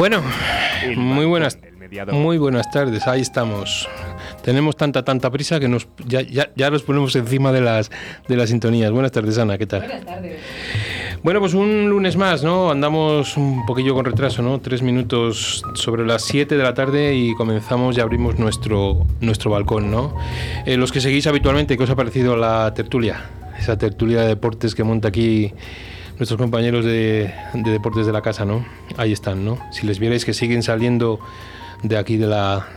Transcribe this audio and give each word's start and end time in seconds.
Bueno, 0.00 0.22
muy 0.96 1.26
buenas, 1.26 1.58
muy 2.10 2.38
buenas 2.38 2.70
tardes, 2.70 3.06
ahí 3.06 3.20
estamos. 3.20 3.86
Tenemos 4.42 4.74
tanta, 4.74 5.04
tanta 5.04 5.30
prisa 5.30 5.60
que 5.60 5.68
nos, 5.68 5.88
ya, 6.06 6.22
ya, 6.22 6.50
ya 6.56 6.70
nos 6.70 6.82
ponemos 6.84 7.14
encima 7.16 7.52
de 7.52 7.60
las, 7.60 7.90
de 8.26 8.34
las 8.34 8.48
sintonías. 8.48 8.90
Buenas 8.92 9.12
tardes, 9.12 9.36
Ana, 9.36 9.58
¿qué 9.58 9.66
tal? 9.66 9.80
Buenas 9.80 10.06
tardes. 10.06 10.40
Bueno, 11.22 11.40
pues 11.40 11.52
un 11.52 11.90
lunes 11.90 12.16
más, 12.16 12.42
¿no? 12.42 12.70
Andamos 12.70 13.36
un 13.36 13.66
poquillo 13.66 13.94
con 13.94 14.06
retraso, 14.06 14.40
¿no? 14.40 14.58
Tres 14.58 14.80
minutos 14.80 15.62
sobre 15.74 16.06
las 16.06 16.24
7 16.24 16.56
de 16.56 16.62
la 16.62 16.72
tarde 16.72 17.14
y 17.14 17.34
comenzamos 17.34 17.98
y 17.98 18.00
abrimos 18.00 18.38
nuestro, 18.38 19.06
nuestro 19.20 19.50
balcón, 19.50 19.90
¿no? 19.90 20.16
Eh, 20.64 20.78
los 20.78 20.92
que 20.92 21.02
seguís 21.02 21.26
habitualmente, 21.26 21.76
¿qué 21.76 21.82
os 21.82 21.90
ha 21.90 21.96
parecido 21.96 22.38
la 22.38 22.72
tertulia? 22.72 23.22
Esa 23.58 23.76
tertulia 23.76 24.22
de 24.22 24.28
deportes 24.28 24.74
que 24.74 24.82
monta 24.82 25.08
aquí 25.08 25.52
nuestros 26.20 26.38
compañeros 26.38 26.84
de, 26.84 27.32
de 27.54 27.70
deportes 27.70 28.04
de 28.06 28.12
la 28.12 28.20
casa, 28.20 28.44
¿no? 28.44 28.64
Ahí 28.98 29.10
están, 29.10 29.42
¿no? 29.44 29.58
Si 29.72 29.86
les 29.86 29.98
vierais 29.98 30.26
que 30.26 30.34
siguen 30.34 30.62
saliendo 30.62 31.18
de 31.82 31.96
aquí 31.96 32.18
de 32.18 32.26
la, 32.26 32.68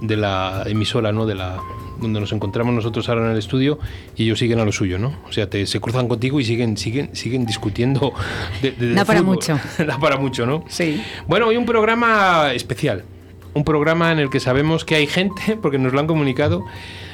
de 0.00 0.16
la 0.16 0.62
emisora, 0.66 1.12
¿no? 1.12 1.26
De 1.26 1.34
la, 1.34 1.58
donde 2.00 2.18
nos 2.18 2.32
encontramos 2.32 2.74
nosotros 2.74 3.06
ahora 3.10 3.26
en 3.26 3.32
el 3.32 3.38
estudio 3.38 3.78
y 4.16 4.24
ellos 4.24 4.38
siguen 4.38 4.58
a 4.60 4.64
lo 4.64 4.72
suyo, 4.72 4.98
¿no? 4.98 5.12
O 5.28 5.32
sea, 5.32 5.50
te, 5.50 5.66
se 5.66 5.80
cruzan 5.80 6.08
contigo 6.08 6.40
y 6.40 6.44
siguen, 6.44 6.78
siguen, 6.78 7.14
siguen 7.14 7.44
discutiendo. 7.44 8.14
De, 8.62 8.70
de, 8.70 8.86
de 8.88 8.94
Da 8.94 9.04
para 9.04 9.18
fútbol. 9.20 9.34
mucho. 9.34 9.60
da 9.86 9.98
para 9.98 10.16
mucho, 10.16 10.46
¿no? 10.46 10.64
Sí. 10.68 11.02
Bueno, 11.26 11.48
hoy 11.48 11.58
un 11.58 11.66
programa 11.66 12.52
especial. 12.54 13.04
Un 13.52 13.64
programa 13.64 14.12
en 14.12 14.18
el 14.18 14.30
que 14.30 14.40
sabemos 14.40 14.86
que 14.86 14.94
hay 14.94 15.06
gente, 15.06 15.58
porque 15.62 15.76
nos 15.76 15.92
lo 15.92 16.00
han 16.00 16.06
comunicado, 16.06 16.64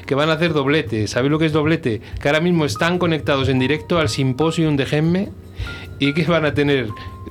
que 0.06 0.14
van 0.14 0.30
a 0.30 0.34
hacer 0.34 0.52
doblete. 0.52 1.08
¿Sabéis 1.08 1.32
lo 1.32 1.40
que 1.40 1.46
es 1.46 1.52
doblete? 1.52 2.00
Que 2.20 2.28
ahora 2.28 2.40
mismo 2.40 2.64
están 2.64 2.98
conectados 3.00 3.48
en 3.48 3.58
directo 3.58 3.98
al 3.98 4.08
Simposium 4.08 4.76
de 4.76 4.86
Gemme 4.86 5.30
y 5.98 6.12
que 6.12 6.24
van 6.24 6.44
a 6.44 6.54
tener 6.54 6.88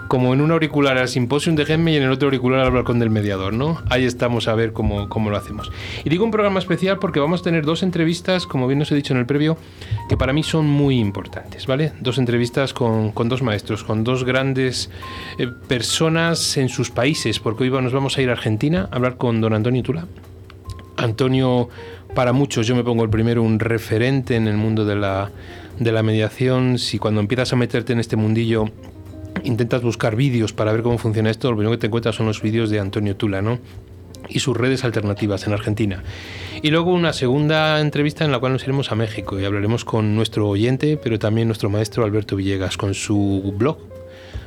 como 0.08 0.34
en 0.34 0.42
un 0.42 0.52
auricular 0.52 0.98
al 0.98 1.08
Simposium 1.08 1.56
de 1.56 1.66
Gemme 1.66 1.92
y 1.92 1.96
en 1.96 2.04
el 2.04 2.12
otro 2.12 2.28
auricular 2.28 2.60
al 2.60 2.72
balcón 2.72 3.00
del 3.00 3.10
mediador, 3.10 3.54
¿no? 3.54 3.82
Ahí 3.90 4.06
estamos 4.06 4.48
a 4.48 4.56
ver 4.56 4.74
cómo, 4.74 5.10
cómo 5.10 5.30
lo 5.30 5.38
hacemos. 5.38 5.72
Y 6.04 6.10
digo 6.10 6.24
un 6.26 6.32
programa 6.32 6.60
especial 6.60 7.00
porque 7.00 7.20
vamos 7.20 7.42
a 7.42 7.44
tener 7.44 7.66
dos 7.66 7.84
entrevistas, 7.84 8.46
como 8.46 8.68
bien 8.68 8.82
os 8.82 8.92
he 8.92 8.96
dicho 8.96 9.14
en 9.14 9.20
el 9.20 9.26
previo, 9.26 9.58
que 10.10 10.18
para 10.18 10.34
mí 10.34 10.44
son 10.44 10.66
muy 10.68 11.00
importantes, 11.00 11.66
¿vale? 11.68 11.94
Dos 12.00 12.18
entrevistas 12.18 12.74
con, 12.74 13.12
con 13.12 13.30
dos 13.30 13.42
maestros, 13.42 13.84
con 13.84 14.04
dos 14.04 14.24
grandes 14.24 14.90
eh, 15.38 15.48
personas 15.68 16.58
en 16.58 16.70
sus 16.70 16.92
países, 16.92 17.40
porque 17.40 17.64
hoy 17.64 17.70
nos 17.70 17.94
vamos 17.94 18.18
a 18.18 18.22
ir 18.22 18.30
a 18.30 18.34
Argentina 18.34 18.90
a 18.92 18.96
hablar 18.96 19.18
con 19.18 19.42
don 19.42 19.54
Antonio 19.54 19.84
Tula. 19.84 20.06
Antonio, 20.96 21.70
para 22.14 22.34
muchos, 22.34 22.68
yo 22.68 22.76
me 22.76 22.84
pongo 22.84 23.04
el 23.04 23.10
primero, 23.10 23.42
un 23.42 23.60
referente 23.60 24.36
en 24.36 24.48
el 24.48 24.58
mundo 24.58 24.86
de 24.86 24.96
la, 24.96 25.32
de 25.84 25.92
la 25.92 26.04
mediación. 26.04 26.78
Si 26.80 27.00
cuando 27.00 27.22
empiezas 27.22 27.54
a 27.54 27.56
meterte 27.56 27.94
en 27.94 28.00
este 28.00 28.16
mundillo 28.16 28.70
intentas 29.44 29.82
buscar 29.82 30.16
vídeos 30.16 30.54
para 30.54 30.72
ver 30.72 30.84
cómo 30.84 30.98
funciona 30.98 31.30
esto, 31.30 31.50
lo 31.50 31.58
primero 31.58 31.76
que 31.76 31.82
te 31.82 31.88
encuentras 31.88 32.16
son 32.16 32.28
los 32.28 32.42
vídeos 32.42 32.70
de 32.70 32.80
Antonio 32.80 33.16
Tula, 33.16 33.42
¿no? 33.42 33.60
Y 34.30 34.40
sus 34.40 34.56
redes 34.56 34.84
alternativas 34.86 35.46
en 35.48 35.54
Argentina. 35.54 36.04
Y 36.62 36.70
luego 36.70 36.94
una 36.94 37.12
segunda 37.12 37.82
entrevista 37.82 38.24
en 38.24 38.32
la 38.32 38.40
cual 38.40 38.54
nos 38.54 38.64
iremos 38.64 38.92
a 38.92 38.96
México 38.96 39.40
y 39.40 39.46
hablaremos 39.46 39.84
con 39.84 40.16
nuestro 40.16 40.48
oyente, 40.48 40.98
pero 40.98 41.20
también 41.20 41.48
nuestro 41.48 41.70
maestro 41.70 42.06
Alberto 42.06 42.36
Villegas, 42.38 42.78
con 42.78 42.94
su 42.94 43.54
blog, 43.58 43.78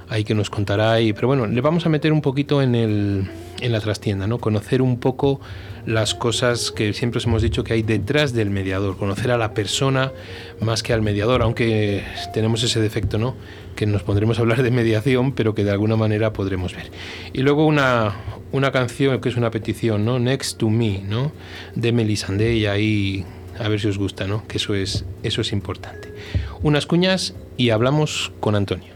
ahí 0.09 0.25
que 0.25 0.35
nos 0.35 0.51
contará. 0.51 1.01
Y, 1.01 1.13
pero 1.13 1.29
bueno, 1.29 1.47
le 1.47 1.61
vamos 1.61 1.87
a 1.87 1.89
meter 1.89 2.13
un 2.13 2.23
poquito 2.23 2.63
en, 2.63 2.75
el, 2.75 3.29
en 3.61 3.73
la 3.73 3.81
trastienda, 3.81 4.27
¿no? 4.27 4.39
Conocer 4.39 4.83
un 4.83 4.99
poco 4.99 5.41
las 5.87 6.15
cosas 6.15 6.73
que 6.73 6.93
siempre 6.93 7.19
os 7.19 7.27
hemos 7.27 7.43
dicho 7.43 7.63
que 7.63 7.73
hay 7.73 7.83
detrás 7.83 8.33
del 8.33 8.51
mediador, 8.51 8.97
conocer 8.97 9.31
a 9.31 9.39
la 9.39 9.55
persona 9.55 10.13
más 10.61 10.83
que 10.83 10.93
al 10.93 11.03
mediador, 11.03 11.43
aunque 11.43 12.03
tenemos 12.35 12.63
ese 12.63 12.81
defecto, 12.81 13.19
¿no? 13.19 13.37
Que 13.77 13.87
nos 13.87 14.03
pondremos 14.03 14.39
a 14.39 14.43
hablar 14.43 14.63
de 14.63 14.71
mediación, 14.71 15.33
pero 15.33 15.55
que 15.55 15.65
de 15.65 15.71
alguna 15.71 15.97
manera 15.97 16.33
podremos 16.33 16.75
ver. 16.75 16.91
Y 17.33 17.43
luego 17.43 17.67
una, 17.67 18.15
una 18.53 18.73
canción 18.73 19.21
que 19.21 19.29
es 19.29 19.37
una 19.37 19.51
petición, 19.51 20.05
¿no? 20.05 20.19
Next 20.19 20.59
to 20.59 20.71
Me, 20.71 21.03
¿no? 21.03 21.33
De 21.75 21.93
Melisande 21.93 22.55
y 22.55 22.67
ahí 22.67 23.25
a 23.59 23.69
ver 23.69 23.81
si 23.81 23.89
os 23.89 23.99
gusta, 23.99 24.27
¿no? 24.27 24.47
Que 24.47 24.59
eso 24.59 24.75
es, 24.75 25.05
eso 25.23 25.41
es 25.41 25.53
importante. 25.53 26.13
Unas 26.63 26.87
cuñas 26.87 27.35
y 27.57 27.71
hablamos 27.71 28.33
con 28.41 28.55
Antonio. 28.55 28.96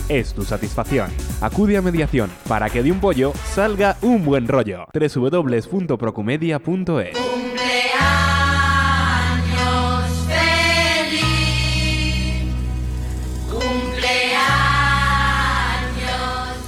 es 0.19 0.33
tu 0.33 0.43
satisfacción. 0.43 1.09
Acude 1.41 1.77
a 1.77 1.81
mediación 1.81 2.29
para 2.47 2.69
que 2.69 2.83
de 2.83 2.91
un 2.91 2.99
pollo 2.99 3.33
salga 3.53 3.95
un 4.01 4.25
buen 4.25 4.47
rollo. 4.47 4.85
www.procumedia.es 4.93 7.40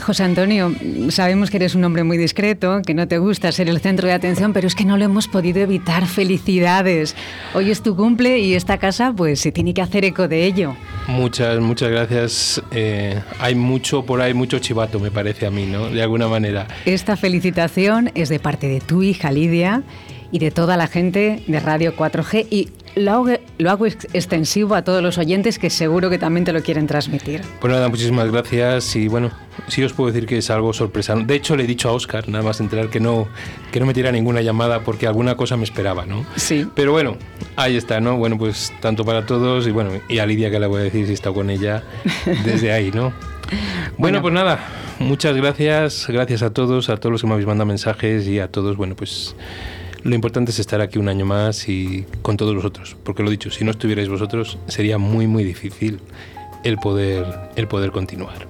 José 0.04 0.24
Antonio, 0.24 0.74
sabemos 1.10 1.50
que 1.50 1.58
eres 1.58 1.76
un 1.76 1.84
hombre 1.84 2.04
muy 2.04 2.18
discreto, 2.18 2.82
que 2.86 2.94
no 2.94 3.08
te 3.08 3.18
gusta 3.18 3.52
ser 3.52 3.70
el 3.70 3.80
centro 3.80 4.08
de 4.08 4.14
atención, 4.14 4.54
pero 4.54 4.68
es 4.68 4.76
que 4.76 4.86
no 4.86 4.98
lo 4.98 5.06
hemos 5.06 5.28
podido 5.28 5.60
evitar. 5.62 6.06
Felicidades. 6.06 7.16
Hoy 7.54 7.72
es 7.72 7.82
tu 7.82 7.96
cumple 7.96 8.40
y 8.40 8.54
esta 8.54 8.78
casa 8.78 9.14
pues 9.16 9.40
se 9.40 9.52
tiene 9.52 9.74
que 9.74 9.82
hacer 9.82 10.04
eco 10.06 10.28
de 10.28 10.46
ello. 10.46 10.76
Muchas, 11.08 11.60
muchas 11.60 11.90
gracias. 11.90 12.62
Eh, 12.72 13.20
hay 13.40 13.56
mucho 13.56 14.04
por 14.06 14.22
ahí, 14.22 14.34
mucho 14.34 14.60
chivato, 14.60 15.00
me 15.00 15.10
parece 15.12 15.46
a 15.46 15.52
mí, 15.52 15.66
¿no? 15.66 15.88
De 15.90 16.02
alguna 16.02 16.28
manera. 16.28 16.68
Esta 16.86 17.16
felicitación 17.18 18.12
es 18.16 18.30
de 18.30 18.40
parte 18.40 18.68
de 18.68 18.82
tu 18.82 19.04
hija 19.04 19.32
Lidia 19.32 19.84
y 20.32 20.40
de 20.40 20.52
toda 20.52 20.76
la 20.78 20.88
gente 20.88 21.44
de 21.48 21.60
Radio 21.60 21.96
4G 21.96 22.48
y 22.50 22.70
lo 22.96 23.12
hago, 23.12 23.28
lo 23.58 23.72
hago 23.72 23.86
ex- 23.86 24.08
extensivo 24.14 24.76
a 24.76 24.84
todos 24.84 25.02
los 25.02 25.18
oyentes 25.18 25.58
que 25.60 25.70
seguro 25.70 26.10
que 26.10 26.18
también 26.20 26.44
te 26.46 26.54
lo 26.54 26.62
quieren 26.62 26.88
transmitir. 26.88 27.42
Pues 27.60 27.72
nada, 27.74 27.90
muchísimas 27.90 28.32
gracias 28.32 28.96
y 28.96 29.08
bueno, 29.08 29.32
sí 29.68 29.84
os 29.84 29.94
puedo 29.94 30.12
decir 30.12 30.28
que 30.28 30.38
es 30.38 30.50
algo 30.50 30.74
sorpresa. 30.74 31.16
De 31.16 31.36
hecho, 31.36 31.56
le 31.56 31.64
he 31.64 31.68
dicho 31.68 31.90
a 31.90 31.94
Oscar, 31.94 32.28
nada 32.30 32.44
más 32.44 32.60
enterar 32.60 32.90
que 32.90 33.00
no, 33.00 33.28
que 33.72 33.80
no 33.80 33.86
me 33.86 33.94
tira 33.94 34.12
ninguna 34.12 34.42
llamada 34.42 34.82
porque 34.82 35.08
alguna 35.08 35.36
cosa 35.36 35.58
me 35.58 35.64
esperaba, 35.64 36.06
¿no? 36.06 36.26
Sí. 36.36 36.68
Pero 36.76 36.92
bueno, 36.92 37.18
ahí 37.56 37.76
está, 37.78 38.00
¿no? 38.00 38.18
Bueno, 38.18 38.38
pues 38.38 38.72
tanto 38.82 39.06
para 39.06 39.26
todos 39.26 39.68
y 39.68 39.72
bueno, 39.72 39.92
y 40.10 40.20
a 40.20 40.26
Lidia 40.26 40.52
que 40.52 40.60
le 40.60 40.68
voy 40.68 40.82
a 40.82 40.84
decir 40.84 41.08
si 41.08 41.14
está 41.14 41.32
con 41.32 41.50
ella 41.50 41.84
desde 42.44 42.72
ahí, 42.72 42.92
¿no? 42.92 43.14
Bueno, 43.52 43.98
Bueno. 43.98 44.22
pues 44.24 44.34
nada, 44.34 44.60
muchas 45.00 45.36
gracias, 45.36 46.06
gracias 46.08 46.42
a 46.42 46.52
todos, 46.52 46.90
a 46.90 46.98
todos 46.98 47.12
los 47.12 47.22
que 47.22 47.28
me 47.28 47.34
habéis 47.34 47.46
mandado 47.48 47.68
mensajes 47.68 48.28
y 48.28 48.40
a 48.40 48.48
todos, 48.48 48.78
bueno, 48.78 48.96
pues 48.96 49.36
lo 50.02 50.16
importante 50.16 50.50
es 50.52 50.58
estar 50.60 50.82
aquí 50.82 50.98
un 50.98 51.08
año 51.08 51.26
más 51.26 51.70
y 51.70 52.06
con 52.24 52.36
todos 52.36 52.56
vosotros, 52.56 52.96
porque 53.04 53.22
lo 53.22 53.30
dicho, 53.30 53.52
si 53.52 53.64
no 53.64 53.70
estuvierais 53.72 54.10
vosotros 54.10 54.58
sería 54.68 54.98
muy 54.98 55.28
muy 55.28 55.44
difícil 55.44 56.00
el 56.64 56.78
poder 56.78 57.26
el 57.56 57.68
poder 57.68 57.92
continuar. 57.92 58.48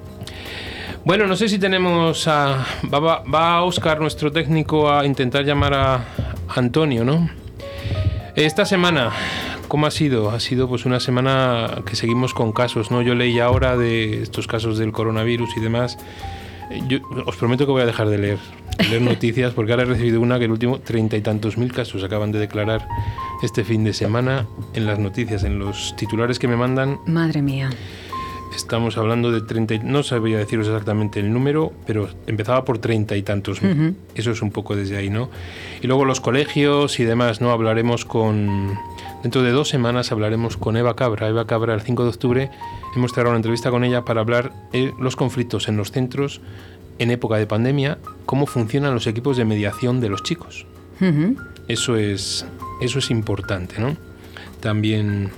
Bueno, 1.05 1.27
no 1.27 1.35
sé 1.35 1.49
si 1.49 1.59
tenemos 1.59 2.27
a 2.27 2.65
va, 2.91 2.99
va, 2.99 3.23
va 3.23 3.63
Oscar 3.63 3.99
nuestro 3.99 4.31
técnico 4.31 4.91
a 4.91 5.05
intentar 5.05 5.43
llamar 5.43 5.73
a 5.73 6.05
Antonio, 6.55 7.03
¿no? 7.03 7.29
Esta 8.35 8.65
semana 8.65 9.11
¿Cómo 9.73 9.87
ha 9.87 9.91
sido? 9.91 10.29
Ha 10.29 10.39
sido 10.39 10.69
pues 10.69 10.85
una 10.85 10.99
semana 10.99 11.81
que 11.83 11.95
seguimos 11.95 12.35
con 12.35 12.51
casos, 12.51 12.91
¿no? 12.91 13.01
Yo 13.01 13.15
leí 13.15 13.39
ahora 13.39 13.75
de 13.75 14.21
estos 14.21 14.45
casos 14.45 14.77
del 14.77 14.91
coronavirus 14.91 15.57
y 15.57 15.61
demás. 15.61 15.97
Yo 16.87 16.99
os 17.25 17.35
prometo 17.37 17.65
que 17.65 17.71
voy 17.71 17.81
a 17.81 17.87
dejar 17.87 18.07
de 18.09 18.19
leer, 18.19 18.37
leer 18.87 19.01
noticias 19.01 19.51
porque 19.53 19.71
ahora 19.71 19.81
he 19.81 19.87
recibido 19.87 20.21
una 20.21 20.37
que 20.37 20.45
el 20.45 20.51
último 20.51 20.77
treinta 20.77 21.17
y 21.17 21.21
tantos 21.21 21.57
mil 21.57 21.73
casos 21.73 22.03
acaban 22.03 22.31
de 22.31 22.37
declarar 22.37 22.87
este 23.41 23.63
fin 23.63 23.83
de 23.83 23.93
semana 23.93 24.45
en 24.75 24.85
las 24.85 24.99
noticias, 24.99 25.43
en 25.43 25.57
los 25.57 25.95
titulares 25.95 26.37
que 26.37 26.47
me 26.47 26.55
mandan. 26.55 26.99
Madre 27.07 27.41
mía. 27.41 27.71
Estamos 28.55 28.97
hablando 28.97 29.31
de 29.31 29.41
30, 29.41 29.73
y- 29.75 29.79
no 29.79 30.03
sabría 30.03 30.37
deciros 30.37 30.67
exactamente 30.67 31.19
el 31.19 31.31
número, 31.33 31.73
pero 31.85 32.09
empezaba 32.27 32.63
por 32.65 32.77
treinta 32.79 33.15
y 33.17 33.23
tantos 33.23 33.61
mil. 33.61 33.71
Ujú. 33.89 33.95
Eso 34.15 34.31
es 34.31 34.41
un 34.41 34.51
poco 34.51 34.75
desde 34.75 34.97
ahí, 34.97 35.09
¿no? 35.09 35.29
Y 35.81 35.87
luego 35.87 36.05
los 36.05 36.21
colegios 36.21 36.99
y 36.99 37.03
demás, 37.03 37.41
¿no? 37.41 37.51
Hablaremos 37.51 38.05
con... 38.05 38.77
Dentro 39.23 39.41
de 39.41 39.51
dos 39.51 39.69
semanas 39.69 40.11
hablaremos 40.11 40.57
con 40.57 40.75
Eva 40.75 40.95
Cabra. 40.95 41.29
Eva 41.29 41.47
Cabra, 41.47 41.73
el 41.73 41.81
5 41.81 42.03
de 42.03 42.09
octubre, 42.09 42.51
hemos 42.95 43.11
cerrado 43.13 43.29
una 43.29 43.37
entrevista 43.37 43.71
con 43.71 43.83
ella 43.85 44.03
para 44.03 44.19
hablar 44.21 44.51
de 44.73 44.93
los 44.99 45.15
conflictos 45.15 45.67
en 45.69 45.77
los 45.77 45.91
centros 45.91 46.41
en 46.99 47.09
época 47.09 47.37
de 47.37 47.47
pandemia, 47.47 47.97
cómo 48.25 48.45
funcionan 48.45 48.93
los 48.93 49.07
equipos 49.07 49.35
de 49.37 49.45
mediación 49.45 49.99
de 50.01 50.09
los 50.09 50.21
chicos. 50.23 50.65
Ujú. 51.01 51.37
Eso 51.67 51.95
es, 51.95 52.45
eso 52.81 52.99
es 52.99 53.09
importante, 53.09 53.79
¿no? 53.79 53.95
También, 54.59 55.31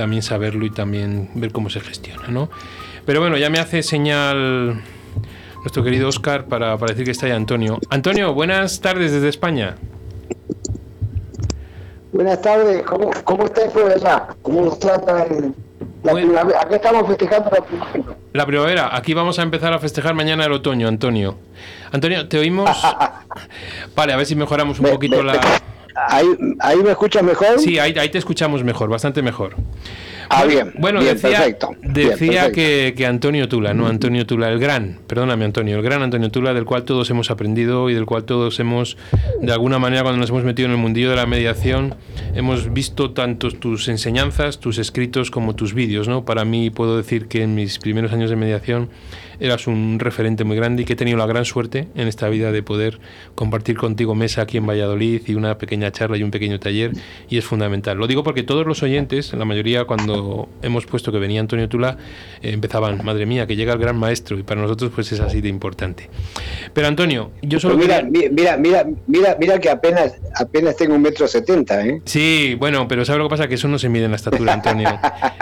también 0.00 0.22
saberlo 0.22 0.64
y 0.64 0.70
también 0.70 1.28
ver 1.34 1.52
cómo 1.52 1.68
se 1.68 1.78
gestiona, 1.80 2.28
¿no? 2.28 2.48
Pero 3.04 3.20
bueno, 3.20 3.36
ya 3.36 3.50
me 3.50 3.58
hace 3.58 3.82
señal 3.82 4.80
nuestro 5.58 5.84
querido 5.84 6.08
Oscar 6.08 6.46
para, 6.46 6.78
para 6.78 6.92
decir 6.92 7.04
que 7.04 7.10
está 7.10 7.26
ahí 7.26 7.32
Antonio. 7.32 7.78
Antonio, 7.90 8.32
buenas 8.32 8.80
tardes 8.80 9.12
desde 9.12 9.28
España. 9.28 9.76
Buenas 12.12 12.40
tardes, 12.40 12.82
¿cómo, 12.84 13.10
cómo 13.24 13.44
estáis 13.44 13.70
por 13.72 13.90
allá? 13.92 14.26
¿Cómo 14.40 14.62
nos 14.62 14.78
trata 14.78 15.24
el- 15.24 15.52
la 16.02 16.12
Bueno. 16.12 16.28
primavera? 16.28 16.60
Acá 16.62 16.76
estamos 16.76 17.06
festejando 17.06 17.50
la 17.50 17.62
primavera. 17.62 18.16
La 18.32 18.46
primavera, 18.46 18.96
aquí 18.96 19.12
vamos 19.12 19.38
a 19.38 19.42
empezar 19.42 19.72
a 19.74 19.78
festejar 19.78 20.14
mañana 20.14 20.46
el 20.46 20.52
otoño, 20.52 20.88
Antonio. 20.88 21.36
Antonio, 21.92 22.26
te 22.26 22.38
oímos. 22.38 22.70
Vale, 23.94 24.12
a 24.14 24.16
ver 24.16 24.24
si 24.24 24.34
mejoramos 24.34 24.78
un 24.78 24.86
Me- 24.86 24.92
poquito 24.92 25.18
me- 25.18 25.24
la. 25.24 25.32
me- 25.34 25.40
¿Ahí, 26.08 26.26
¿Ahí 26.60 26.78
me 26.78 26.90
escuchas 26.90 27.22
mejor? 27.22 27.58
Sí, 27.58 27.78
ahí, 27.78 27.94
ahí 27.98 28.08
te 28.08 28.18
escuchamos 28.18 28.64
mejor, 28.64 28.88
bastante 28.88 29.22
mejor. 29.22 29.56
Ah, 30.32 30.44
bien. 30.44 30.72
Bueno, 30.78 31.00
bien, 31.00 31.14
decía, 31.14 31.38
perfecto. 31.38 31.70
Bien, 31.82 32.10
decía 32.10 32.30
perfecto. 32.44 32.54
que, 32.54 32.94
que 32.96 33.06
Antonio 33.06 33.48
Tula, 33.48 33.74
no 33.74 33.88
Antonio 33.88 34.24
Tula, 34.26 34.48
el 34.48 34.60
gran, 34.60 35.00
perdóname 35.08 35.44
Antonio, 35.44 35.76
el 35.76 35.82
gran 35.82 36.02
Antonio 36.02 36.30
Tula, 36.30 36.54
del 36.54 36.64
cual 36.64 36.84
todos 36.84 37.10
hemos 37.10 37.32
aprendido 37.32 37.90
y 37.90 37.94
del 37.94 38.06
cual 38.06 38.22
todos 38.22 38.60
hemos, 38.60 38.96
de 39.40 39.52
alguna 39.52 39.80
manera, 39.80 40.02
cuando 40.02 40.20
nos 40.20 40.30
hemos 40.30 40.44
metido 40.44 40.66
en 40.66 40.72
el 40.72 40.78
mundillo 40.78 41.10
de 41.10 41.16
la 41.16 41.26
mediación, 41.26 41.96
hemos 42.32 42.72
visto 42.72 43.10
tanto 43.10 43.50
tus 43.50 43.88
enseñanzas, 43.88 44.60
tus 44.60 44.78
escritos 44.78 45.32
como 45.32 45.56
tus 45.56 45.74
vídeos, 45.74 46.06
¿no? 46.06 46.24
Para 46.24 46.44
mí 46.44 46.70
puedo 46.70 46.96
decir 46.96 47.26
que 47.26 47.42
en 47.42 47.56
mis 47.56 47.80
primeros 47.80 48.12
años 48.12 48.30
de 48.30 48.36
mediación 48.36 48.88
eras 49.40 49.66
un 49.66 49.98
referente 49.98 50.44
muy 50.44 50.56
grande 50.56 50.82
y 50.82 50.84
que 50.84 50.92
he 50.92 50.96
tenido 50.96 51.16
la 51.18 51.26
gran 51.26 51.44
suerte 51.44 51.88
en 51.94 52.06
esta 52.08 52.28
vida 52.28 52.52
de 52.52 52.62
poder 52.62 53.00
compartir 53.34 53.76
contigo 53.76 54.14
mesa 54.14 54.42
aquí 54.42 54.58
en 54.58 54.66
Valladolid 54.66 55.22
y 55.26 55.34
una 55.34 55.56
pequeña 55.58 55.90
charla 55.90 56.16
y 56.16 56.22
un 56.22 56.30
pequeño 56.30 56.60
taller 56.60 56.92
y 57.28 57.38
es 57.38 57.44
fundamental. 57.44 57.96
Lo 57.98 58.06
digo 58.06 58.22
porque 58.22 58.42
todos 58.42 58.66
los 58.66 58.82
oyentes, 58.82 59.32
la 59.32 59.44
mayoría 59.44 59.84
cuando 59.84 60.48
hemos 60.62 60.86
puesto 60.86 61.10
que 61.12 61.18
venía 61.18 61.40
Antonio 61.40 61.68
Tula, 61.68 61.96
eh, 62.42 62.50
empezaban, 62.52 63.04
madre 63.04 63.26
mía, 63.26 63.46
que 63.46 63.56
llega 63.56 63.72
el 63.72 63.78
gran 63.78 63.96
maestro 63.96 64.38
y 64.38 64.42
para 64.42 64.60
nosotros 64.60 64.92
pues 64.94 65.10
es 65.12 65.20
así 65.20 65.40
de 65.40 65.48
importante. 65.48 66.08
Pero 66.74 66.86
Antonio, 66.88 67.30
yo 67.42 67.58
solo 67.60 67.76
Pero 67.78 67.86
mira, 68.04 68.10
quería- 68.10 68.30
mira, 68.30 68.56
mira, 68.56 68.86
mira, 69.06 69.36
mira 69.40 69.58
que 69.58 69.70
apenas, 69.70 70.14
apenas 70.36 70.76
tengo 70.76 70.94
un 70.94 71.02
metro 71.02 71.26
setenta, 71.26 71.84
¿eh? 71.86 72.00
Sí, 72.04 72.56
bueno, 72.58 72.86
pero 72.88 73.04
¿sabes 73.04 73.18
lo 73.18 73.24
que 73.28 73.30
pasa? 73.30 73.48
Que 73.48 73.54
eso 73.54 73.68
no 73.68 73.78
se 73.78 73.88
mide 73.88 74.04
en 74.04 74.10
la 74.10 74.16
estatura, 74.16 74.52
Antonio. 74.54 74.98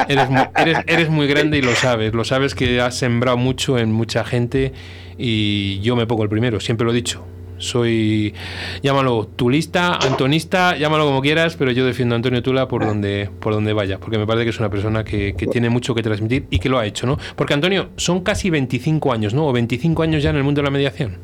Eres 0.08 0.30
muy, 0.30 0.42
eres, 0.56 0.78
eres 0.86 1.08
muy 1.10 1.26
grande 1.26 1.58
y 1.58 1.62
lo 1.62 1.74
sabes. 1.74 2.14
Lo 2.14 2.24
sabes 2.24 2.54
que 2.54 2.80
has 2.80 2.96
sembrado 2.96 3.36
mucho 3.36 3.78
en 3.78 3.87
mucha 3.92 4.24
gente 4.24 4.72
y 5.16 5.80
yo 5.80 5.96
me 5.96 6.06
pongo 6.06 6.22
el 6.22 6.28
primero, 6.28 6.60
siempre 6.60 6.84
lo 6.84 6.92
he 6.92 6.94
dicho. 6.94 7.24
Soy, 7.58 8.34
llámalo 8.82 9.26
tulista, 9.26 9.96
antonista, 9.96 10.76
llámalo 10.76 11.06
como 11.06 11.20
quieras, 11.20 11.56
pero 11.56 11.72
yo 11.72 11.84
defiendo 11.84 12.14
a 12.14 12.16
Antonio 12.16 12.40
Tula 12.40 12.68
por 12.68 12.86
donde, 12.86 13.30
por 13.40 13.52
donde 13.52 13.72
vaya, 13.72 13.98
porque 13.98 14.16
me 14.16 14.26
parece 14.26 14.44
que 14.44 14.50
es 14.50 14.60
una 14.60 14.70
persona 14.70 15.02
que, 15.02 15.34
que 15.34 15.48
tiene 15.48 15.68
mucho 15.68 15.92
que 15.92 16.02
transmitir 16.02 16.46
y 16.50 16.60
que 16.60 16.68
lo 16.68 16.78
ha 16.78 16.86
hecho, 16.86 17.06
¿no? 17.08 17.18
Porque 17.34 17.54
Antonio, 17.54 17.88
son 17.96 18.22
casi 18.22 18.48
25 18.50 19.12
años, 19.12 19.34
¿no? 19.34 19.48
O 19.48 19.52
25 19.52 20.04
años 20.04 20.22
ya 20.22 20.30
en 20.30 20.36
el 20.36 20.44
mundo 20.44 20.60
de 20.60 20.66
la 20.66 20.70
mediación. 20.70 21.16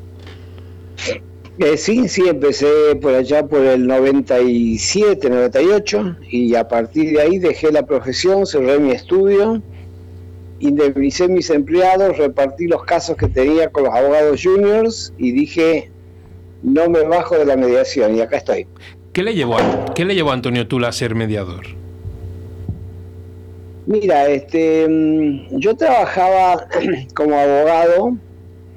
Eh, 1.57 1.77
sí, 1.77 2.09
sí, 2.09 2.23
empecé 2.27 2.67
por 3.01 3.13
allá 3.13 3.47
por 3.47 3.61
el 3.61 3.87
97, 3.87 5.29
98 5.29 6.17
y 6.29 6.53
a 6.55 6.67
partir 6.67 7.13
de 7.13 7.21
ahí 7.21 7.39
dejé 7.39 7.71
la 7.71 7.85
profesión, 7.85 8.45
cerré 8.45 8.77
mi 8.77 8.91
estudio, 8.91 9.61
indemnicé 10.59 11.27
mis 11.27 11.49
empleados, 11.49 12.17
repartí 12.17 12.67
los 12.67 12.83
casos 12.83 13.17
que 13.17 13.27
tenía 13.27 13.69
con 13.69 13.83
los 13.83 13.93
abogados 13.93 14.41
juniors 14.43 15.13
y 15.17 15.31
dije, 15.31 15.91
no 16.63 16.89
me 16.89 17.03
bajo 17.03 17.37
de 17.37 17.45
la 17.45 17.57
mediación 17.57 18.15
y 18.15 18.21
acá 18.21 18.37
estoy. 18.37 18.67
¿Qué 19.13 19.23
le 19.23 19.33
llevó 19.33 19.57
a, 19.57 19.93
qué 19.93 20.05
le 20.05 20.15
llevó 20.15 20.31
a 20.31 20.33
Antonio 20.33 20.67
Tula 20.67 20.89
a 20.89 20.91
ser 20.91 21.15
mediador? 21.15 21.65
Mira, 23.85 24.27
este, 24.27 24.87
mm, 24.89 25.59
yo 25.59 25.75
trabajaba 25.75 26.67
como 27.15 27.35
abogado 27.35 28.17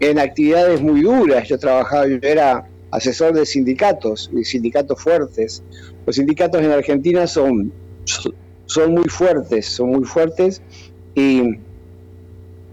en 0.00 0.18
actividades 0.18 0.80
muy 0.80 1.02
duras. 1.02 1.48
Yo 1.48 1.58
trabajaba, 1.58 2.06
yo 2.06 2.18
era 2.22 2.68
asesor 2.90 3.32
de 3.34 3.46
sindicatos, 3.46 4.30
y 4.32 4.44
sindicatos 4.44 5.02
fuertes. 5.02 5.62
Los 6.06 6.16
sindicatos 6.16 6.62
en 6.62 6.72
Argentina 6.72 7.26
son, 7.26 7.72
son 8.66 8.92
muy 8.92 9.08
fuertes, 9.08 9.66
son 9.66 9.90
muy 9.90 10.04
fuertes 10.04 10.62
y, 11.14 11.58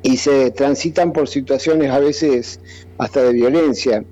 y 0.06 0.18
se 0.18 0.52
transitan 0.52 1.12
por 1.14 1.28
situaciones 1.28 1.90
a 1.90 1.98
veces 1.98 2.60
hasta 3.00 3.24
de 3.24 3.34
violencia. 3.34 4.04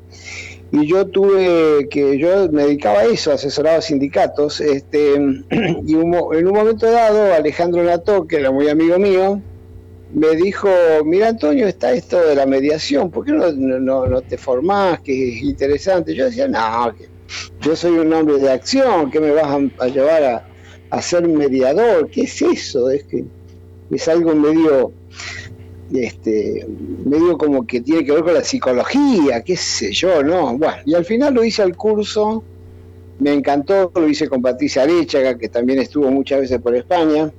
Y 0.72 0.88
yo 0.88 1.06
tuve 1.06 1.88
que, 1.88 2.18
yo 2.18 2.50
me 2.52 2.64
dedicaba 2.64 3.02
a 3.02 3.06
eso, 3.06 3.32
asesoraba 3.32 3.80
sindicatos, 3.80 4.60
este, 4.60 5.14
y 5.86 5.94
un 5.94 6.16
en 6.34 6.48
un 6.48 6.54
momento 6.54 6.90
dado 6.90 7.32
Alejandro 7.32 7.84
Nato, 7.84 8.26
que 8.26 8.38
era 8.38 8.50
muy 8.50 8.70
amigo 8.70 8.98
mío, 8.98 9.40
me 10.16 10.36
dijo, 10.36 10.68
mira 11.06 11.28
Antonio, 11.28 11.68
está 11.68 11.94
esto 11.94 12.20
de 12.20 12.36
la 12.36 12.48
mediación, 12.48 13.12
¿por 13.12 13.24
qué 13.24 13.34
no, 13.34 13.52
no, 13.52 14.22
te 14.22 14.40
formás? 14.40 15.00
Que 15.02 15.30
es 15.30 15.44
interesante. 15.44 16.16
Yo 16.16 16.26
decía, 16.26 16.48
no, 16.48 16.92
yo 17.62 17.76
soy 17.76 18.00
un 18.00 18.12
hombre 18.12 18.40
de 18.40 18.50
acción, 18.50 19.12
¿qué 19.12 19.20
me 19.20 19.30
vas 19.30 19.46
a, 19.46 19.84
a 19.84 19.88
llevar 19.90 20.24
a, 20.24 20.48
a 20.90 21.02
ser 21.04 21.28
mediador? 21.28 22.10
¿Qué 22.10 22.22
es 22.22 22.42
eso? 22.42 22.90
Es 22.90 23.04
que 23.04 23.26
es 23.92 24.08
algo 24.08 24.34
medio 24.34 24.92
este, 26.02 26.66
medio 27.06 27.38
como 27.38 27.66
que 27.68 27.82
tiene 27.82 28.04
que 28.04 28.12
ver 28.12 28.24
con 28.24 28.34
la 28.34 28.44
psicología, 28.44 29.44
qué 29.44 29.56
sé 29.56 29.92
yo, 29.92 30.24
¿no? 30.24 30.58
Bueno, 30.58 30.78
y 30.86 30.96
al 30.96 31.06
final 31.06 31.34
lo 31.34 31.44
hice 31.44 31.62
al 31.62 31.76
curso, 31.76 32.44
me 33.20 33.34
encantó, 33.34 33.92
lo 33.94 34.08
hice 34.10 34.28
con 34.28 34.42
Patricia 34.42 34.84
Arechaga, 34.84 35.38
que 35.38 35.50
también 35.50 35.80
estuvo 35.80 36.10
muchas 36.10 36.42
veces 36.42 36.60
por 36.60 36.76
España, 36.76 37.32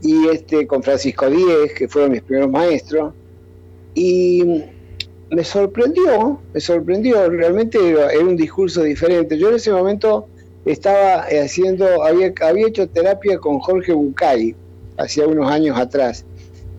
y 0.00 0.28
este 0.28 0.66
con 0.66 0.82
Francisco 0.82 1.28
Díez, 1.30 1.74
que 1.74 1.88
fueron 1.88 2.12
mis 2.12 2.22
primeros 2.22 2.50
maestros, 2.50 3.12
y 3.94 4.62
me 5.30 5.44
sorprendió, 5.44 6.40
me 6.52 6.60
sorprendió, 6.60 7.28
realmente 7.30 7.78
era, 7.90 8.08
un 8.20 8.36
discurso 8.36 8.82
diferente. 8.82 9.38
Yo 9.38 9.50
en 9.50 9.56
ese 9.56 9.72
momento 9.72 10.26
estaba 10.64 11.24
haciendo, 11.42 12.04
había, 12.04 12.32
había 12.40 12.68
hecho 12.68 12.88
terapia 12.88 13.38
con 13.38 13.58
Jorge 13.58 13.92
Bucay, 13.92 14.54
hacía 14.98 15.26
unos 15.26 15.50
años 15.50 15.78
atrás, 15.78 16.24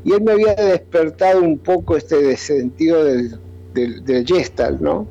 y 0.04 0.14
él 0.14 0.22
me 0.22 0.34
había 0.34 0.54
despertado 0.56 1.42
un 1.42 1.58
poco 1.58 1.96
este 1.98 2.22
de- 2.22 2.38
sentido 2.38 3.04
del, 3.06 3.38
del, 3.74 4.04
del 4.06 4.26
Gestalt, 4.26 4.80
¿no? 4.82 5.08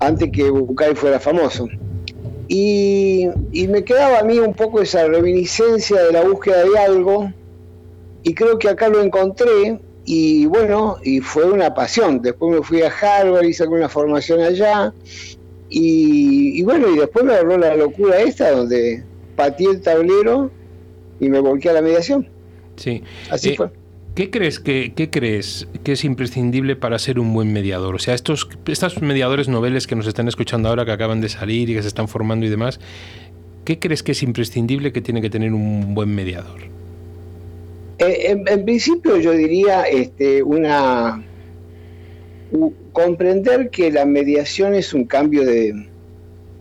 Antes 0.00 0.30
que 0.32 0.50
Bucay 0.50 0.94
fuera 0.94 1.18
famoso. 1.20 1.68
Y, 2.48 3.28
y 3.52 3.68
me 3.68 3.82
quedaba 3.84 4.18
a 4.18 4.24
mí 4.24 4.38
un 4.38 4.52
poco 4.54 4.82
esa 4.82 5.06
reminiscencia 5.06 6.02
de 6.02 6.12
la 6.12 6.22
búsqueda 6.24 6.64
de 6.64 6.78
algo, 6.78 7.32
y 8.24 8.34
creo 8.34 8.58
que 8.58 8.68
acá 8.68 8.88
lo 8.88 9.00
encontré, 9.02 9.80
y 10.04 10.46
bueno, 10.46 10.96
y 11.02 11.20
fue 11.20 11.44
una 11.50 11.72
pasión. 11.74 12.20
Después 12.20 12.54
me 12.56 12.62
fui 12.62 12.82
a 12.82 12.88
Harvard, 12.90 13.44
hice 13.44 13.62
alguna 13.62 13.88
formación 13.88 14.40
allá, 14.40 14.92
y, 15.70 16.58
y 16.60 16.62
bueno, 16.64 16.88
y 16.94 16.98
después 16.98 17.24
me 17.24 17.32
agarró 17.32 17.56
la 17.56 17.74
locura 17.76 18.20
esta, 18.20 18.50
donde 18.50 19.02
pateé 19.36 19.70
el 19.70 19.80
tablero 19.80 20.50
y 21.20 21.28
me 21.30 21.38
volqué 21.40 21.70
a 21.70 21.74
la 21.74 21.80
mediación. 21.82 22.28
Sí. 22.76 23.02
Así 23.30 23.50
Eh, 23.50 23.56
fue. 23.56 23.70
¿Qué 24.14 24.30
crees 24.30 24.60
que, 24.60 24.92
qué 24.94 25.08
crees 25.08 25.66
que 25.84 25.92
es 25.92 26.04
imprescindible 26.04 26.76
para 26.76 26.98
ser 26.98 27.18
un 27.18 27.32
buen 27.32 27.50
mediador? 27.50 27.94
O 27.94 27.98
sea, 27.98 28.14
estos, 28.14 28.46
estos 28.66 29.00
mediadores 29.00 29.48
noveles 29.48 29.86
que 29.86 29.96
nos 29.96 30.06
están 30.06 30.28
escuchando 30.28 30.68
ahora, 30.68 30.84
que 30.84 30.92
acaban 30.92 31.22
de 31.22 31.30
salir 31.30 31.70
y 31.70 31.74
que 31.74 31.80
se 31.80 31.88
están 31.88 32.08
formando 32.08 32.44
y 32.44 32.50
demás, 32.50 32.78
¿qué 33.64 33.78
crees 33.78 34.02
que 34.02 34.12
es 34.12 34.22
imprescindible 34.22 34.92
que 34.92 35.00
tiene 35.00 35.22
que 35.22 35.30
tener 35.30 35.54
un 35.54 35.94
buen 35.94 36.14
mediador? 36.14 36.60
Eh, 38.00 38.36
en, 38.46 38.64
principio 38.66 39.16
yo 39.16 39.32
diría 39.32 39.84
este, 39.84 40.42
una 40.42 41.22
comprender 42.92 43.70
que 43.70 43.90
la 43.90 44.04
mediación 44.04 44.74
es 44.74 44.92
un 44.92 45.06
cambio 45.06 45.46
de 45.46 45.86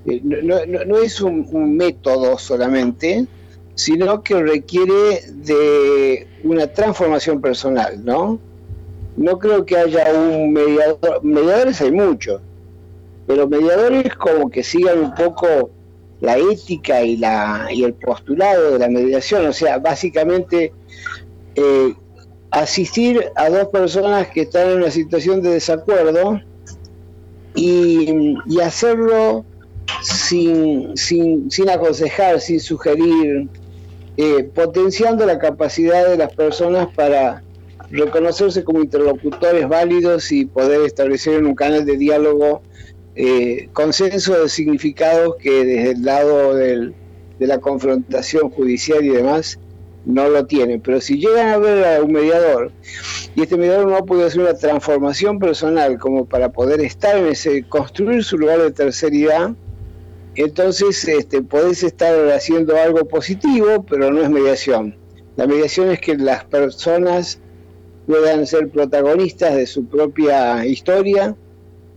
no, 0.06 0.98
es 1.00 1.20
un 1.20 1.76
método 1.76 2.38
solamente, 2.38 3.28
sino 3.76 4.22
que 4.24 4.42
requiere 4.42 5.22
de 5.28 6.28
una 6.44 6.68
transformación 6.68 7.42
personal, 7.42 8.04
¿no? 8.04 8.40
No 9.18 9.40
creo 9.40 9.66
que 9.66 9.78
haya 9.78 10.14
un 10.14 10.54
mediador, 10.54 11.24
mediadores 11.24 11.82
hay 11.82 11.92
muchos, 11.92 12.42
pero 13.28 13.48
mediadores 13.48 14.16
como 14.16 14.50
que 14.50 14.64
sigan 14.64 15.00
un 15.00 15.16
poco 15.16 15.70
la 16.22 16.38
ética 16.38 17.02
y 17.02 17.18
la 17.18 17.68
y 17.72 17.84
el 17.84 17.94
postulado 17.94 18.74
de 18.74 18.80
la 18.80 18.88
mediación, 18.88 19.46
o 19.48 19.54
sea, 19.54 19.80
básicamente 19.80 20.72
eh, 21.56 21.94
asistir 22.52 23.32
a 23.36 23.50
dos 23.50 23.68
personas 23.70 24.28
que 24.28 24.42
están 24.42 24.70
en 24.70 24.78
una 24.78 24.92
situación 24.92 25.42
de 25.42 25.52
desacuerdo 25.52 26.40
y, 27.56 28.36
y 28.46 28.60
hacerlo 28.62 29.46
sin, 30.02 30.96
sin, 30.96 31.50
sin 31.52 31.70
aconsejar, 31.70 32.40
sin 32.40 32.60
sugerir, 32.60 33.48
eh, 34.18 34.44
potenciando 34.44 35.26
la 35.26 35.40
capacidad 35.40 36.08
de 36.08 36.18
las 36.18 36.34
personas 36.34 36.88
para, 36.96 37.44
reconocerse 37.92 38.64
como 38.64 38.82
interlocutores 38.82 39.68
válidos 39.68 40.32
y 40.32 40.46
poder 40.46 40.82
establecer 40.82 41.36
en 41.36 41.46
un 41.46 41.56
canal 41.56 41.86
de 41.86 41.98
diálogo 41.98 42.62
eh, 43.16 43.70
consenso 43.74 44.42
de 44.42 44.50
significados 44.50 45.36
que 45.42 45.66
desde 45.66 45.92
el 45.92 46.04
lado 46.04 46.56
del, 46.56 46.94
de 47.40 47.48
la 47.48 47.60
confrontación 47.60 48.50
judicial 48.50 49.04
y 49.04 49.10
demás 49.10 49.60
no 50.06 50.30
lo 50.30 50.46
tienen. 50.46 50.82
Pero 50.82 51.02
si 51.02 51.20
llegan 51.20 51.50
a 51.50 51.58
ver 51.58 51.86
a 51.86 52.02
un 52.02 52.14
mediador 52.14 52.72
y 53.36 53.44
este 53.44 53.58
mediador 53.58 53.90
no 53.90 54.06
puede 54.06 54.26
hacer 54.26 54.42
una 54.42 54.54
transformación 54.54 55.38
personal 55.40 56.00
como 56.00 56.26
para 56.26 56.50
poder 56.50 56.80
estar 56.82 57.18
en 57.18 57.28
ese, 57.28 57.64
construir 57.64 58.24
su 58.24 58.38
lugar 58.38 58.60
de 58.60 58.72
terceridad, 58.72 59.52
entonces 60.36 61.08
este, 61.08 61.42
podés 61.42 61.84
estar 61.84 62.14
haciendo 62.30 62.78
algo 62.78 63.06
positivo, 63.08 63.86
pero 63.90 64.12
no 64.12 64.22
es 64.22 64.30
mediación. 64.30 64.96
La 65.36 65.48
mediación 65.48 65.92
es 65.92 66.00
que 66.00 66.16
las 66.18 66.46
personas 66.46 67.40
puedan 68.08 68.46
ser 68.48 68.70
protagonistas 68.70 69.56
de 69.56 69.66
su 69.66 69.86
propia 69.86 70.66
historia 70.66 71.36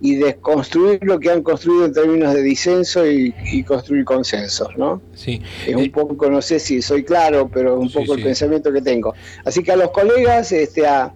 y 0.01 0.17
desconstruir 0.17 0.99
lo 1.03 1.19
que 1.19 1.31
han 1.31 1.43
construido 1.43 1.87
en 1.87 1.93
términos 1.93 2.35
de 2.35 2.43
disenso 2.43 3.07
y, 3.07 3.63
construir 3.65 4.05
consensos, 4.05 4.69
¿no? 4.77 5.01
Sí. 5.15 5.41
Es 5.67 5.75
un 5.75 5.83
eh, 5.85 5.91
poco, 5.91 6.29
no 6.29 6.43
sé 6.43 6.59
si 6.59 6.83
soy 6.83 7.05
claro, 7.05 7.49
pero 7.53 7.79
un 7.79 7.91
poco 7.91 8.15
el 8.15 8.23
pensamiento 8.23 8.73
que 8.73 8.83
tengo. 8.83 9.15
Así 9.45 9.63
que 9.63 9.73
a 9.73 9.77
los 9.77 9.91
colegas, 9.93 10.53
este, 10.53 10.87
a, 10.87 11.15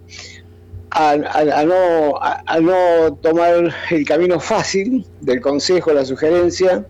a, 0.91 1.65
no, 1.65 2.15
a, 2.19 2.59
no 2.59 3.13
tomar 3.21 3.73
el 3.91 4.05
camino 4.05 4.39
fácil 4.39 5.05
del 5.21 5.39
consejo, 5.39 5.93
la 5.93 6.05
sugerencia, 6.05 6.85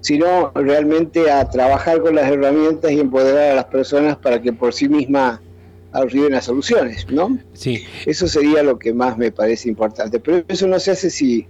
sino 0.00 0.52
realmente 0.54 1.30
a 1.30 1.48
trabajar 1.48 2.00
con 2.00 2.14
las 2.14 2.30
herramientas 2.30 2.90
y 2.92 3.00
empoderar 3.00 3.52
a 3.52 3.54
las 3.54 3.64
personas 3.66 4.16
para 4.16 4.40
que 4.40 4.52
por 4.52 4.72
sí 4.72 4.88
mismas 4.88 5.40
arriben 5.92 6.34
a 6.34 6.40
soluciones, 6.40 7.06
¿no? 7.10 7.38
Sí. 7.54 7.84
Eso 8.06 8.28
sería 8.28 8.62
lo 8.62 8.78
que 8.78 8.92
más 8.92 9.16
me 9.16 9.32
parece 9.32 9.68
importante. 9.68 10.20
Pero 10.20 10.44
eso 10.48 10.66
no 10.66 10.78
se 10.78 10.92
hace 10.92 11.10
si, 11.10 11.46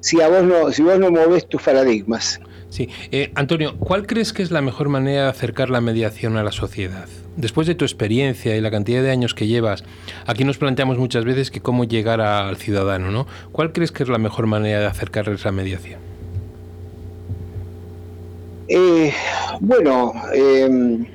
si 0.00 0.20
a 0.20 0.28
vos 0.28 0.44
no, 0.44 0.72
si 0.72 0.82
vos 0.82 0.98
no 0.98 1.10
moves 1.10 1.48
tus 1.48 1.62
paradigmas. 1.62 2.40
Sí. 2.70 2.90
Eh, 3.10 3.32
Antonio, 3.34 3.76
¿cuál 3.78 4.06
crees 4.06 4.34
que 4.34 4.42
es 4.42 4.50
la 4.50 4.60
mejor 4.60 4.90
manera 4.90 5.24
de 5.24 5.28
acercar 5.30 5.70
la 5.70 5.80
mediación 5.80 6.36
a 6.36 6.42
la 6.42 6.52
sociedad? 6.52 7.08
Después 7.36 7.66
de 7.66 7.74
tu 7.74 7.84
experiencia 7.84 8.56
y 8.56 8.60
la 8.60 8.70
cantidad 8.70 9.02
de 9.02 9.10
años 9.10 9.34
que 9.34 9.46
llevas, 9.46 9.84
aquí 10.26 10.44
nos 10.44 10.58
planteamos 10.58 10.98
muchas 10.98 11.24
veces 11.24 11.50
que 11.50 11.60
cómo 11.60 11.84
llegar 11.84 12.20
al 12.20 12.56
ciudadano, 12.56 13.10
¿no? 13.10 13.26
¿Cuál 13.52 13.72
crees 13.72 13.90
que 13.90 14.02
es 14.02 14.08
la 14.08 14.18
mejor 14.18 14.46
manera 14.46 14.80
de 14.80 14.86
acercarles 14.86 15.44
la 15.44 15.52
mediación? 15.52 16.07
Eh, 18.68 19.12
bueno, 19.60 20.12
em, 20.34 21.06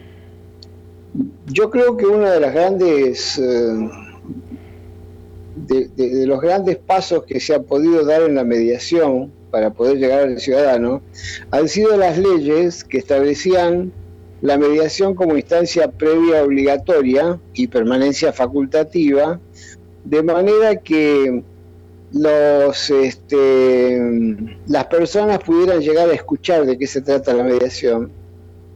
yo 1.46 1.70
creo 1.70 1.96
que 1.96 2.08
uno 2.08 2.30
de 2.30 2.40
las 2.40 2.54
grandes 2.54 3.38
eh, 3.38 3.90
de, 5.68 6.26
los 6.26 6.42
grandes 6.42 6.78
pasos 6.78 7.24
que 7.26 7.40
se 7.40 7.54
ha 7.54 7.62
podido 7.62 8.04
dar 8.06 8.24
en 8.24 8.36
la 8.36 8.44
mediación 8.44 9.32
para 9.52 9.70
poder 9.70 9.98
llegar 9.98 10.22
al 10.22 10.40
ciudadano 10.40 11.04
han 11.52 11.68
sido 11.68 11.96
las 11.96 12.18
leyes 12.18 12.84
que 12.84 12.98
establecían 12.98 13.92
la 14.42 14.58
mediación 14.58 15.14
como 15.14 15.38
instancia 15.38 15.92
previa 15.92 16.44
obligatoria 16.44 17.40
y 17.54 17.68
permanencia 17.68 18.34
facultativa, 18.34 19.40
de 20.04 20.24
manera 20.24 20.76
que 20.78 21.44
los, 22.14 22.92
este, 22.92 24.00
las 24.68 24.86
personas 24.86 25.40
pudieran 25.40 25.82
llegar 25.82 26.10
a 26.10 26.14
escuchar 26.14 26.66
de 26.66 26.78
qué 26.78 26.86
se 26.86 27.02
trata 27.02 27.34
la 27.34 27.44
mediación. 27.44 28.12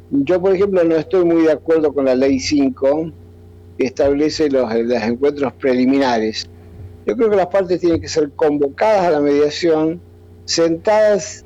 Yo, 0.10 0.42
por 0.42 0.56
ejemplo, 0.56 0.84
no 0.84 0.96
estoy 0.96 1.24
muy 1.24 1.44
de 1.44 1.52
acuerdo 1.52 1.94
con 1.94 2.06
la 2.06 2.16
ley 2.16 2.40
5, 2.40 3.12
que 3.78 3.86
establece 3.86 4.50
los, 4.50 4.74
los 4.74 5.04
encuentros 5.04 5.54
preliminares. 5.54 6.50
Yo 7.06 7.16
creo 7.16 7.30
que 7.30 7.36
las 7.36 7.48
partes 7.48 7.80
tienen 7.80 8.02
que 8.02 8.08
ser 8.08 8.32
convocadas 8.32 9.06
a 9.06 9.12
la 9.12 9.20
mediación, 9.20 10.02
sentadas 10.46 11.46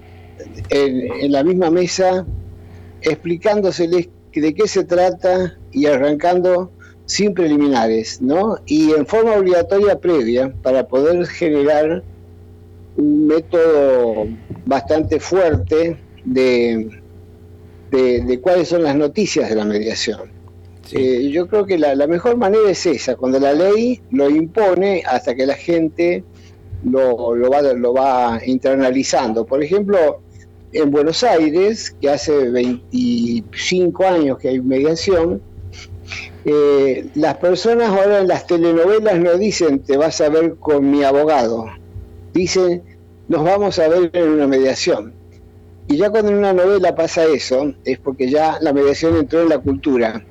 en, 0.69 1.12
en 1.21 1.31
la 1.31 1.43
misma 1.43 1.69
mesa, 1.71 2.25
explicándoseles 3.01 4.07
de 4.33 4.53
qué 4.53 4.67
se 4.67 4.86
trata 4.86 5.57
y 5.71 5.88
arrancando 5.88 6.71
sin 7.05 7.34
preliminares, 7.34 8.22
¿no? 8.22 8.58
Y 8.65 8.91
en 8.91 9.05
forma 9.05 9.36
obligatoria 9.36 10.00
previa 10.00 10.53
para 10.62 10.88
poder 10.88 11.25
generar 11.27 12.03
un 12.98 13.27
método 13.27 14.27
bastante 14.65 15.20
fuerte 15.20 15.98
de, 16.25 16.89
de, 17.91 18.39
cuáles 18.41 18.70
son 18.70 18.84
las 18.84 18.96
noticias 18.96 19.50
de 19.50 19.55
la 19.55 19.65
mediación. 19.65 20.31
Eh, 20.93 21.29
yo 21.29 21.48
creo 21.48 21.65
que 21.65 21.77
la, 21.77 22.08
mejor 22.08 22.38
manera 22.38 22.70
es 22.70 22.86
esa, 22.86 23.15
cuando 23.15 23.39
la 23.39 23.53
ley 23.53 24.01
lo 24.12 24.29
impone 24.29 25.03
hasta 25.05 25.36
que 25.36 25.46
la 25.46 25.55
gente 25.55 26.24
lo, 26.84 27.36
lo, 27.36 27.50
va, 27.50 27.62
lo 27.62 27.93
va 27.93 28.41
internalizando. 28.46 29.46
Por 29.46 29.63
ejemplo, 29.63 30.22
en 30.74 30.91
Buenos 30.91 31.24
Aires, 31.24 31.96
que 32.00 32.10
hace 32.10 32.50
25 32.50 34.05
años 34.05 34.38
que 34.38 34.50
hay 34.50 34.62
mediación, 34.62 35.41
eh, 36.45 37.07
las 37.15 37.38
personas 37.38 37.89
ahora 37.89 38.19
en 38.19 38.27
las 38.27 38.48
telenovelas 38.48 39.19
no 39.19 39.38
dicen 39.38 39.79
te 39.79 39.98
vas 39.98 40.21
a 40.21 40.29
ver 40.29 40.55
con 40.55 40.89
mi 40.89 41.03
abogado, 41.03 41.65
dicen 42.33 42.81
nos 43.27 43.43
vamos 43.43 43.79
a 43.79 43.88
ver 43.88 44.10
en 44.13 44.29
una 44.29 44.48
mediación. 44.48 45.13
Y 45.88 45.98
ya 45.98 46.10
cuando 46.10 46.31
en 46.31 46.38
una 46.38 46.53
novela 46.53 46.95
pasa 46.95 47.25
eso, 47.25 47.74
es 47.86 48.00
porque 48.00 48.29
ya 48.29 48.57
la 48.62 48.74
mediación 48.74 49.17
entró 49.17 49.41
en 49.41 49.50
la 49.50 49.60
cultura, 49.60 50.24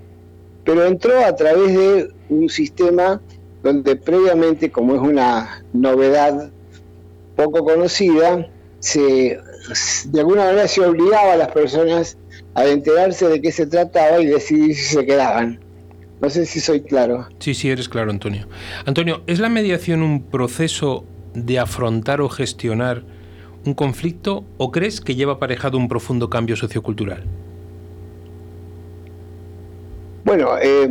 pero 0.64 0.84
entró 0.84 1.24
a 1.24 1.34
través 1.34 1.74
de 1.74 2.10
un 2.28 2.48
sistema 2.48 3.20
donde 3.62 3.96
previamente, 3.96 4.70
como 4.70 4.94
es 4.94 5.00
una 5.00 5.62
novedad 5.72 6.50
poco 7.36 7.64
conocida, 7.64 8.48
se, 8.80 9.38
de 10.06 10.20
alguna 10.20 10.44
manera 10.44 10.66
se 10.66 10.80
obligaba 10.80 11.34
a 11.34 11.36
las 11.36 11.52
personas 11.52 12.16
a 12.54 12.66
enterarse 12.66 13.28
de 13.28 13.40
qué 13.40 13.52
se 13.52 13.66
trataba 13.66 14.20
y 14.20 14.26
decidir 14.26 14.74
si 14.74 14.96
se 14.96 15.06
quedaban. 15.06 15.60
No 16.20 16.28
sé 16.28 16.44
si 16.44 16.60
soy 16.60 16.82
claro. 16.82 17.28
Sí, 17.38 17.54
sí, 17.54 17.70
eres 17.70 17.88
claro, 17.88 18.10
Antonio. 18.10 18.46
Antonio, 18.84 19.22
¿es 19.26 19.38
la 19.38 19.48
mediación 19.48 20.02
un 20.02 20.22
proceso 20.22 21.04
de 21.34 21.58
afrontar 21.58 22.20
o 22.20 22.28
gestionar 22.28 23.02
un 23.64 23.74
conflicto 23.74 24.44
o 24.58 24.70
crees 24.70 25.00
que 25.00 25.14
lleva 25.14 25.34
aparejado 25.34 25.78
un 25.78 25.88
profundo 25.88 26.28
cambio 26.28 26.56
sociocultural? 26.56 27.24
Bueno, 30.24 30.50
eh, 30.60 30.88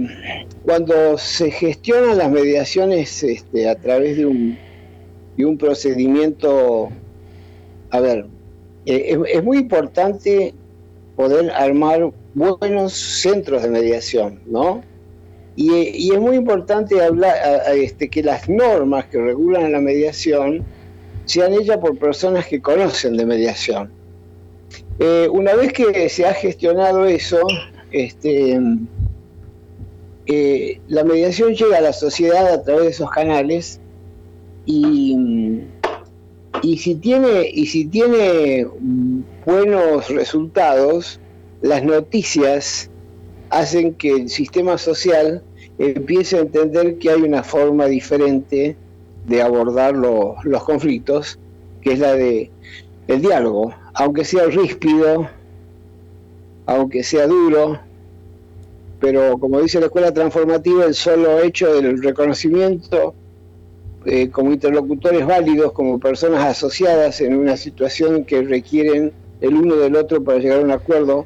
cuando 0.66 1.18
se 1.18 1.52
gestionan 1.52 2.18
las 2.18 2.32
mediaciones 2.32 3.24
este, 3.24 3.70
a 3.70 3.76
través 3.76 4.18
de 4.18 4.26
un, 4.26 4.58
de 5.38 5.46
un 5.46 5.58
procedimiento, 5.58 6.90
a 7.92 8.00
ver, 8.00 8.26
eh, 8.86 9.18
es, 9.32 9.44
muy 9.44 9.60
importante 9.60 10.54
poder 11.16 11.52
armar 11.52 12.12
buenos 12.34 12.94
centros 12.94 13.62
de 13.62 13.70
mediación, 13.70 14.42
¿no? 14.48 14.84
Y, 15.62 16.14
es 16.14 16.20
muy 16.22 16.38
importante 16.38 17.04
hablar 17.04 17.36
este, 17.74 18.08
que 18.08 18.24
las 18.24 18.48
normas 18.48 19.08
que 19.08 19.20
regulan 19.20 19.74
la 19.74 19.82
mediación 19.82 20.64
sean 21.26 21.54
hechas 21.54 21.80
por 21.80 21.98
personas 21.98 22.48
que 22.48 22.62
conocen 22.62 23.18
de 23.18 23.26
mediación. 23.26 23.92
Eh, 25.00 25.28
una 25.30 25.54
vez 25.56 25.74
que 25.74 26.08
se 26.08 26.26
ha 26.26 26.34
gestionado 26.34 27.04
eso, 27.04 27.42
este, 27.92 28.58
eh, 30.28 30.80
la 30.88 31.04
mediación 31.04 31.54
llega 31.54 31.80
a 31.80 31.82
la 31.82 31.92
sociedad 31.92 32.54
a 32.54 32.64
través 32.64 32.84
de 32.84 32.90
esos 32.92 33.12
canales 33.12 33.82
y, 34.66 35.60
y, 36.62 36.78
si 36.78 36.96
tiene, 36.96 37.50
y 37.54 37.66
si 37.66 37.84
tiene 37.84 38.66
buenos 39.46 40.10
resultados, 40.10 41.20
las 41.62 41.84
noticias 41.84 42.90
hacen 43.50 43.94
que 43.96 44.12
el 44.12 44.30
sistema 44.30 44.78
social 44.78 45.44
empiece 45.80 46.38
a 46.38 46.42
entender 46.42 47.00
que 47.00 47.10
hay 47.10 47.22
una 47.22 47.42
forma 47.42 47.86
diferente 47.86 48.76
de 49.26 49.42
abordar 49.42 49.96
los 49.96 50.64
conflictos, 50.64 51.40
que 51.82 51.94
es 51.94 52.00
la 52.00 52.14
de 52.14 52.52
el 53.08 53.22
diálogo, 53.22 53.74
aunque 53.94 54.24
sea 54.24 54.46
ríspido, 54.46 55.28
aunque 56.68 57.02
sea 57.04 57.26
duro, 57.26 57.80
pero 59.00 59.40
como 59.40 59.62
dice 59.62 59.80
la 59.80 59.88
escuela 59.88 60.14
transformativa, 60.14 60.86
el 60.86 60.94
solo 60.94 61.40
hecho 61.40 61.74
del 61.74 62.04
reconocimiento 62.04 63.16
eh, 64.06 64.30
como 64.30 64.52
interlocutores 64.52 65.26
válidos, 65.26 65.72
como 65.72 66.00
personas 66.00 66.44
asociadas 66.46 67.22
en 67.22 67.36
una 67.36 67.58
situación 67.58 68.26
que 68.26 68.42
requieren 68.42 69.14
el 69.42 69.56
uno 69.56 69.76
del 69.78 69.96
otro 69.96 70.24
para 70.24 70.40
llegar 70.40 70.60
a 70.60 70.64
un 70.64 70.72
acuerdo, 70.72 71.26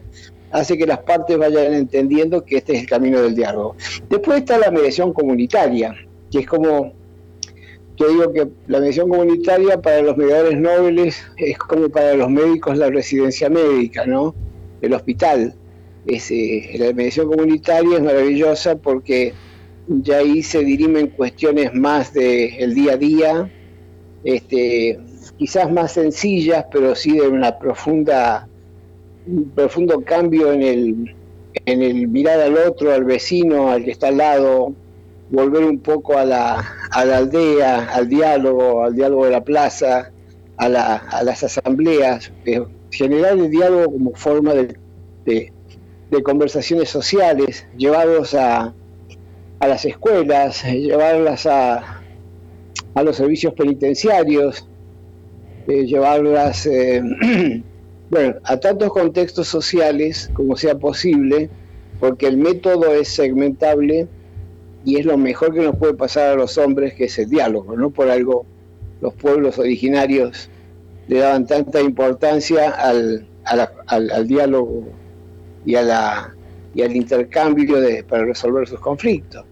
hace 0.54 0.78
que 0.78 0.86
las 0.86 1.00
partes 1.00 1.38
vayan 1.38 1.74
entendiendo 1.74 2.46
que 2.46 2.58
este 2.58 2.74
es 2.74 2.82
el 2.82 2.88
camino 2.88 3.20
del 3.22 3.36
diálogo. 3.36 3.76
Después 4.08 4.40
está 4.40 4.58
la 4.60 4.70
mediación 4.70 5.12
comunitaria, 5.12 5.96
que 6.32 6.40
es 6.40 6.48
como, 6.48 6.94
yo 7.98 8.08
digo 8.08 8.32
que 8.32 8.48
la 8.68 8.80
mediación 8.80 9.10
comunitaria 9.10 9.82
para 9.82 10.04
los 10.04 10.16
mediadores 10.16 10.60
nobles 10.60 11.24
es 11.38 11.58
como 11.58 11.90
para 11.90 12.14
los 12.14 12.30
médicos 12.30 12.78
la 12.78 12.90
residencia 12.92 13.50
médica, 13.50 14.06
¿no? 14.06 14.36
El 14.82 14.94
hospital. 14.94 15.56
Es, 16.06 16.30
eh, 16.30 16.76
la 16.78 16.94
mediación 16.94 17.30
comunitaria 17.30 17.98
es 17.98 18.04
maravillosa 18.04 18.76
porque 18.76 19.34
ya 19.88 20.18
ahí 20.18 20.44
se 20.44 20.64
dirimen 20.64 21.08
cuestiones 21.08 21.74
más 21.74 22.14
del 22.14 22.54
el 22.60 22.76
día 22.76 22.94
a 22.94 22.98
día, 22.98 23.52
este, 24.24 25.00
quizás 25.38 25.72
más 25.72 25.94
sencillas, 25.94 26.66
pero 26.72 26.94
sí 26.94 27.14
de 27.18 27.28
una 27.28 27.58
profunda, 27.58 28.48
un 29.26 29.50
profundo 29.52 30.02
cambio 30.02 30.52
en 30.52 30.62
el, 30.62 31.16
en 31.66 31.82
el 31.82 32.08
mirar 32.08 32.40
al 32.40 32.58
otro, 32.58 32.92
al 32.92 33.04
vecino, 33.06 33.72
al 33.72 33.84
que 33.84 33.92
está 33.92 34.10
al 34.10 34.18
lado, 34.18 34.74
volver 35.30 35.64
un 35.64 35.80
poco 35.80 36.18
a 36.18 36.26
la, 36.26 36.64
a 36.92 37.06
la 37.06 37.18
aldea, 37.18 37.90
al 37.94 38.08
diálogo, 38.10 38.84
al 38.84 38.96
diálogo 38.96 39.26
de 39.26 39.32
la 39.32 39.44
plaza, 39.44 40.12
a, 40.58 40.70
la, 40.70 40.96
a 40.96 41.24
las 41.24 41.44
asambleas, 41.44 42.32
eh, 42.46 42.64
generar 42.92 43.34
el 43.38 43.50
diálogo 43.50 43.92
como 43.92 44.14
forma 44.14 44.54
de, 44.54 44.78
de, 45.26 45.52
conversaciones 46.24 46.90
sociales, 46.90 47.66
llevarlos 47.76 48.36
a, 48.36 48.74
a 49.60 49.68
las 49.68 49.84
escuelas, 49.86 50.64
llevarlas 50.64 51.48
a, 51.48 52.04
a 52.94 53.04
los 53.04 53.16
servicios 53.16 53.56
penitenciarios, 53.56 54.68
eh, 55.68 55.86
llevarlas 55.86 56.68
eh, 56.68 57.02
bueno, 58.14 58.36
a 58.44 58.58
tantos 58.58 58.94
contextos 58.94 59.48
sociales 59.48 60.30
como 60.36 60.56
sea 60.56 60.78
posible, 60.78 61.50
porque 62.00 62.28
el 62.28 62.38
método 62.38 62.94
es 62.94 63.08
segmentable 63.08 64.08
y 64.86 64.98
es 64.98 65.06
lo 65.06 65.18
mejor 65.18 65.52
que 65.56 65.62
nos 65.62 65.76
puede 65.78 65.96
pasar 65.96 66.30
a 66.30 66.36
los 66.36 66.60
hombres, 66.60 66.94
que 66.94 67.06
es 67.06 67.18
el 67.18 67.28
diálogo, 67.28 67.76
¿no? 67.76 67.90
Por 67.90 68.12
algo 68.12 68.46
los 69.02 69.16
pueblos 69.16 69.58
originarios 69.58 70.48
le 71.08 71.20
daban 71.20 71.48
tanta 71.48 71.82
importancia 71.82 72.70
al, 72.70 73.26
al, 73.46 74.28
diálogo 74.28 74.84
y, 75.66 75.74
a 75.74 75.82
la, 75.82 76.36
y 76.76 76.84
al 76.84 76.96
intercambio 76.96 77.82
de, 77.82 78.04
para 78.04 78.26
resolver 78.26 78.68
sus 78.68 78.80
conflictos. 78.80 79.44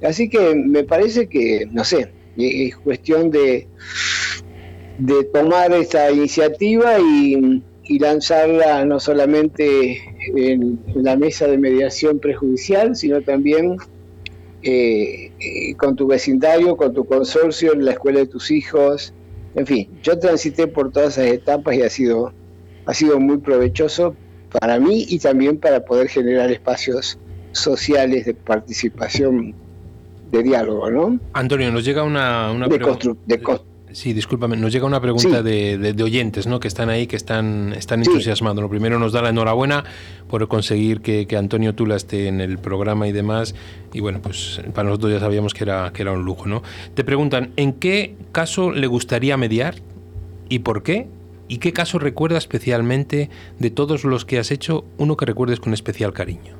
Así 0.00 0.28
que 0.28 0.54
me 0.54 0.84
parece 0.84 1.26
que, 1.26 1.66
no 1.72 1.82
sé, 1.82 2.12
es 2.36 2.76
cuestión 2.76 3.32
de, 3.32 3.66
de 4.98 5.24
tomar 5.24 5.72
esta 5.72 6.08
iniciativa 6.12 7.00
y, 7.00 7.64
y 7.88 7.98
lanzarla 7.98 8.84
no 8.84 8.98
solamente 9.00 10.00
en, 10.34 10.78
la 10.94 11.16
mesa 11.16 11.46
de 11.46 11.58
mediación 11.58 12.18
prejudicial, 12.18 12.96
sino 12.96 13.22
también 13.22 13.76
eh, 14.62 15.30
eh, 15.38 15.74
con 15.76 15.94
tu 15.96 16.06
vecindario, 16.06 16.76
con 16.76 16.92
tu 16.94 17.04
consorcio, 17.04 17.72
en 17.74 17.84
la 17.84 17.92
escuela 17.92 18.20
de 18.20 18.26
tus 18.26 18.50
hijos. 18.50 19.12
En 19.54 19.66
fin, 19.66 19.88
yo 20.02 20.18
transité 20.18 20.66
por 20.66 20.90
todas 20.90 21.18
esas 21.18 21.32
etapas 21.32 21.76
y 21.76 21.82
ha 21.82 21.90
sido, 21.90 22.32
ha 22.86 22.94
sido 22.94 23.20
muy 23.20 23.38
provechoso 23.38 24.16
para 24.60 24.78
mí 24.78 25.06
y 25.08 25.18
también 25.18 25.58
para 25.58 25.84
poder 25.84 26.08
generar 26.08 26.50
espacios 26.50 27.18
sociales 27.52 28.26
de 28.26 28.34
participación, 28.34 29.54
de 30.30 30.42
diálogo, 30.42 30.90
¿no? 30.90 31.20
Antonio, 31.32 31.70
nos 31.70 31.84
llega 31.84 32.02
una, 32.02 32.50
una 32.52 32.68
pregunta. 32.68 33.12
Sí, 33.96 34.12
discúlpame, 34.12 34.58
nos 34.58 34.74
llega 34.74 34.84
una 34.84 35.00
pregunta 35.00 35.42
de, 35.42 35.96
oyentes, 36.04 36.46
¿no? 36.46 36.60
Que 36.60 36.68
están 36.68 36.90
ahí, 36.90 37.06
que 37.06 37.16
están, 37.16 37.72
están 37.72 38.00
entusiasmados. 38.00 38.60
Lo 38.60 38.68
primero 38.68 38.98
nos 38.98 39.14
da 39.14 39.22
la 39.22 39.30
enhorabuena 39.30 39.84
por 40.28 40.46
conseguir 40.48 41.00
que, 41.00 41.26
Antonio 41.34 41.74
Tula 41.74 41.96
esté 41.96 42.28
en 42.28 42.42
el 42.42 42.58
programa 42.58 43.08
y 43.08 43.12
demás. 43.12 43.54
Y 43.94 44.00
bueno, 44.00 44.20
pues 44.20 44.60
para 44.74 44.90
nosotros 44.90 45.12
ya 45.12 45.20
sabíamos 45.20 45.54
que 45.54 45.64
era, 45.64 45.92
que 45.94 46.02
era 46.02 46.12
un 46.12 46.26
lujo, 46.26 46.44
¿no? 46.44 46.62
Te 46.92 47.04
preguntan, 47.04 47.52
¿en 47.56 47.72
qué 47.72 48.16
caso 48.32 48.70
le 48.70 48.86
gustaría 48.86 49.38
mediar 49.38 49.76
y 50.50 50.58
por 50.58 50.82
qué? 50.82 51.06
¿Y 51.48 51.56
qué 51.56 51.72
caso 51.72 51.98
recuerda 51.98 52.36
especialmente 52.36 53.30
de 53.58 53.70
todos 53.70 54.04
los 54.04 54.26
que 54.26 54.38
has 54.38 54.50
hecho, 54.50 54.84
uno 54.98 55.16
que 55.16 55.24
recuerdes 55.24 55.58
con 55.58 55.72
especial 55.72 56.12
cariño? 56.12 56.54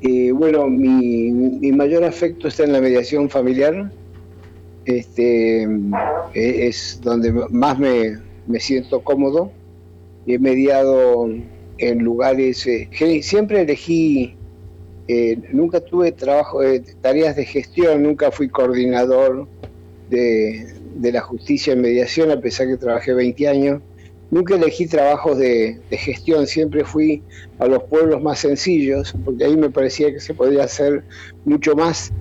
Eh, 0.00 0.32
bueno, 0.32 0.68
mi, 0.68 1.30
mi 1.30 1.70
mayor 1.72 2.04
afecto 2.04 2.48
está 2.48 2.64
en 2.64 2.72
la 2.72 2.80
mediación 2.80 3.28
familiar 3.28 3.90
este, 4.88 5.64
e, 6.34 6.66
es 6.66 7.00
donde 7.02 7.32
más 7.50 7.78
me, 7.78 8.18
siento 8.58 9.00
cómodo. 9.00 9.52
He 10.26 10.38
mediado 10.38 11.28
en 11.78 11.98
lugares, 11.98 12.66
eh, 12.66 12.88
siempre 13.22 13.62
elegí, 13.62 14.34
eh, 15.06 15.38
nunca 15.52 15.80
tuve 15.80 16.12
trabajo, 16.12 16.62
eh, 16.62 16.82
tareas 17.00 17.36
de 17.36 17.44
gestión, 17.44 18.02
nunca 18.02 18.30
fui 18.30 18.48
coordinador 18.48 19.46
de, 20.10 20.74
la 21.00 21.20
justicia 21.20 21.74
en 21.74 21.82
mediación, 21.82 22.30
a 22.30 22.40
pesar 22.40 22.66
que 22.66 22.76
trabajé 22.76 23.14
20 23.14 23.48
años. 23.48 23.82
Nunca 24.30 24.56
elegí 24.56 24.86
trabajos 24.86 25.38
de, 25.38 25.78
de, 25.88 25.96
gestión, 25.96 26.46
siempre 26.46 26.84
fui 26.84 27.22
a 27.58 27.66
los 27.66 27.84
pueblos 27.84 28.22
más 28.22 28.40
sencillos, 28.40 29.14
porque 29.24 29.44
ahí 29.44 29.56
me 29.56 29.70
parecía 29.70 30.12
que 30.12 30.20
se 30.20 30.34
podía 30.34 30.64
hacer 30.64 31.04
mucho 31.44 31.74
más. 31.74 32.12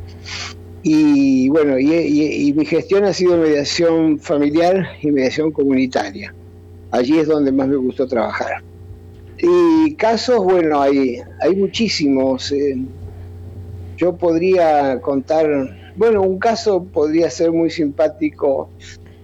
Y 0.90 1.50
bueno, 1.50 1.78
y, 1.78 2.54
mi 2.56 2.66
gestión 2.66 3.04
ha 3.04 3.12
sido 3.12 3.36
mediación 3.36 4.20
familiar 4.20 4.88
y 5.02 5.12
mediación 5.12 5.52
comunitaria. 5.52 6.34
Allí 6.92 7.20
es 7.20 7.28
donde 7.28 7.52
más 7.52 7.68
me 7.68 7.76
gustó 7.76 8.08
trabajar. 8.08 8.64
Y 9.38 9.96
casos, 9.96 10.42
bueno, 10.46 10.82
hay, 10.82 11.18
hay 11.42 11.56
muchísimos. 11.58 12.54
Eh, 12.54 12.78
yo 13.98 14.16
podría 14.16 15.02
contar, 15.02 15.46
bueno, 15.98 16.22
un 16.22 16.40
caso 16.40 16.86
podría 16.86 17.30
ser 17.32 17.52
muy 17.52 17.70
simpático. 17.70 18.70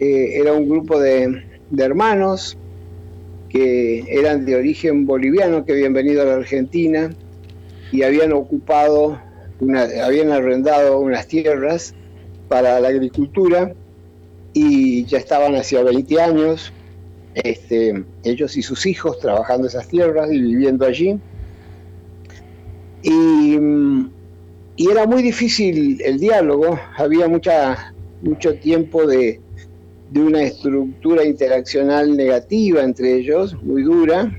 Eh, 0.01 0.41
era 0.41 0.51
un 0.51 0.67
grupo 0.67 0.99
de, 0.99 1.45
de 1.69 1.83
hermanos 1.83 2.57
que 3.47 4.03
eran 4.09 4.43
de 4.43 4.57
origen 4.57 5.05
boliviano, 5.05 5.63
que 5.63 5.71
habían 5.71 5.93
venido 5.93 6.23
a 6.23 6.25
la 6.25 6.33
Argentina 6.33 7.09
y 7.93 8.03
habían 8.03 8.33
ocupado 8.33 9.17
habían 9.71 10.31
arrendado 10.31 10.99
unas 10.99 11.27
tierras 11.27 11.93
para 12.47 12.79
la 12.79 12.89
agricultura 12.89 13.73
y 14.53 15.05
ya 15.05 15.17
estaban 15.17 15.55
hacía 15.55 15.83
20 15.83 16.21
años, 16.21 16.71
este, 17.33 18.03
ellos 18.23 18.55
y 18.55 18.61
sus 18.61 18.85
hijos 18.85 19.19
trabajando 19.19 19.67
esas 19.67 19.87
tierras 19.87 20.31
y 20.31 20.39
viviendo 20.39 20.85
allí. 20.85 21.19
Y, 23.01 23.57
era 24.75 25.05
muy 25.05 25.21
difícil 25.21 26.01
el 26.03 26.19
diálogo, 26.19 26.79
había 26.97 27.27
mucha, 27.27 27.93
mucho 28.23 28.55
tiempo 28.55 29.05
de, 29.05 29.39
de 30.11 30.19
una 30.19 30.41
estructura 30.43 31.23
interaccional 31.23 32.17
negativa 32.17 32.83
entre 32.83 33.17
ellos, 33.17 33.55
muy 33.61 33.83
dura. 33.83 34.31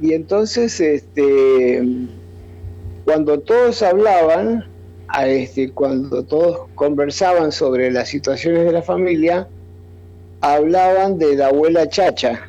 Y 0.00 0.12
entonces 0.12 0.80
este, 0.80 1.82
cuando 3.04 3.40
todos 3.40 3.82
hablaban, 3.82 4.64
este, 5.26 5.70
cuando 5.70 6.24
todos 6.24 6.68
conversaban 6.74 7.52
sobre 7.52 7.90
las 7.90 8.08
situaciones 8.08 8.64
de 8.64 8.72
la 8.72 8.82
familia, 8.82 9.48
hablaban 10.40 11.18
de 11.18 11.36
la 11.36 11.48
abuela 11.48 11.88
Chacha. 11.88 12.48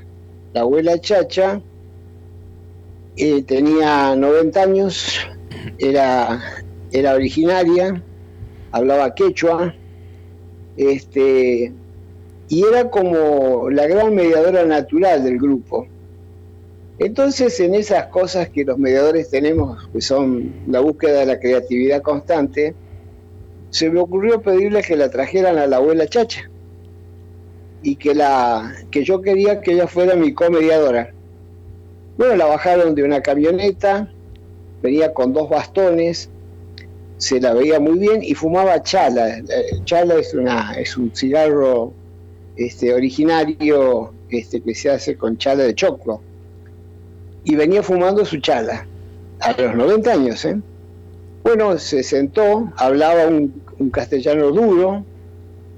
La 0.54 0.62
abuela 0.62 1.00
Chacha 1.00 1.62
eh, 3.18 3.44
tenía 3.44 4.16
90 4.16 4.62
años, 4.62 5.20
era, 5.78 6.42
era 6.92 7.14
originaria, 7.14 8.02
hablaba 8.72 9.14
quechua, 9.14 9.76
este, 10.78 11.74
y 12.48 12.64
era 12.64 12.90
como 12.90 13.70
la 13.70 13.88
gran 13.88 14.16
mediadora 14.16 14.66
natural 14.66 15.24
del 15.24 15.38
grupo. 15.38 15.88
Entonces, 16.98 17.60
en 17.60 17.76
esas 17.76 18.08
cosas 18.08 18.50
que 18.50 18.64
los 18.64 18.78
mediadores 18.78 19.30
tenemos, 19.30 19.90
que 19.92 20.00
son 20.00 20.54
la 20.68 20.80
búsqueda 20.80 21.20
de 21.20 21.26
la 21.26 21.40
creatividad 21.40 22.02
constante, 22.02 22.74
se 23.70 23.90
me 23.90 24.00
ocurrió 24.00 24.42
pedirle 24.42 24.82
que 24.82 24.96
la 24.96 25.10
trajeran 25.10 25.58
a 25.58 25.68
la 25.68 25.78
abuela 25.78 26.08
Chacha 26.08 26.50
y 27.84 27.98
que, 27.98 28.16
la, 28.16 28.74
que 28.92 29.04
yo 29.04 29.22
quería 29.22 29.60
que 29.60 29.74
ella 29.74 29.88
fuera 29.88 30.16
mi 30.16 30.34
comediadora. 30.34 31.12
Bueno, 32.18 32.38
la 32.38 32.46
bajaron 32.46 32.96
de 32.96 33.04
una 33.04 33.22
camioneta, 33.22 34.10
venía 34.82 35.14
con 35.14 35.34
dos 35.34 35.50
bastones, 35.50 36.30
se 37.18 37.42
la 37.42 37.54
veía 37.54 37.82
muy 37.82 38.00
bien 38.00 38.24
y 38.24 38.36
fumaba 38.36 38.82
chala. 38.82 39.44
Chala 39.84 40.16
es, 40.16 40.34
una, 40.34 40.74
es 40.80 40.96
un 40.96 41.14
cigarro 41.14 41.92
este, 42.56 42.94
originario 42.94 44.14
este, 44.30 44.62
que 44.62 44.74
se 44.74 44.92
hace 44.92 45.18
con 45.18 45.38
chala 45.38 45.64
de 45.64 45.76
choclo 45.76 46.22
y 47.46 47.56
venía 47.56 47.82
fumando 47.84 48.26
su 48.26 48.40
chala, 48.40 48.86
a 49.40 49.54
los 49.62 49.76
90 49.76 50.12
años. 50.12 50.44
¿eh? 50.46 50.60
Bueno, 51.44 51.78
se 51.78 52.04
sentó, 52.04 52.72
hablaba 52.76 53.28
un, 53.28 53.54
castellano 53.92 54.52
duro, 54.52 55.06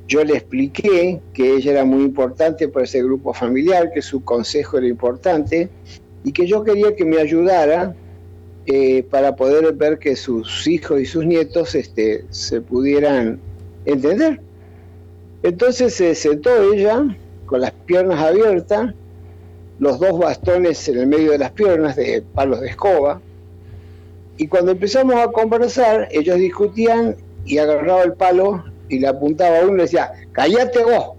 yo 0.08 0.24
le 0.24 0.38
expliqué 0.38 1.20
que 1.34 1.56
ella 1.56 1.72
era 1.74 1.86
muy 1.86 2.04
importante 2.04 2.70
para 2.70 2.86
ese 2.86 3.04
grupo 3.04 3.34
familiar, 3.34 3.92
que 3.94 4.02
su 4.02 4.24
consejo 4.24 4.78
era 4.78 4.88
importante 4.88 5.70
y 6.24 6.32
que 6.32 6.48
yo 6.48 6.64
quería 6.64 6.96
que 6.96 7.04
me 7.04 7.18
ayudara 7.18 7.94
eh, 8.66 9.04
para 9.10 9.36
poder 9.36 9.74
ver 9.74 10.00
que 10.00 10.16
sus 10.16 10.66
hijos 10.68 11.02
y 11.02 11.06
sus 11.06 11.26
nietos 11.26 11.76
este, 11.76 12.24
se 12.30 12.62
pudieran 12.62 13.40
entender. 13.86 14.40
Entonces 15.44 15.96
se 15.96 16.16
sentó 16.16 16.50
ella 16.72 17.04
con 17.46 17.62
las 17.62 17.72
piernas 17.72 18.22
abiertas 18.22 18.94
los 19.80 20.00
dos 20.00 20.18
bastones 20.20 20.88
en 20.90 21.00
el 21.00 21.08
medio 21.08 21.32
de 21.32 21.38
las 21.38 21.52
piernas 21.52 21.96
de 21.96 22.24
palos 22.34 22.62
de 22.62 22.70
escoba, 22.70 23.22
Y 24.38 24.48
cuando 24.48 24.72
empezamos 24.72 25.16
a 25.16 25.32
conversar, 25.32 26.08
ellos 26.12 26.38
discutían 26.38 27.16
y 27.46 27.58
agarraba 27.58 28.04
el 28.04 28.14
palo 28.14 28.64
y 28.88 29.00
le 29.00 29.08
apuntaba 29.08 29.60
a 29.60 29.66
uno 29.66 29.78
y 29.78 29.82
decía, 29.82 30.12
callate 30.32 30.84
vos, 30.84 31.16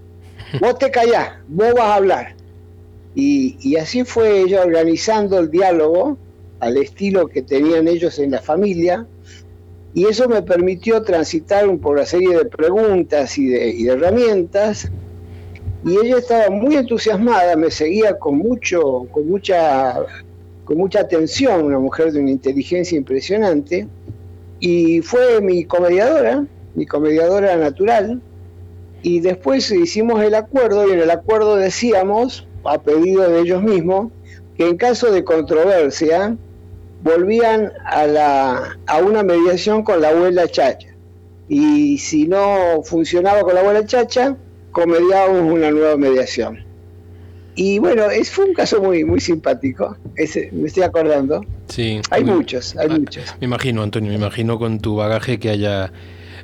vos 0.61 0.79
te 0.79 0.91
callás, 0.91 1.31
vos 1.49 1.73
vas 1.75 1.85
a 1.85 1.95
hablar. 1.97 2.35
Y, 3.15 3.57
y 3.61 3.77
así 3.77 4.05
fue 4.05 4.43
ella 4.43 4.63
organizando 4.63 5.39
el 5.41 5.51
diálogo 5.51 6.17
al 6.61 6.77
estilo 6.77 7.27
que 7.29 7.43
tenían 7.43 7.89
ellos 7.89 8.19
en 8.19 8.31
la 8.31 8.41
familia, 8.41 9.07
y 9.95 10.07
eso 10.07 10.29
me 10.29 10.43
permitió 10.43 11.03
transitar 11.03 11.65
por 11.79 11.97
una 11.97 12.07
serie 12.07 12.37
de 12.37 12.45
preguntas 12.45 13.37
y 13.39 13.49
de, 13.49 13.69
y 13.71 13.85
de 13.85 13.93
herramientas, 13.93 14.91
y 15.85 15.97
ella 15.97 16.19
estaba 16.19 16.51
muy 16.51 16.77
entusiasmada, 16.77 17.57
me 17.57 17.71
seguía 17.71 18.19
con 18.19 18.39
mucho, 18.39 19.07
con 19.11 19.29
mucha, 19.29 19.97
con 20.65 20.77
mucha 20.77 21.01
atención, 21.01 21.65
una 21.65 21.79
mujer 21.79 22.13
de 22.13 22.21
una 22.21 22.31
inteligencia 22.31 22.99
impresionante, 22.99 23.87
y 24.61 25.01
fue 25.03 25.41
mi 25.41 25.65
comediadora, 25.65 26.45
mi 26.75 26.85
comediadora 26.85 27.57
natural, 27.57 28.21
y 29.03 29.21
después 29.21 29.71
hicimos 29.71 30.23
el 30.23 30.35
acuerdo, 30.35 30.89
y 30.89 30.93
en 30.93 31.01
el 31.01 31.11
acuerdo 31.11 31.57
decíamos, 31.57 32.47
a 32.65 32.83
pedido 32.83 33.29
de 33.31 33.41
ellos 33.41 33.63
mismos, 33.63 34.11
que 34.57 34.69
en 34.69 34.77
caso 34.77 35.13
de 35.13 35.23
controversia 35.23 36.37
volvían 37.03 37.73
a, 37.85 38.07
la, 38.07 38.79
a 38.87 38.99
una 38.99 39.23
mediación 39.23 39.85
con 39.85 40.01
la 40.01 40.09
abuela 40.09 40.49
Chacha. 40.49 40.89
Y 41.49 41.99
si 41.99 42.27
no 42.27 42.83
funcionaba 42.83 43.43
con 43.43 43.55
la 43.55 43.61
abuela 43.61 43.87
Chacha, 43.87 44.37
comediábamos 44.73 45.53
una 45.53 45.71
nueva 45.71 45.97
mediación. 45.97 46.65
Y 47.55 47.81
bueno, 47.81 48.05
es, 48.09 48.31
fue 48.31 48.45
un 48.45 48.55
caso 48.55 48.81
muy, 48.81 49.05
muy 49.05 49.21
simpático, 49.21 49.97
ese, 50.15 50.51
me 50.53 50.69
estoy 50.69 50.85
acordando. 50.85 51.45
Sí. 51.69 52.01
Hay 52.11 52.25
me- 52.25 52.35
muchos, 52.35 52.77
hay 52.77 52.89
ah, 52.91 52.99
muchos. 52.99 53.25
Me 53.41 53.47
imagino, 53.47 53.83
Antonio, 53.83 54.11
me 54.11 54.17
imagino 54.17 54.59
con 54.59 54.79
tu 54.79 54.95
bagaje 54.95 55.41
que 55.41 55.51
haya, 55.51 55.93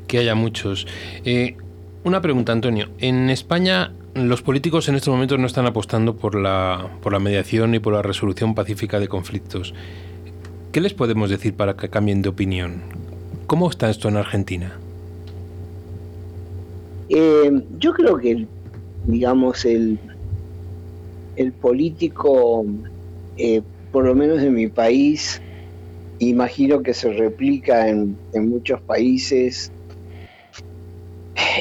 que 0.09 0.19
haya 0.19 0.35
muchos. 0.35 0.89
Eh, 1.25 1.57
una 2.03 2.21
pregunta, 2.21 2.51
Antonio. 2.53 2.89
En 2.99 3.31
España 3.31 3.93
los 4.15 4.43
políticos 4.43 4.89
en 4.89 4.95
estos 4.95 5.13
momentos 5.13 5.39
no 5.39 5.47
están 5.47 5.67
apostando 5.67 6.17
por 6.17 6.35
la, 6.35 6.89
por 7.03 7.13
la 7.13 7.19
mediación 7.19 7.75
y 7.75 7.81
por 7.81 7.93
la 7.93 8.03
resolución 8.03 8.55
pacífica 8.55 9.01
de 9.01 9.09
conflictos. 9.09 9.75
¿Qué 10.73 10.81
les 10.81 10.95
podemos 10.95 11.31
decir 11.31 11.55
para 11.55 11.77
que 11.77 11.89
cambien 11.89 12.23
de 12.23 12.29
opinión? 12.29 12.83
¿Cómo 13.47 13.69
está 13.71 13.91
esto 13.91 14.09
en 14.09 14.17
Argentina? 14.17 14.79
Eh, 17.09 17.51
yo 17.71 17.93
creo 17.95 18.19
que, 18.19 18.31
el- 18.33 18.51
digamos, 19.05 19.65
el, 19.65 20.01
político, 21.61 22.65
eh, 23.37 23.63
por 23.91 24.05
lo 24.07 24.15
menos 24.15 24.41
en 24.43 24.55
mi 24.55 24.69
país, 24.69 25.41
imagino 26.19 26.83
que 26.83 26.95
se 26.95 27.13
replica 27.13 27.89
en, 27.89 28.21
en 28.33 28.51
muchos 28.51 28.83
países, 28.83 29.73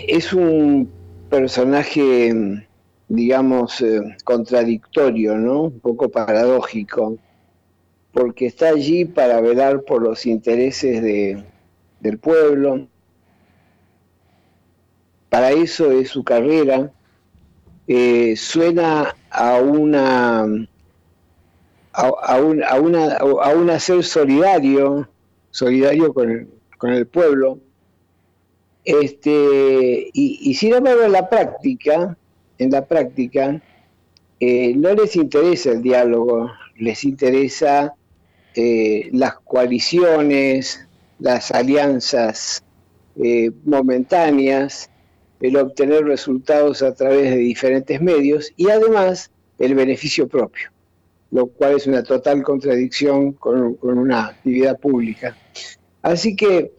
es 0.08 0.34
un 0.34 0.96
personaje, 1.30 2.34
digamos, 3.08 3.82
eh, 3.82 4.02
contradictorio, 4.24 5.38
¿no? 5.38 5.64
Un 5.64 5.80
poco 5.80 6.10
paradójico, 6.10 7.20
porque 8.12 8.48
está 8.48 8.70
allí 8.70 9.06
para 9.06 9.42
velar 9.42 9.84
por 9.86 10.04
los 10.04 10.26
intereses 10.28 11.04
de, 11.04 11.48
del 12.00 12.20
pueblo, 12.20 12.90
para 15.34 15.50
eso 15.50 15.92
es 15.92 16.10
su 16.10 16.24
carrera. 16.24 16.92
Eh, 17.88 18.36
suena 18.38 19.16
a 19.32 19.56
una 19.56 20.46
a, 21.92 22.40
un, 22.40 22.64
a 22.64 22.80
una 22.80 23.18
a 23.18 23.76
hacer 23.76 24.04
solidario, 24.04 25.10
solidario 25.50 26.14
con 26.14 26.30
el, 26.30 26.48
con 26.78 26.92
el 26.92 27.08
pueblo. 27.08 27.58
Este, 28.86 30.12
y, 30.14 30.52
y 30.52 30.54
sin 30.54 30.76
embargo 30.76 31.02
en 31.02 31.14
la 31.14 31.28
práctica, 31.28 32.16
en 32.60 32.70
la 32.70 32.86
práctica, 32.86 33.60
eh, 34.40 34.76
no 34.76 34.94
les 34.94 35.16
interesa 35.16 35.72
el 35.72 35.82
diálogo, 35.82 36.52
les 36.78 37.04
interesa 37.04 37.96
eh, 38.54 39.10
las 39.12 39.40
coaliciones, 39.40 40.88
las 41.18 41.50
alianzas 41.50 42.64
momentáneas, 43.66 44.92
el 45.44 45.58
obtener 45.58 46.06
resultados 46.06 46.82
a 46.82 46.96
través 46.96 47.30
de 47.32 47.36
diferentes 47.36 48.02
medios 48.02 48.54
y 48.56 48.70
además 48.70 49.30
el 49.60 49.76
beneficio 49.76 50.26
propio, 50.26 50.70
lo 51.32 51.48
cual 51.48 51.76
es 51.76 51.86
una 51.86 52.02
total 52.02 52.42
contradicción 52.44 53.34
con, 53.34 53.78
una 53.82 54.28
actividad 54.28 54.80
pública. 54.80 55.36
Así 56.02 56.38
que 56.38 56.72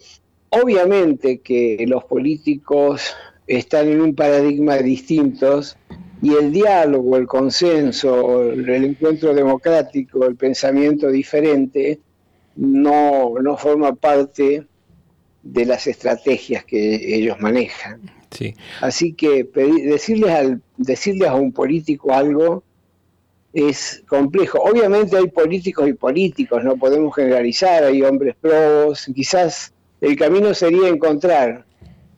obviamente 0.49 1.41
que 1.41 1.85
los 1.87 2.05
políticos 2.05 3.15
están 3.47 3.89
en 3.89 4.01
un 4.01 4.15
paradigma 4.15 4.79
distintos 4.79 5.77
y 6.23 6.33
el 6.33 6.51
diálogo, 6.51 7.19
el 7.19 7.27
consenso, 7.27 8.51
el 8.51 8.71
encuentro 8.71 9.35
democrático, 9.35 10.25
el 10.25 10.37
pensamiento 10.37 11.11
diferente 11.11 12.01
no, 12.57 13.35
no 13.43 13.59
forma 13.59 13.95
parte 13.95 14.67
de 15.43 15.67
las 15.67 15.87
estrategias 15.87 16.65
que 16.65 17.15
ellos 17.15 17.39
manejan. 17.41 18.24
Sí. 18.35 18.55
Así 18.81 19.13
que 19.15 19.45
pedir- 19.45 19.89
decirles, 19.89 20.31
al, 20.31 20.61
decirles 20.77 21.29
a 21.29 21.35
un 21.37 21.53
político 21.53 22.13
algo 22.13 22.63
es 23.53 24.03
complejo. 24.09 24.59
Obviamente 24.59 25.17
hay 25.17 25.29
políticos 25.29 25.89
y 25.89 25.93
políticos, 25.93 26.65
no 26.65 26.77
podemos 26.77 27.15
generalizar, 27.15 27.85
hay 27.85 28.03
hombres 28.03 28.35
pros. 28.41 29.09
Quizás 29.15 29.73
el 30.01 30.17
camino 30.17 30.53
sería 30.53 30.89
encontrar 30.89 31.65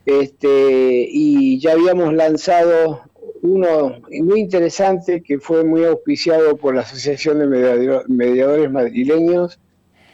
este, 0.06 1.06
y 1.10 1.58
ya 1.60 1.72
habíamos 1.72 2.12
lanzado 2.14 3.02
uno 3.42 4.00
muy 4.10 4.40
interesante 4.40 5.22
que 5.22 5.38
fue 5.38 5.64
muy 5.64 5.84
auspiciado 5.84 6.56
por 6.56 6.74
la 6.74 6.82
Asociación 6.82 7.38
de 7.38 7.46
Mediador- 7.46 8.08
Mediadores 8.08 8.70
Madrileños, 8.70 9.58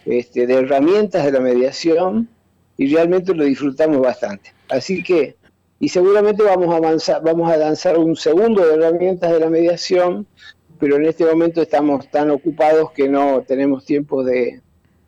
este, 0.05 0.47
de 0.47 0.55
herramientas 0.55 1.25
de 1.25 1.33
la 1.33 1.41
mediación, 1.41 2.29
y 2.77 2.95
realmente 2.95 3.35
lo 3.35 3.45
disfrutamos 3.45 4.01
bastante. 4.01 4.53
Así 4.69 5.03
que, 5.03 5.37
y 5.81 5.89
seguramente 5.89 6.43
vamos 6.43 6.73
a 6.73 6.79
avanzar, 6.79 7.23
vamos 7.23 7.51
a 7.51 7.57
lanzar 7.57 7.99
un 7.99 8.17
segundo 8.17 8.67
de 8.67 8.75
herramientas 8.75 9.33
de 9.33 9.41
la 9.41 9.51
mediación, 9.51 10.27
pero 10.79 10.97
en 10.97 11.07
este 11.07 11.25
momento 11.25 11.63
estamos 11.63 12.11
tan 12.11 12.31
ocupados 12.31 12.91
que 12.93 13.09
no 13.09 13.43
tenemos 13.47 13.85
tiempo 13.85 14.25
de, 14.25 14.61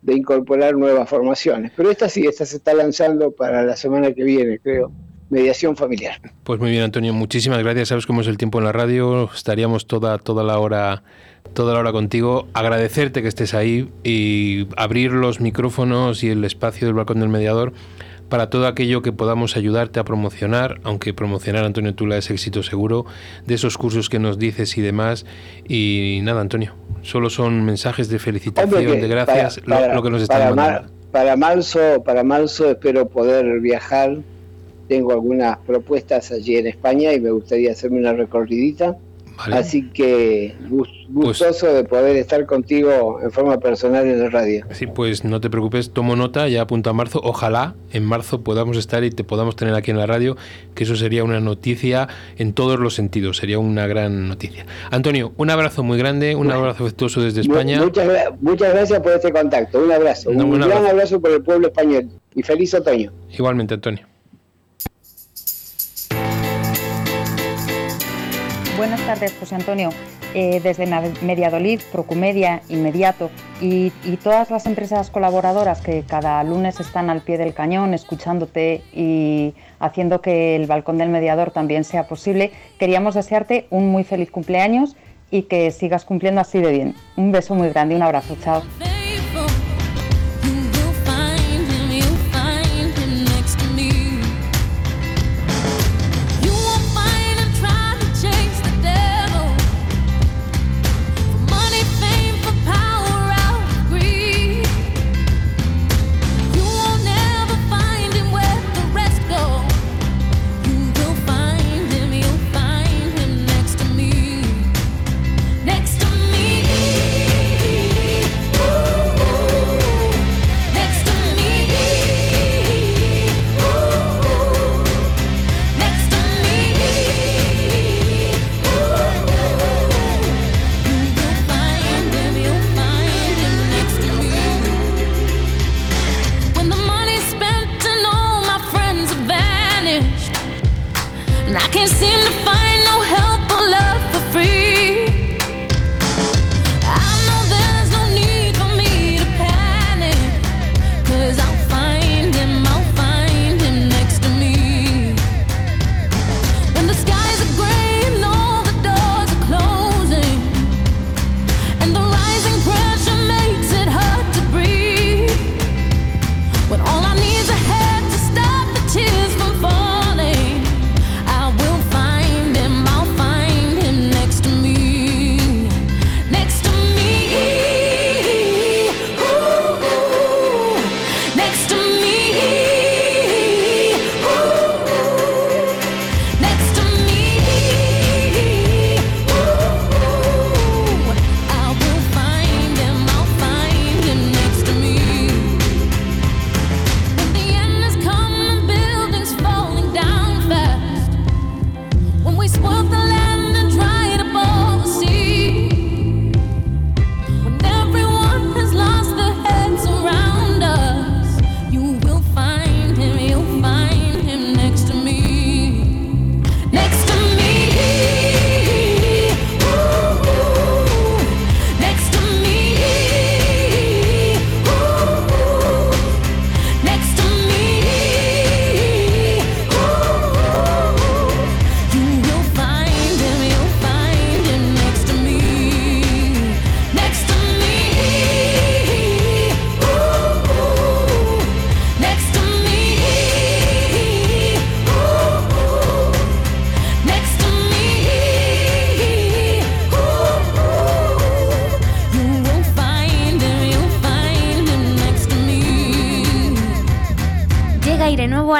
incorporar 0.07 0.75
nuevas 0.75 1.09
formaciones. 1.09 1.71
Pero 1.75 1.91
esta 1.91 2.09
sí, 2.09 2.25
esta 2.25 2.45
se 2.45 2.57
está 2.57 2.73
lanzando 2.73 3.31
para 3.31 3.63
la 3.63 3.75
semana 3.75 4.13
que 4.13 4.23
viene, 4.23 4.59
creo. 4.59 4.91
Mediación 5.29 5.75
familiar. 5.75 6.19
Pues 6.43 6.59
muy 6.59 6.71
bien, 6.71 6.83
Antonio, 6.83 7.13
muchísimas 7.13 7.59
gracias. 7.59 7.89
Sabes 7.89 8.07
cómo 8.07 8.21
es 8.21 8.27
el 8.27 8.37
tiempo 8.37 8.57
en 8.57 8.65
la 8.65 8.71
radio, 8.71 9.29
estaríamos 9.31 9.85
toda, 9.85 10.17
toda 10.17 10.43
la 10.43 10.57
hora 10.57 11.03
toda 11.53 11.73
la 11.73 11.79
hora 11.79 11.91
contigo, 11.91 12.47
agradecerte 12.53 13.21
que 13.21 13.27
estés 13.27 13.53
ahí 13.53 13.89
y 14.03 14.67
abrir 14.75 15.11
los 15.11 15.39
micrófonos 15.39 16.23
y 16.23 16.29
el 16.29 16.43
espacio 16.43 16.87
del 16.87 16.95
balcón 16.95 17.19
del 17.19 17.29
mediador 17.29 17.73
para 18.29 18.49
todo 18.49 18.67
aquello 18.67 19.01
que 19.01 19.11
podamos 19.11 19.57
ayudarte 19.57 19.99
a 19.99 20.03
promocionar, 20.03 20.79
aunque 20.83 21.13
promocionar, 21.13 21.65
Antonio 21.65 21.93
Tula 21.95 22.17
es 22.17 22.29
éxito 22.29 22.63
seguro, 22.63 23.05
de 23.45 23.55
esos 23.55 23.77
cursos 23.77 24.07
que 24.09 24.19
nos 24.19 24.37
dices 24.39 24.77
y 24.77 24.81
demás. 24.81 25.25
Y 25.67 26.19
nada, 26.23 26.41
Antonio, 26.41 26.73
solo 27.01 27.29
son 27.29 27.65
mensajes 27.65 28.07
de 28.09 28.19
felicitación, 28.19 29.01
de 29.01 29.07
gracias, 29.07 29.59
para- 29.67 29.93
lo- 29.93 30.03
que 30.03 30.09
nos 30.11 30.21
están 30.21 30.37
para, 30.39 30.55
mandando. 30.55 30.81
mar- 30.83 30.91
para 31.11 31.35
marzo, 31.35 32.03
para 32.05 32.23
marzo 32.23 32.69
espero 32.69 33.07
poder 33.09 33.59
viajar. 33.59 34.17
Tengo 34.87 35.11
algunas 35.11 35.57
propuestas 35.59 36.31
allí 36.31 36.55
en 36.57 36.67
España 36.67 37.13
y 37.13 37.19
me 37.19 37.31
gustaría 37.31 37.71
hacerme 37.71 37.99
una 37.99 38.13
recorridita. 38.13 38.95
Vale. 39.39 39.55
Así 39.55 39.89
que 39.89 40.55
Pues- 40.69 40.89
gustoso 41.07 41.73
de 41.73 41.83
poder 41.85 42.17
estar 42.17 42.45
contigo 42.45 43.19
en 43.23 43.31
forma 43.31 43.57
personal 43.57 44.05
en 44.05 44.19
la 44.19 44.29
radio. 44.29 44.65
Sí, 44.71 44.85
pues 44.85 45.23
no 45.23 45.39
te 45.41 45.49
preocupes, 45.49 45.91
tomo 45.91 46.15
nota, 46.15 46.47
ya 46.49 46.61
apunto 46.61 46.89
a 46.89 46.93
marzo. 46.93 47.19
Ojalá 47.23 47.73
en 47.93 48.03
marzo 48.05 48.41
podamos 48.43 48.77
estar 48.77 49.03
y 49.03 49.09
te 49.11 49.23
podamos 49.23 49.55
tener 49.55 49.73
aquí 49.75 49.91
en 49.91 49.97
la 49.97 50.05
radio, 50.05 50.35
que 50.75 50.83
eso 50.83 50.95
sería 50.95 51.23
una 51.23 51.39
noticia 51.39 52.07
en 52.37 52.53
todos 52.53 52.79
los 52.79 52.93
sentidos, 52.95 53.37
sería 53.37 53.59
una 53.59 53.87
gran 53.87 54.27
noticia. 54.27 54.65
Antonio, 54.91 55.31
un 55.37 55.49
abrazo 55.49 55.83
muy 55.83 55.97
grande, 55.97 56.35
un 56.35 56.51
abrazo 56.51 56.83
afectuoso 56.83 57.21
desde 57.21 57.41
España. 57.41 57.79
Muchas, 57.81 58.07
muchas 58.41 58.73
gracias 58.73 58.99
por 58.99 59.13
este 59.13 59.31
contacto. 59.31 59.79
Un 59.83 59.91
abrazo. 59.91 60.31
No, 60.31 60.43
un 60.45 60.51
un 60.51 60.57
gran 60.59 60.71
abrazo. 60.73 60.89
abrazo 60.91 61.21
por 61.21 61.31
el 61.31 61.41
pueblo 61.41 61.67
español. 61.69 62.09
Y 62.35 62.43
feliz 62.43 62.73
otoño. 62.75 63.11
Igualmente, 63.31 63.73
Antonio. 63.73 64.05
Buenas 68.89 69.05
tardes, 69.05 69.35
José 69.39 69.53
Antonio. 69.53 69.91
Eh, 70.33 70.61
desde 70.63 70.87
Mediadolid, 71.21 71.79
Procumedia, 71.91 72.63
Inmediato 72.69 73.29
y, 73.61 73.91
y 74.03 74.17
todas 74.17 74.49
las 74.49 74.65
empresas 74.65 75.11
colaboradoras 75.11 75.81
que 75.81 76.01
cada 76.01 76.43
lunes 76.43 76.79
están 76.79 77.11
al 77.11 77.21
pie 77.21 77.37
del 77.37 77.53
cañón 77.53 77.93
escuchándote 77.93 78.81
y 78.91 79.53
haciendo 79.79 80.21
que 80.21 80.55
el 80.55 80.65
balcón 80.65 80.97
del 80.97 81.09
mediador 81.09 81.51
también 81.51 81.83
sea 81.83 82.07
posible, 82.07 82.51
queríamos 82.79 83.13
desearte 83.13 83.67
un 83.69 83.91
muy 83.91 84.03
feliz 84.03 84.31
cumpleaños 84.31 84.95
y 85.29 85.43
que 85.43 85.69
sigas 85.69 86.03
cumpliendo 86.03 86.41
así 86.41 86.57
de 86.57 86.71
bien. 86.71 86.95
Un 87.15 87.31
beso 87.31 87.53
muy 87.53 87.69
grande 87.69 87.95
un 87.95 88.01
abrazo. 88.01 88.37
Chao. 88.43 88.63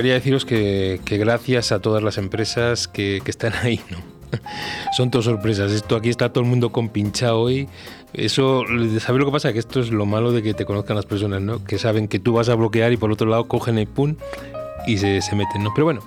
Quería 0.00 0.14
deciros 0.14 0.44
que, 0.44 1.00
que 1.04 1.16
gracias 1.18 1.72
a 1.72 1.80
todas 1.80 2.02
las 2.02 2.18
empresas 2.18 2.88
que, 2.88 3.20
que 3.24 3.30
están 3.30 3.52
ahí, 3.62 3.80
¿no? 3.90 3.98
Son 4.96 5.10
todas 5.10 5.24
sorpresas. 5.26 5.72
Esto 5.72 5.96
aquí 5.96 6.08
está 6.08 6.32
todo 6.32 6.42
el 6.44 6.50
mundo 6.50 6.70
compinchado 6.72 7.40
hoy. 7.40 7.68
Eso, 8.12 8.64
¿sabes 9.00 9.18
lo 9.20 9.26
que 9.26 9.32
pasa? 9.32 9.52
Que 9.52 9.58
esto 9.58 9.80
es 9.80 9.90
lo 9.90 10.06
malo 10.06 10.32
de 10.32 10.42
que 10.42 10.54
te 10.54 10.64
conozcan 10.64 10.96
las 10.96 11.06
personas, 11.06 11.40
¿no? 11.42 11.64
Que 11.64 11.78
saben 11.78 12.08
que 12.08 12.18
tú 12.18 12.32
vas 12.34 12.48
a 12.48 12.54
bloquear 12.54 12.92
y 12.92 12.96
por 12.96 13.10
otro 13.12 13.28
lado 13.28 13.46
cogen 13.48 13.78
el 13.78 13.86
pun 13.86 14.16
y 14.86 14.98
se, 14.98 15.20
se 15.20 15.34
meten, 15.36 15.62
¿no? 15.64 15.70
Pero 15.74 15.84
bueno, 15.84 16.00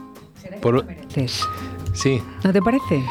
por, 0.61 0.85
sí, 1.93 2.21
¿No 2.43 2.51
te 2.53 2.61
parece? 2.61 3.03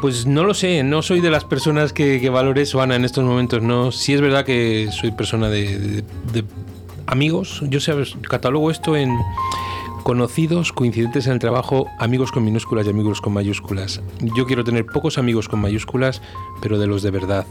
Pues 0.00 0.24
no 0.24 0.44
lo 0.44 0.54
sé, 0.54 0.82
no 0.82 1.02
soy 1.02 1.20
de 1.20 1.30
las 1.30 1.44
personas 1.44 1.92
que, 1.92 2.20
que 2.20 2.30
valore 2.30 2.62
eso, 2.62 2.80
Ana, 2.80 2.96
en 2.96 3.04
estos 3.04 3.22
momentos. 3.24 3.60
No, 3.60 3.92
sí 3.92 4.14
es 4.14 4.20
verdad 4.20 4.44
que 4.44 4.88
soy 4.92 5.10
persona 5.10 5.48
de, 5.50 5.78
de- 5.78 6.04
de 6.32 6.44
amigos. 7.10 7.62
Yo 7.68 7.80
sabes, 7.80 8.16
catalogo 8.28 8.70
esto 8.70 8.96
en 8.96 9.16
Conocidos, 10.02 10.72
coincidentes 10.72 11.26
en 11.26 11.34
el 11.34 11.38
trabajo, 11.38 11.86
amigos 11.98 12.32
con 12.32 12.42
minúsculas 12.42 12.86
y 12.86 12.90
amigos 12.90 13.20
con 13.20 13.34
mayúsculas. 13.34 14.00
Yo 14.34 14.46
quiero 14.46 14.64
tener 14.64 14.86
pocos 14.86 15.18
amigos 15.18 15.46
con 15.46 15.60
mayúsculas, 15.60 16.22
pero 16.62 16.78
de 16.78 16.86
los 16.86 17.02
de 17.02 17.10
verdad. 17.10 17.46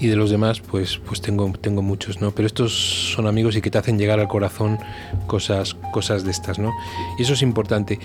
Y 0.00 0.06
de 0.06 0.16
los 0.16 0.30
demás, 0.30 0.60
pues, 0.60 0.98
pues 1.04 1.20
tengo, 1.20 1.52
tengo 1.60 1.82
muchos, 1.82 2.22
¿no? 2.22 2.30
Pero 2.30 2.46
estos 2.46 3.12
son 3.14 3.26
amigos 3.26 3.54
y 3.56 3.60
que 3.60 3.70
te 3.70 3.76
hacen 3.76 3.98
llegar 3.98 4.18
al 4.18 4.28
corazón 4.28 4.78
cosas, 5.26 5.74
cosas 5.92 6.24
de 6.24 6.30
estas, 6.30 6.58
¿no? 6.58 6.72
Y 7.18 7.22
eso 7.22 7.34
es 7.34 7.42
importante. 7.42 7.98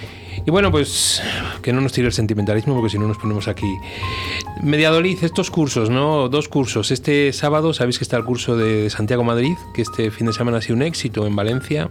Y 0.46 0.52
bueno, 0.52 0.72
pues 0.72 1.22
que 1.62 1.72
no 1.72 1.80
nos 1.80 1.94
tire 1.94 2.08
el 2.08 2.14
sentimentalismo, 2.14 2.76
porque 2.76 2.90
si 2.90 3.00
no 3.00 3.08
nos 3.08 3.18
ponemos 3.18 3.48
aquí. 3.48 3.78
Mediadolid, 4.62 5.24
estos 5.24 5.50
cursos, 5.50 5.90
¿no? 5.90 6.28
Dos 6.28 6.50
cursos. 6.50 6.92
Este 6.92 7.32
sábado, 7.32 7.74
sabéis 7.74 7.98
que 7.98 8.04
está 8.04 8.18
el 8.18 8.26
curso 8.26 8.58
de 8.58 8.90
Santiago 8.90 9.24
Madrid, 9.24 9.56
que 9.74 9.82
este 9.82 10.12
fin 10.12 10.28
de 10.28 10.34
semana 10.34 10.58
ha 10.58 10.62
sido 10.62 10.76
un 10.76 10.82
éxito 10.82 11.26
en 11.26 11.36
Valencia. 11.36 11.90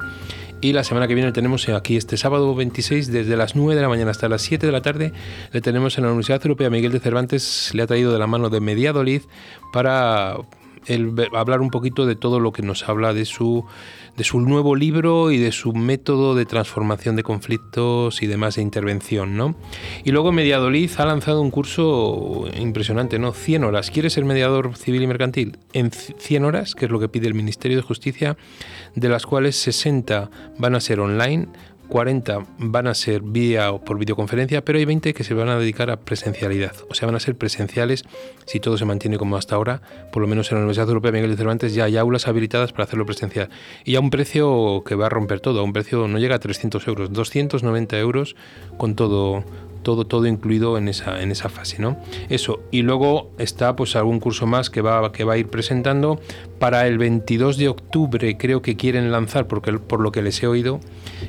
Y 0.64 0.72
la 0.72 0.82
semana 0.82 1.06
que 1.06 1.14
viene 1.14 1.30
tenemos 1.30 1.68
aquí 1.68 1.98
este 1.98 2.16
sábado 2.16 2.54
26, 2.54 3.12
desde 3.12 3.36
las 3.36 3.54
9 3.54 3.74
de 3.74 3.82
la 3.82 3.88
mañana 3.90 4.12
hasta 4.12 4.30
las 4.30 4.40
7 4.40 4.64
de 4.64 4.72
la 4.72 4.80
tarde, 4.80 5.12
le 5.52 5.60
tenemos 5.60 5.98
en 5.98 6.04
la 6.04 6.08
Universidad 6.08 6.40
Europea. 6.42 6.70
Miguel 6.70 6.90
de 6.90 7.00
Cervantes, 7.00 7.70
le 7.74 7.82
ha 7.82 7.86
traído 7.86 8.14
de 8.14 8.18
la 8.18 8.26
mano 8.26 8.48
de 8.48 8.60
Mediadolid 8.60 9.20
para 9.74 10.38
el 10.86 11.14
hablar 11.32 11.60
un 11.60 11.70
poquito 11.70 12.06
de 12.06 12.16
todo 12.16 12.40
lo 12.40 12.52
que 12.52 12.62
nos 12.62 12.88
habla 12.88 13.12
de 13.12 13.24
su, 13.24 13.64
de 14.16 14.24
su 14.24 14.40
nuevo 14.40 14.76
libro 14.76 15.30
y 15.30 15.38
de 15.38 15.52
su 15.52 15.72
método 15.72 16.34
de 16.34 16.46
transformación 16.46 17.16
de 17.16 17.22
conflictos 17.22 18.22
y 18.22 18.26
demás 18.26 18.56
de 18.56 18.62
intervención, 18.62 19.36
¿no? 19.36 19.54
Y 20.04 20.10
luego 20.10 20.32
Mediadolid 20.32 20.90
ha 20.98 21.04
lanzado 21.06 21.40
un 21.40 21.50
curso 21.50 22.46
impresionante, 22.58 23.18
¿no? 23.18 23.32
100 23.32 23.64
horas. 23.64 23.90
¿Quieres 23.90 24.12
ser 24.12 24.24
mediador 24.24 24.76
civil 24.76 25.02
y 25.02 25.06
mercantil? 25.06 25.58
En 25.72 25.90
100 25.90 26.44
horas, 26.44 26.74
que 26.74 26.86
es 26.86 26.90
lo 26.90 27.00
que 27.00 27.08
pide 27.08 27.26
el 27.26 27.34
Ministerio 27.34 27.76
de 27.76 27.82
Justicia, 27.82 28.36
de 28.94 29.08
las 29.08 29.26
cuales 29.26 29.56
60 29.56 30.30
van 30.58 30.74
a 30.74 30.80
ser 30.80 31.00
online, 31.00 31.48
40 31.88 32.46
van 32.58 32.86
a 32.86 32.94
ser 32.94 33.22
vía 33.22 33.72
por 33.72 33.98
videoconferencia, 33.98 34.64
pero 34.64 34.78
hay 34.78 34.84
20 34.84 35.14
que 35.14 35.24
se 35.24 35.34
van 35.34 35.48
a 35.48 35.58
dedicar 35.58 35.90
a 35.90 36.00
presencialidad. 36.00 36.74
O 36.88 36.94
sea, 36.94 37.06
van 37.06 37.14
a 37.14 37.20
ser 37.20 37.36
presenciales 37.36 38.04
si 38.46 38.60
todo 38.60 38.76
se 38.76 38.84
mantiene 38.84 39.18
como 39.18 39.36
hasta 39.36 39.54
ahora. 39.54 39.82
Por 40.12 40.22
lo 40.22 40.28
menos 40.28 40.50
en 40.50 40.56
la 40.56 40.60
Universidad 40.60 40.88
Europea 40.88 41.12
Miguel 41.12 41.30
de 41.30 41.36
Cervantes 41.36 41.74
ya 41.74 41.84
hay 41.84 41.96
aulas 41.96 42.26
habilitadas 42.26 42.72
para 42.72 42.84
hacerlo 42.84 43.06
presencial. 43.06 43.50
Y 43.84 43.96
a 43.96 44.00
un 44.00 44.10
precio 44.10 44.82
que 44.86 44.94
va 44.94 45.06
a 45.06 45.08
romper 45.10 45.40
todo. 45.40 45.60
A 45.60 45.62
un 45.62 45.72
precio 45.72 46.08
no 46.08 46.18
llega 46.18 46.36
a 46.36 46.40
300 46.40 46.86
euros, 46.88 47.12
290 47.12 47.98
euros 47.98 48.36
con 48.76 48.94
todo 48.94 49.44
todo, 49.84 50.04
todo 50.04 50.26
incluido 50.26 50.76
en 50.76 50.88
esa, 50.88 51.22
en 51.22 51.30
esa 51.30 51.48
fase, 51.48 51.80
¿no? 51.80 51.96
Eso. 52.28 52.60
Y 52.72 52.82
luego 52.82 53.30
está 53.38 53.76
pues 53.76 53.94
algún 53.94 54.18
curso 54.18 54.46
más 54.46 54.70
que 54.70 54.80
va, 54.80 55.12
que 55.12 55.22
va 55.22 55.34
a 55.34 55.36
ir 55.36 55.46
presentando. 55.46 56.18
Para 56.64 56.86
el 56.86 56.96
22 56.96 57.58
de 57.58 57.68
octubre 57.68 58.38
creo 58.38 58.62
que 58.62 58.74
quieren 58.74 59.12
lanzar, 59.12 59.46
porque 59.46 59.74
por 59.74 60.00
lo 60.00 60.12
que 60.12 60.22
les 60.22 60.42
he 60.42 60.46
oído, 60.46 60.80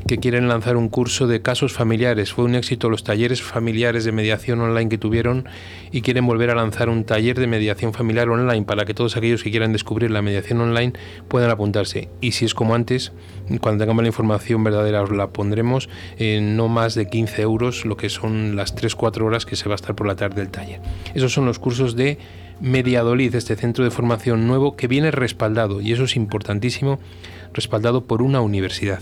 que 0.07 0.17
quieren 0.17 0.47
lanzar 0.47 0.77
un 0.77 0.87
curso 0.87 1.27
de 1.27 1.41
casos 1.41 1.73
familiares. 1.73 2.31
Fue 2.31 2.45
un 2.45 2.55
éxito 2.55 2.89
los 2.89 3.03
talleres 3.03 3.41
familiares 3.41 4.05
de 4.05 4.13
mediación 4.13 4.61
online 4.61 4.87
que 4.87 4.97
tuvieron 4.97 5.45
y 5.91 6.03
quieren 6.03 6.25
volver 6.25 6.51
a 6.51 6.55
lanzar 6.55 6.87
un 6.87 7.03
taller 7.03 7.37
de 7.37 7.47
mediación 7.47 7.91
familiar 7.91 8.29
online 8.29 8.63
para 8.63 8.85
que 8.85 8.93
todos 8.93 9.17
aquellos 9.17 9.43
que 9.43 9.51
quieran 9.51 9.73
descubrir 9.73 10.09
la 10.09 10.21
mediación 10.21 10.61
online 10.61 10.93
puedan 11.27 11.51
apuntarse. 11.51 12.07
Y 12.21 12.31
si 12.31 12.45
es 12.45 12.53
como 12.53 12.73
antes, 12.73 13.11
cuando 13.59 13.83
tengamos 13.83 14.03
la 14.03 14.07
información 14.07 14.63
verdadera 14.63 15.01
os 15.01 15.11
la 15.11 15.31
pondremos 15.31 15.89
en 16.17 16.55
no 16.55 16.69
más 16.69 16.95
de 16.95 17.09
15 17.09 17.41
euros, 17.41 17.83
lo 17.83 17.97
que 17.97 18.07
son 18.07 18.55
las 18.55 18.73
3-4 18.73 19.23
horas 19.23 19.45
que 19.45 19.57
se 19.57 19.67
va 19.67 19.73
a 19.73 19.75
estar 19.75 19.95
por 19.95 20.07
la 20.07 20.15
tarde 20.15 20.39
del 20.39 20.49
taller. 20.49 20.79
Esos 21.13 21.33
son 21.33 21.45
los 21.45 21.59
cursos 21.59 21.97
de 21.97 22.19
Mediadolid, 22.61 23.35
este 23.35 23.55
centro 23.55 23.83
de 23.83 23.91
formación 23.91 24.47
nuevo 24.47 24.75
que 24.75 24.87
viene 24.87 25.11
respaldado, 25.11 25.81
y 25.81 25.91
eso 25.91 26.05
es 26.05 26.15
importantísimo, 26.15 26.99
respaldado 27.53 28.05
por 28.05 28.21
una 28.21 28.41
universidad. 28.41 29.01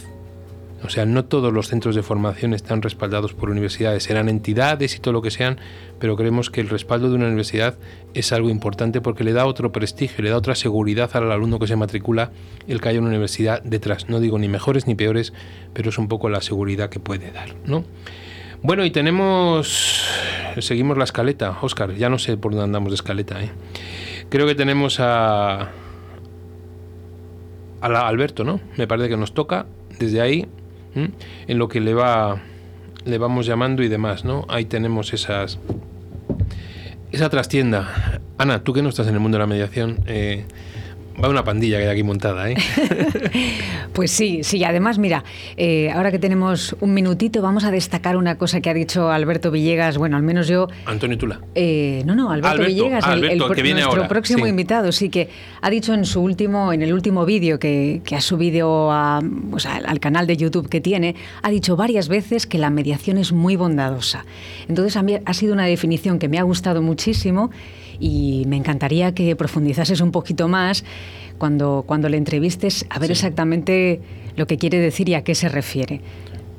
O 0.83 0.89
sea, 0.89 1.05
no 1.05 1.23
todos 1.23 1.53
los 1.53 1.69
centros 1.69 1.95
de 1.95 2.03
formación 2.03 2.53
están 2.53 2.81
respaldados 2.81 3.33
por 3.33 3.49
universidades, 3.49 4.03
serán 4.03 4.27
entidades 4.27 4.95
y 4.95 4.99
todo 4.99 5.13
lo 5.13 5.21
que 5.21 5.31
sean, 5.31 5.57
pero 5.97 6.17
creemos 6.17 6.49
que 6.49 6.59
el 6.59 6.67
respaldo 6.67 7.09
de 7.09 7.15
una 7.15 7.27
universidad 7.27 7.75
es 8.13 8.33
algo 8.33 8.49
importante 8.49 8.99
porque 8.99 9.23
le 9.23 9.31
da 9.31 9.45
otro 9.45 9.71
prestigio, 9.71 10.23
le 10.23 10.29
da 10.29 10.37
otra 10.37 10.55
seguridad 10.55 11.09
al 11.13 11.31
alumno 11.31 11.57
que 11.57 11.67
se 11.67 11.77
matricula 11.77 12.31
el 12.67 12.81
que 12.81 12.89
haya 12.89 12.99
una 12.99 13.09
universidad 13.09 13.63
detrás. 13.63 14.09
No 14.09 14.19
digo 14.19 14.37
ni 14.39 14.49
mejores 14.49 14.85
ni 14.85 14.95
peores, 14.95 15.31
pero 15.73 15.89
es 15.89 15.97
un 15.97 16.09
poco 16.09 16.27
la 16.27 16.41
seguridad 16.41 16.89
que 16.89 16.99
puede 16.99 17.31
dar, 17.31 17.55
¿no? 17.65 17.85
Bueno, 18.63 18.85
y 18.85 18.91
tenemos. 18.91 20.07
Seguimos 20.59 20.97
la 20.97 21.03
escaleta. 21.03 21.57
Oscar, 21.61 21.93
ya 21.95 22.07
no 22.07 22.17
sé 22.17 22.37
por 22.37 22.53
dónde 22.53 22.63
andamos 22.63 22.91
de 22.91 22.95
escaleta, 22.95 23.43
¿eh? 23.43 23.51
Creo 24.29 24.47
que 24.47 24.55
tenemos 24.55 25.01
a. 25.01 25.69
A 27.81 27.89
la 27.89 28.07
Alberto, 28.07 28.45
¿no? 28.45 28.61
Me 28.77 28.87
parece 28.87 29.09
que 29.09 29.17
nos 29.17 29.33
toca 29.33 29.65
desde 29.99 30.21
ahí, 30.21 30.47
en 30.95 31.57
lo 31.57 31.67
que 31.67 31.81
le 31.81 31.93
va. 31.93 32.41
Le 33.03 33.17
vamos 33.17 33.45
llamando 33.45 33.83
y 33.83 33.89
demás, 33.89 34.23
¿no? 34.23 34.45
Ahí 34.47 34.63
tenemos 34.63 35.13
esas. 35.13 35.59
Esa 37.11 37.29
trastienda. 37.29 38.21
Ana, 38.37 38.63
tú 38.63 38.71
que 38.71 38.81
no 38.81 38.87
estás 38.87 39.07
en 39.07 39.15
el 39.15 39.19
mundo 39.19 39.37
de 39.37 39.43
la 39.43 39.47
mediación, 39.47 39.99
eh, 40.07 40.45
va 41.21 41.29
una 41.29 41.43
pandilla 41.43 41.77
que 41.77 41.83
hay 41.85 41.89
aquí 41.89 42.03
montada, 42.03 42.49
¿eh? 42.49 42.55
Pues 43.93 44.09
sí, 44.09 44.39
sí, 44.43 44.63
además, 44.63 44.97
mira, 44.97 45.23
eh, 45.55 45.91
ahora 45.91 46.09
que 46.09 46.17
tenemos 46.17 46.75
un 46.79 46.95
minutito, 46.95 47.43
vamos 47.43 47.63
a 47.63 47.69
destacar 47.69 48.17
una 48.17 48.39
cosa 48.39 48.59
que 48.59 48.69
ha 48.71 48.73
dicho 48.73 49.11
Alberto 49.11 49.51
Villegas, 49.51 49.99
bueno, 49.99 50.17
al 50.17 50.23
menos 50.23 50.47
yo 50.47 50.67
Antonio 50.87 51.15
Tula. 51.17 51.39
Eh, 51.53 52.01
no, 52.05 52.15
no, 52.15 52.31
Alberto, 52.31 52.49
Alberto, 52.55 52.73
Villegas, 52.73 53.05
el- 53.05 53.11
el, 53.11 53.23
Alberto, 53.25 53.53
que 53.53 53.61
viene 53.61 53.81
nuestro 53.81 54.01
ahora, 54.01 54.07
próximo 54.09 54.45
sí. 54.45 54.49
invitado, 54.49 54.91
sí 54.91 55.09
que 55.09 55.29
ha 55.61 55.69
dicho 55.69 55.93
en 55.93 56.05
su 56.05 56.21
último, 56.21 56.73
en 56.73 56.81
el 56.81 56.91
último 56.91 57.23
vídeo 57.25 57.59
que, 57.59 58.01
que 58.03 58.15
ha 58.15 58.21
subido 58.21 58.91
a, 58.91 59.21
pues, 59.51 59.67
al, 59.67 59.85
al 59.85 59.99
canal 59.99 60.25
de 60.25 60.37
YouTube 60.37 60.67
que 60.69 60.81
tiene, 60.81 61.15
ha 61.43 61.51
dicho 61.51 61.75
varias 61.75 62.07
veces 62.07 62.47
que 62.47 62.57
la 62.57 62.71
mediación 62.71 63.19
es 63.19 63.31
muy 63.31 63.55
bondadosa. 63.55 64.25
Entonces 64.67 64.97
a 64.97 65.03
mí 65.03 65.17
ha 65.23 65.33
sido 65.35 65.53
una 65.53 65.65
definición 65.67 66.17
que 66.17 66.29
me 66.29 66.39
ha 66.39 66.43
gustado 66.43 66.81
muchísimo 66.81 67.51
y 67.99 68.43
me 68.47 68.55
encantaría 68.57 69.13
que 69.13 69.35
profundizases 69.35 70.01
un 70.01 70.11
poquito 70.11 70.47
más 70.47 70.83
cuando, 71.37 71.83
cuando 71.85 72.09
le 72.09 72.17
entrevistes 72.17 72.85
a 72.89 72.99
ver 72.99 73.07
Sí. 73.07 73.13
exactamente 73.13 74.01
lo 74.35 74.47
que 74.47 74.57
quiere 74.57 74.79
decir 74.79 75.09
y 75.09 75.13
a 75.15 75.23
qué 75.23 75.35
se 75.35 75.49
refiere. 75.49 76.01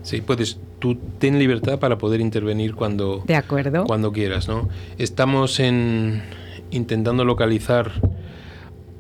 Sí, 0.03 0.21
puedes, 0.21 0.59
tú 0.81 0.97
ten 1.19 1.39
libertad 1.39 1.79
para 1.79 1.97
poder 1.99 2.21
intervenir 2.21 2.75
cuando, 2.75 3.23
¿De 3.27 3.37
acuerdo? 3.37 3.85
cuando 3.85 4.13
quieras, 4.13 4.49
¿no? 4.49 4.69
Estamos 4.99 5.59
en 5.61 6.23
intentando 6.71 7.25
localizar 7.25 7.91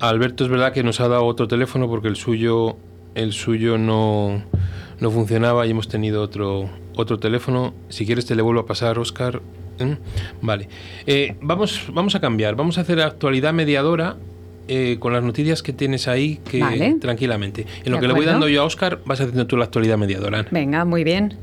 a 0.01 0.09
Alberto, 0.09 0.44
es 0.44 0.51
verdad 0.51 0.73
que 0.73 0.83
nos 0.83 1.01
ha 1.01 1.09
dado 1.09 1.25
otro 1.25 1.47
teléfono 1.49 1.88
porque 1.88 2.09
el 2.09 2.16
suyo 2.16 2.77
el 3.14 3.33
suyo 3.33 3.79
no, 3.79 4.42
no 4.99 5.11
funcionaba 5.11 5.66
y 5.66 5.70
hemos 5.70 5.88
tenido 5.88 6.23
otro 6.23 6.68
otro 6.97 7.18
teléfono. 7.18 7.75
Si 7.90 8.07
quieres 8.07 8.27
te 8.27 8.35
le 8.35 8.42
vuelvo 8.42 8.61
a 8.62 8.66
pasar, 8.66 8.99
Oscar. 8.99 9.40
¿Mm? 9.79 9.93
Vale. 10.43 10.69
Eh, 11.07 11.37
vamos, 11.41 11.87
vamos 11.93 12.15
a 12.15 12.21
cambiar. 12.21 12.55
Vamos 12.55 12.79
a 12.79 12.83
hacer 12.83 13.01
actualidad 13.01 13.53
mediadora 13.53 14.17
eh, 14.69 14.97
con 14.99 15.13
las 15.13 15.23
noticias 15.23 15.63
que 15.63 15.73
tienes 15.73 16.09
ahí, 16.09 16.41
que 16.51 16.61
Vale. 16.61 16.95
tranquilamente. 17.01 17.67
En 17.85 17.93
lo 17.93 17.99
De 17.99 18.03
que 18.03 18.09
le 18.09 18.15
voy 18.15 18.25
dando 18.27 18.49
yo 18.49 18.63
a 18.63 18.65
Oscar, 18.65 19.01
vas 19.05 19.21
haciendo 19.21 19.47
tú 19.47 19.57
la 19.57 19.65
actualidad 19.65 19.99
mediadora. 19.99 20.41
Ana. 20.41 20.49
Venga, 20.51 20.85
muy 20.85 21.05
bien. 21.05 21.37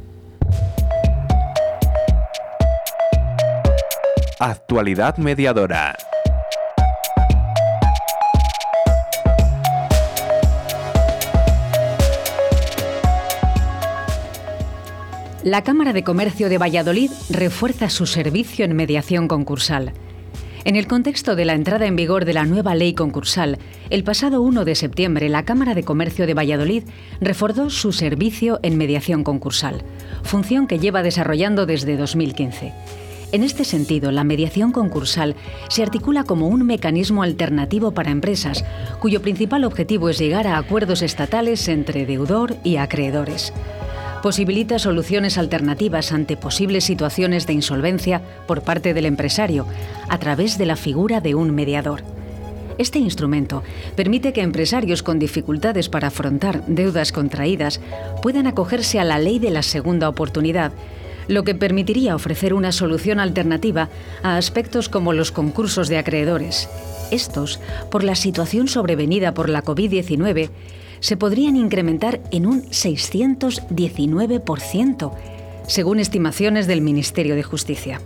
Actualidad 4.39 5.17
mediadora. 5.17 5.95
La 15.43 15.63
Cámara 15.63 15.91
de 15.91 16.03
Comercio 16.03 16.49
de 16.49 16.59
Valladolid 16.59 17.09
refuerza 17.31 17.89
su 17.89 18.05
servicio 18.05 18.63
en 18.63 18.75
mediación 18.75 19.27
concursal. 19.27 19.91
En 20.65 20.75
el 20.75 20.85
contexto 20.85 21.35
de 21.35 21.45
la 21.45 21.53
entrada 21.53 21.87
en 21.87 21.95
vigor 21.95 22.25
de 22.25 22.33
la 22.33 22.45
nueva 22.45 22.75
ley 22.75 22.93
concursal, 22.93 23.57
el 23.89 24.03
pasado 24.03 24.43
1 24.43 24.65
de 24.65 24.75
septiembre 24.75 25.29
la 25.29 25.43
Cámara 25.43 25.73
de 25.73 25.81
Comercio 25.81 26.27
de 26.27 26.35
Valladolid 26.35 26.83
reforzó 27.21 27.71
su 27.71 27.91
servicio 27.91 28.59
en 28.61 28.77
mediación 28.77 29.23
concursal, 29.23 29.83
función 30.21 30.67
que 30.67 30.77
lleva 30.77 31.01
desarrollando 31.01 31.65
desde 31.65 31.97
2015. 31.97 32.71
En 33.31 33.41
este 33.41 33.65
sentido, 33.65 34.11
la 34.11 34.23
mediación 34.23 34.71
concursal 34.71 35.35
se 35.69 35.81
articula 35.81 36.23
como 36.23 36.49
un 36.49 36.67
mecanismo 36.67 37.23
alternativo 37.23 37.93
para 37.93 38.11
empresas, 38.11 38.63
cuyo 38.99 39.23
principal 39.23 39.63
objetivo 39.63 40.09
es 40.09 40.19
llegar 40.19 40.45
a 40.45 40.57
acuerdos 40.59 41.01
estatales 41.01 41.67
entre 41.67 42.05
deudor 42.05 42.57
y 42.63 42.75
acreedores 42.75 43.51
posibilita 44.21 44.79
soluciones 44.79 45.37
alternativas 45.37 46.11
ante 46.11 46.37
posibles 46.37 46.83
situaciones 46.83 47.47
de 47.47 47.53
insolvencia 47.53 48.21
por 48.47 48.61
parte 48.61 48.93
del 48.93 49.05
empresario 49.05 49.65
a 50.09 50.17
través 50.19 50.57
de 50.57 50.65
la 50.65 50.75
figura 50.75 51.21
de 51.21 51.35
un 51.35 51.51
mediador. 51.53 52.03
Este 52.77 52.99
instrumento 52.99 53.63
permite 53.95 54.33
que 54.33 54.41
empresarios 54.41 55.03
con 55.03 55.19
dificultades 55.19 55.89
para 55.89 56.07
afrontar 56.07 56.65
deudas 56.67 57.11
contraídas 57.11 57.81
puedan 58.21 58.47
acogerse 58.47 58.99
a 58.99 59.03
la 59.03 59.19
ley 59.19 59.39
de 59.39 59.51
la 59.51 59.61
segunda 59.61 60.09
oportunidad, 60.09 60.71
lo 61.27 61.43
que 61.43 61.55
permitiría 61.55 62.15
ofrecer 62.15 62.53
una 62.53 62.71
solución 62.71 63.19
alternativa 63.19 63.89
a 64.23 64.37
aspectos 64.37 64.89
como 64.89 65.13
los 65.13 65.31
concursos 65.31 65.89
de 65.89 65.97
acreedores. 65.97 66.69
Estos, 67.11 67.59
por 67.89 68.03
la 68.03 68.15
situación 68.15 68.67
sobrevenida 68.67 69.33
por 69.33 69.49
la 69.49 69.63
COVID-19, 69.63 70.49
se 71.01 71.17
podrían 71.17 71.57
incrementar 71.57 72.21
en 72.31 72.45
un 72.45 72.63
619%, 72.63 75.11
según 75.67 75.99
estimaciones 75.99 76.67
del 76.67 76.79
Ministerio 76.81 77.35
de 77.35 77.43
Justicia. 77.43 77.99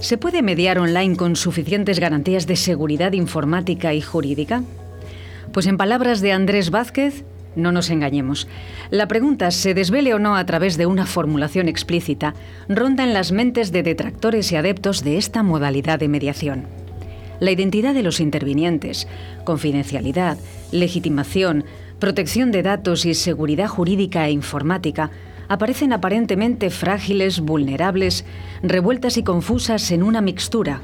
¿Se 0.00 0.16
puede 0.16 0.40
mediar 0.42 0.78
online 0.78 1.16
con 1.16 1.36
suficientes 1.36 2.00
garantías 2.00 2.46
de 2.46 2.56
seguridad 2.56 3.12
informática 3.12 3.92
y 3.94 4.00
jurídica? 4.00 4.62
Pues 5.52 5.66
en 5.66 5.76
palabras 5.76 6.22
de 6.22 6.32
Andrés 6.32 6.70
Vázquez, 6.70 7.24
no 7.54 7.72
nos 7.72 7.90
engañemos. 7.90 8.48
La 8.90 9.08
pregunta, 9.08 9.50
se 9.50 9.74
desvele 9.74 10.14
o 10.14 10.18
no 10.18 10.36
a 10.36 10.46
través 10.46 10.76
de 10.76 10.86
una 10.86 11.06
formulación 11.06 11.68
explícita, 11.68 12.34
ronda 12.68 13.04
en 13.04 13.12
las 13.12 13.32
mentes 13.32 13.72
de 13.72 13.82
detractores 13.82 14.52
y 14.52 14.56
adeptos 14.56 15.04
de 15.04 15.18
esta 15.18 15.42
modalidad 15.42 15.98
de 15.98 16.08
mediación. 16.08 16.81
La 17.42 17.50
identidad 17.50 17.92
de 17.92 18.04
los 18.04 18.20
intervinientes, 18.20 19.08
confidencialidad, 19.42 20.38
legitimación, 20.70 21.64
protección 21.98 22.52
de 22.52 22.62
datos 22.62 23.04
y 23.04 23.14
seguridad 23.14 23.66
jurídica 23.66 24.28
e 24.28 24.30
informática 24.30 25.10
aparecen 25.48 25.92
aparentemente 25.92 26.70
frágiles, 26.70 27.40
vulnerables, 27.40 28.24
revueltas 28.62 29.16
y 29.16 29.24
confusas 29.24 29.90
en 29.90 30.04
una 30.04 30.20
mixtura, 30.20 30.82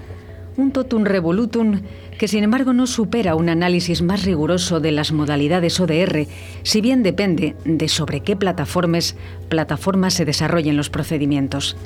un 0.57 0.73
totum 0.73 1.05
revolutum 1.05 1.83
que 2.19 2.27
sin 2.27 2.43
embargo 2.43 2.73
no 2.73 2.89
supera 2.89 3.37
un 3.37 3.51
análisis 3.51 4.03
más 4.03 4.25
riguroso 4.25 4.81
de 4.81 4.91
las 4.91 5.13
modalidades 5.13 5.79
ODR, 5.79 6.27
si 6.65 6.81
bien 6.81 7.05
depende 7.05 7.55
de 7.65 7.87
sobre 7.87 8.19
qué 8.19 8.35
plataformas, 8.35 9.15
plataformas 9.49 10.15
se 10.15 10.25
desarrollen 10.25 10.77
los 10.77 10.91
procedimientos. 10.91 11.77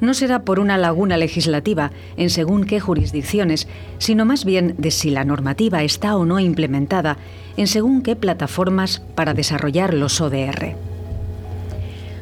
No 0.00 0.14
será 0.14 0.44
por 0.44 0.60
una 0.60 0.78
laguna 0.78 1.16
legislativa 1.16 1.90
en 2.16 2.30
según 2.30 2.64
qué 2.64 2.80
jurisdicciones, 2.80 3.68
sino 3.98 4.24
más 4.24 4.44
bien 4.44 4.74
de 4.78 4.90
si 4.90 5.10
la 5.10 5.24
normativa 5.24 5.82
está 5.82 6.16
o 6.16 6.24
no 6.24 6.40
implementada 6.40 7.18
en 7.56 7.66
según 7.66 8.02
qué 8.02 8.16
plataformas 8.16 9.02
para 9.14 9.34
desarrollar 9.34 9.92
los 9.94 10.20
ODR. 10.20 10.76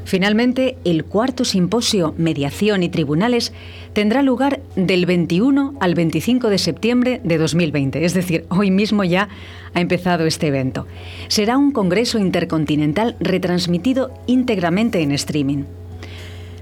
Finalmente, 0.08 0.78
el 0.86 1.04
cuarto 1.04 1.44
simposio 1.44 2.14
Mediación 2.16 2.82
y 2.82 2.88
Tribunales 2.88 3.52
tendrá 3.92 4.22
lugar 4.22 4.62
del 4.74 5.04
21 5.04 5.74
al 5.80 5.94
25 5.94 6.48
de 6.48 6.56
septiembre 6.56 7.20
de 7.24 7.36
2020, 7.36 8.02
es 8.02 8.14
decir, 8.14 8.46
hoy 8.48 8.70
mismo 8.70 9.04
ya 9.04 9.28
ha 9.74 9.80
empezado 9.82 10.24
este 10.24 10.46
evento. 10.46 10.86
Será 11.28 11.58
un 11.58 11.72
congreso 11.72 12.18
intercontinental 12.18 13.16
retransmitido 13.20 14.10
íntegramente 14.26 15.02
en 15.02 15.12
streaming. 15.12 15.64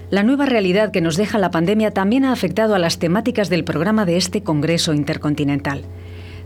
La 0.08 0.22
nueva 0.22 0.46
realidad 0.46 0.92
que 0.92 1.00
nos 1.00 1.16
deja 1.16 1.36
la 1.36 1.50
pandemia 1.50 1.90
también 1.90 2.24
ha 2.24 2.30
afectado 2.30 2.76
a 2.76 2.78
las 2.78 3.00
temáticas 3.00 3.48
del 3.48 3.64
programa 3.64 4.06
de 4.06 4.16
este 4.16 4.44
Congreso 4.44 4.94
Intercontinental. 4.94 5.82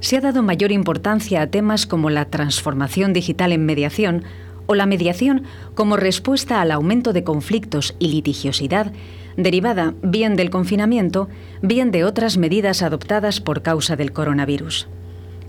Se 0.01 0.17
ha 0.17 0.23
dado 0.23 0.43
mayor 0.43 0.73
importancia 0.73 1.43
a 1.43 1.49
temas 1.49 1.87
como 1.87 2.09
la 2.09 2.25
transformación 2.25 3.13
digital 3.13 3.53
en 3.53 3.67
mediación 3.67 4.25
o 4.65 4.75
la 4.75 4.87
mediación 4.87 5.43
como 5.75 5.99
respuesta 5.99 6.63
al 6.63 6.71
aumento 6.71 7.13
de 7.13 7.23
conflictos 7.23 7.95
y 7.99 8.09
litigiosidad 8.09 8.93
derivada 9.37 9.95
bien 10.03 10.37
del 10.37 10.49
confinamiento, 10.49 11.29
bien 11.61 11.91
de 11.91 12.05
otras 12.05 12.39
medidas 12.39 12.83
adoptadas 12.83 13.41
por 13.41 13.61
causa 13.61 13.95
del 13.95 14.13
coronavirus. 14.13 14.89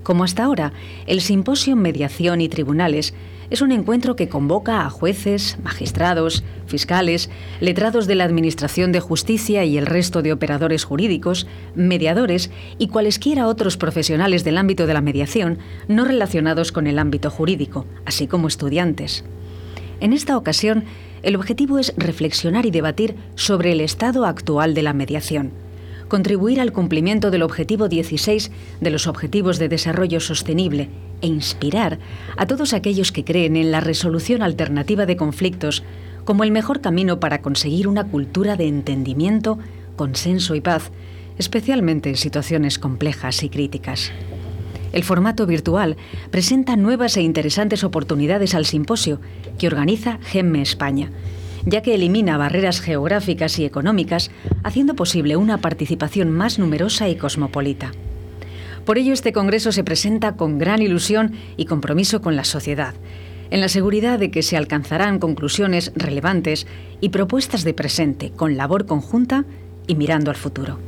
Como 0.04 0.26
hasta 0.26 0.44
ahora, 0.44 0.74
el 1.08 1.22
Simposio 1.22 1.78
Mediación 1.78 2.42
y 2.42 2.50
Tribunales 2.50 3.14
es 3.52 3.62
un 3.62 3.74
encuentro 3.74 4.16
que 4.16 4.30
convoca 4.30 4.86
a 4.86 4.90
jueces, 4.90 5.58
magistrados, 5.62 6.44
fiscales, 6.68 7.30
letrados 7.60 8.08
de 8.08 8.16
la 8.16 8.24
Administración 8.24 8.94
de 8.94 9.02
Justicia 9.02 9.66
y 9.66 9.78
el 9.78 9.86
resto 9.86 10.22
de 10.22 10.32
operadores 10.32 10.86
jurídicos, 10.86 11.48
mediadores 11.76 12.50
y 12.78 12.88
cualesquiera 12.88 13.48
otros 13.48 13.76
profesionales 13.76 14.46
del 14.46 14.58
ámbito 14.58 14.88
de 14.88 14.94
la 14.94 15.02
mediación 15.02 15.60
no 15.90 16.06
relacionados 16.06 16.72
con 16.72 16.88
el 16.88 16.98
ámbito 16.98 17.30
jurídico, 17.30 17.86
así 18.06 18.26
como 18.26 18.48
estudiantes. 18.48 19.26
En 20.00 20.14
esta 20.14 20.38
ocasión, 20.38 20.86
el 21.22 21.36
objetivo 21.36 21.78
es 21.78 21.94
reflexionar 21.98 22.66
y 22.66 22.72
debatir 22.72 23.16
sobre 23.36 23.74
el 23.74 23.82
estado 23.82 24.26
actual 24.26 24.74
de 24.74 24.82
la 24.82 24.94
mediación 24.94 25.52
contribuir 26.08 26.60
al 26.60 26.74
cumplimiento 26.74 27.32
del 27.32 27.42
objetivo 27.42 27.88
16 27.88 28.52
de 28.82 28.90
los 28.90 29.08
Objetivos 29.08 29.60
de 29.60 29.70
Desarrollo 29.70 30.20
Sostenible 30.20 30.90
e 31.22 31.28
inspirar 31.28 32.00
a 32.38 32.46
todos 32.46 32.74
aquellos 32.74 33.12
que 33.12 33.24
creen 33.24 33.56
en 33.56 33.72
la 33.72 33.80
resolución 33.80 34.42
alternativa 34.42 35.06
de 35.06 35.18
conflictos 35.18 35.84
como 36.26 36.44
el 36.44 36.52
mejor 36.52 36.82
camino 36.82 37.20
para 37.20 37.42
conseguir 37.42 37.88
una 37.88 38.06
cultura 38.06 38.56
de 38.56 38.68
entendimiento, 38.68 39.58
consenso 39.96 40.56
y 40.56 40.62
paz, 40.62 40.92
especialmente 41.38 42.10
en 42.10 42.18
situaciones 42.18 42.80
complejas 42.80 43.44
y 43.44 43.50
críticas. 43.50 44.12
El 44.94 45.04
formato 45.04 45.46
virtual 45.46 45.96
presenta 46.32 46.76
nuevas 46.76 47.16
e 47.18 47.22
interesantes 47.22 47.84
oportunidades 47.84 48.54
al 48.56 48.66
simposio 48.66 49.22
que 49.58 49.68
organiza 49.68 50.20
GEMME 50.22 50.62
España 50.62 51.12
ya 51.66 51.82
que 51.82 51.96
elimina 51.96 52.38
barreras 52.38 52.82
geográficas 52.82 53.60
y 53.60 53.66
económicas, 53.66 54.32
haciendo 54.64 54.96
posible 54.96 55.36
una 55.36 55.60
participación 55.60 56.32
más 56.32 56.60
numerosa 56.60 57.10
y 57.10 57.16
cosmopolita. 57.16 57.92
Por 58.86 58.98
ello, 58.98 59.14
este 59.14 59.32
Congreso 59.32 59.72
se 59.72 59.84
presenta 59.84 60.36
con 60.36 60.58
gran 60.58 60.82
ilusión 60.82 61.34
y 61.56 61.66
compromiso 61.66 62.22
con 62.22 62.36
la 62.36 62.44
sociedad, 62.44 62.96
en 63.52 63.62
la 63.62 63.70
seguridad 63.70 64.18
de 64.18 64.32
que 64.32 64.42
se 64.42 64.58
alcanzarán 64.58 65.20
conclusiones 65.20 65.92
relevantes 65.96 66.66
y 67.00 67.10
propuestas 67.10 67.64
de 67.64 67.74
presente 67.74 68.32
con 68.32 68.58
labor 68.58 68.86
conjunta 68.86 69.46
y 69.88 69.96
mirando 69.96 70.32
al 70.32 70.38
futuro. 70.38 70.80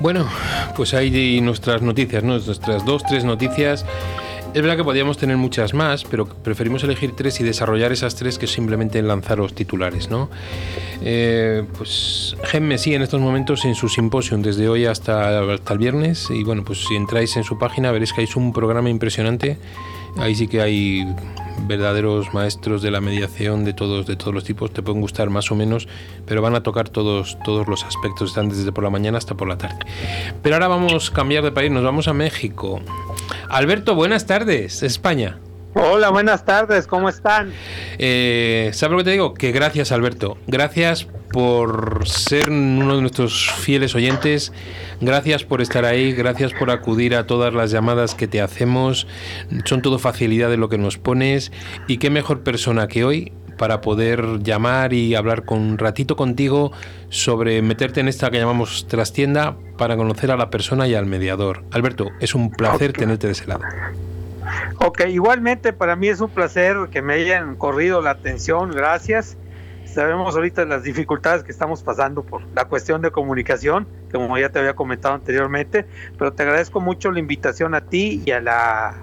Bueno, 0.00 0.28
pues 0.76 0.94
ahí 0.94 1.40
nuestras 1.40 1.82
noticias, 1.82 2.22
¿no? 2.22 2.38
nuestras 2.38 2.84
dos, 2.84 3.02
tres 3.02 3.24
noticias 3.24 3.84
es 4.58 4.62
verdad 4.62 4.76
que 4.76 4.84
podíamos 4.84 5.16
tener 5.18 5.36
muchas 5.36 5.72
más, 5.72 6.04
pero 6.04 6.26
preferimos 6.26 6.82
elegir 6.82 7.12
tres 7.14 7.38
y 7.40 7.44
desarrollar 7.44 7.92
esas 7.92 8.16
tres 8.16 8.38
que 8.38 8.48
simplemente 8.48 9.00
lanzar 9.02 9.38
los 9.38 9.54
titulares, 9.54 10.10
¿no? 10.10 10.30
Eh, 11.00 11.64
pues 11.76 12.36
Gemme 12.42 12.76
sí 12.76 12.92
en 12.92 13.02
estos 13.02 13.20
momentos 13.20 13.64
en 13.64 13.76
su 13.76 13.88
simposium 13.88 14.42
desde 14.42 14.68
hoy 14.68 14.84
hasta, 14.86 15.52
hasta 15.52 15.72
el 15.72 15.78
viernes 15.78 16.28
y 16.30 16.42
bueno, 16.42 16.64
pues 16.64 16.84
si 16.86 16.96
entráis 16.96 17.36
en 17.36 17.44
su 17.44 17.56
página 17.56 17.92
veréis 17.92 18.12
que 18.12 18.22
hay 18.22 18.28
un 18.34 18.52
programa 18.52 18.90
impresionante. 18.90 19.58
Ahí 20.16 20.34
sí 20.34 20.48
que 20.48 20.60
hay 20.60 21.06
verdaderos 21.66 22.32
maestros 22.32 22.82
de 22.82 22.90
la 22.90 23.00
mediación 23.00 23.64
de 23.64 23.72
todos 23.72 24.06
de 24.06 24.16
todos 24.16 24.34
los 24.34 24.44
tipos. 24.44 24.72
Te 24.72 24.82
pueden 24.82 25.00
gustar 25.00 25.30
más 25.30 25.50
o 25.50 25.54
menos 25.54 25.88
pero 26.26 26.42
van 26.42 26.54
a 26.54 26.62
tocar 26.62 26.88
todos 26.88 27.38
todos 27.44 27.68
los 27.68 27.84
aspectos. 27.84 28.30
Están 28.30 28.48
desde 28.48 28.72
por 28.72 28.84
la 28.84 28.90
mañana 28.90 29.18
hasta 29.18 29.34
por 29.34 29.48
la 29.48 29.58
tarde. 29.58 29.78
Pero 30.42 30.56
ahora 30.56 30.68
vamos 30.68 31.10
a 31.10 31.14
cambiar 31.14 31.44
de 31.44 31.52
país. 31.52 31.70
Nos 31.70 31.84
vamos 31.84 32.08
a 32.08 32.14
México. 32.14 32.80
Alberto 33.48 33.94
buenas 33.94 34.26
tardes. 34.26 34.82
España 34.82 35.38
Hola, 35.80 36.10
buenas 36.10 36.44
tardes, 36.44 36.88
¿cómo 36.88 37.08
están? 37.08 37.52
Eh, 37.98 38.70
¿Sabes 38.72 38.90
lo 38.90 38.98
que 38.98 39.04
te 39.04 39.10
digo? 39.12 39.32
Que 39.32 39.52
gracias, 39.52 39.92
Alberto. 39.92 40.36
Gracias 40.48 41.06
por 41.30 42.06
ser 42.08 42.50
uno 42.50 42.96
de 42.96 43.00
nuestros 43.00 43.52
fieles 43.52 43.94
oyentes. 43.94 44.52
Gracias 45.00 45.44
por 45.44 45.62
estar 45.62 45.84
ahí. 45.84 46.12
Gracias 46.12 46.52
por 46.52 46.72
acudir 46.72 47.14
a 47.14 47.28
todas 47.28 47.54
las 47.54 47.70
llamadas 47.70 48.16
que 48.16 48.26
te 48.26 48.40
hacemos. 48.40 49.06
Son 49.66 49.80
todo 49.80 50.00
facilidad 50.00 50.50
de 50.50 50.56
lo 50.56 50.68
que 50.68 50.78
nos 50.78 50.98
pones. 50.98 51.52
Y 51.86 51.98
qué 51.98 52.10
mejor 52.10 52.40
persona 52.42 52.88
que 52.88 53.04
hoy 53.04 53.32
para 53.56 53.80
poder 53.80 54.42
llamar 54.42 54.92
y 54.92 55.14
hablar 55.14 55.44
con 55.44 55.60
un 55.60 55.78
ratito 55.78 56.16
contigo 56.16 56.72
sobre 57.08 57.62
meterte 57.62 58.00
en 58.00 58.08
esta 58.08 58.30
que 58.30 58.38
llamamos 58.38 58.88
trastienda 58.88 59.56
para 59.76 59.96
conocer 59.96 60.32
a 60.32 60.36
la 60.36 60.50
persona 60.50 60.88
y 60.88 60.94
al 60.94 61.06
mediador. 61.06 61.62
Alberto, 61.70 62.08
es 62.18 62.34
un 62.34 62.50
placer 62.50 62.92
tenerte 62.92 63.28
de 63.28 63.32
ese 63.34 63.46
lado. 63.46 63.62
Ok, 64.78 65.02
igualmente 65.08 65.72
para 65.72 65.96
mí 65.96 66.08
es 66.08 66.20
un 66.20 66.30
placer 66.30 66.76
que 66.90 67.02
me 67.02 67.14
hayan 67.14 67.56
corrido 67.56 68.00
la 68.00 68.10
atención, 68.10 68.70
gracias. 68.70 69.36
Sabemos 69.84 70.36
ahorita 70.36 70.64
las 70.66 70.82
dificultades 70.82 71.42
que 71.42 71.50
estamos 71.50 71.82
pasando 71.82 72.22
por 72.22 72.42
la 72.54 72.66
cuestión 72.66 73.00
de 73.02 73.10
comunicación, 73.10 73.88
como 74.12 74.36
ya 74.38 74.50
te 74.50 74.58
había 74.58 74.74
comentado 74.74 75.14
anteriormente, 75.14 75.86
pero 76.18 76.32
te 76.32 76.42
agradezco 76.42 76.80
mucho 76.80 77.10
la 77.10 77.18
invitación 77.18 77.74
a 77.74 77.80
ti 77.80 78.22
y 78.24 78.30
a 78.32 78.40
la 78.40 78.94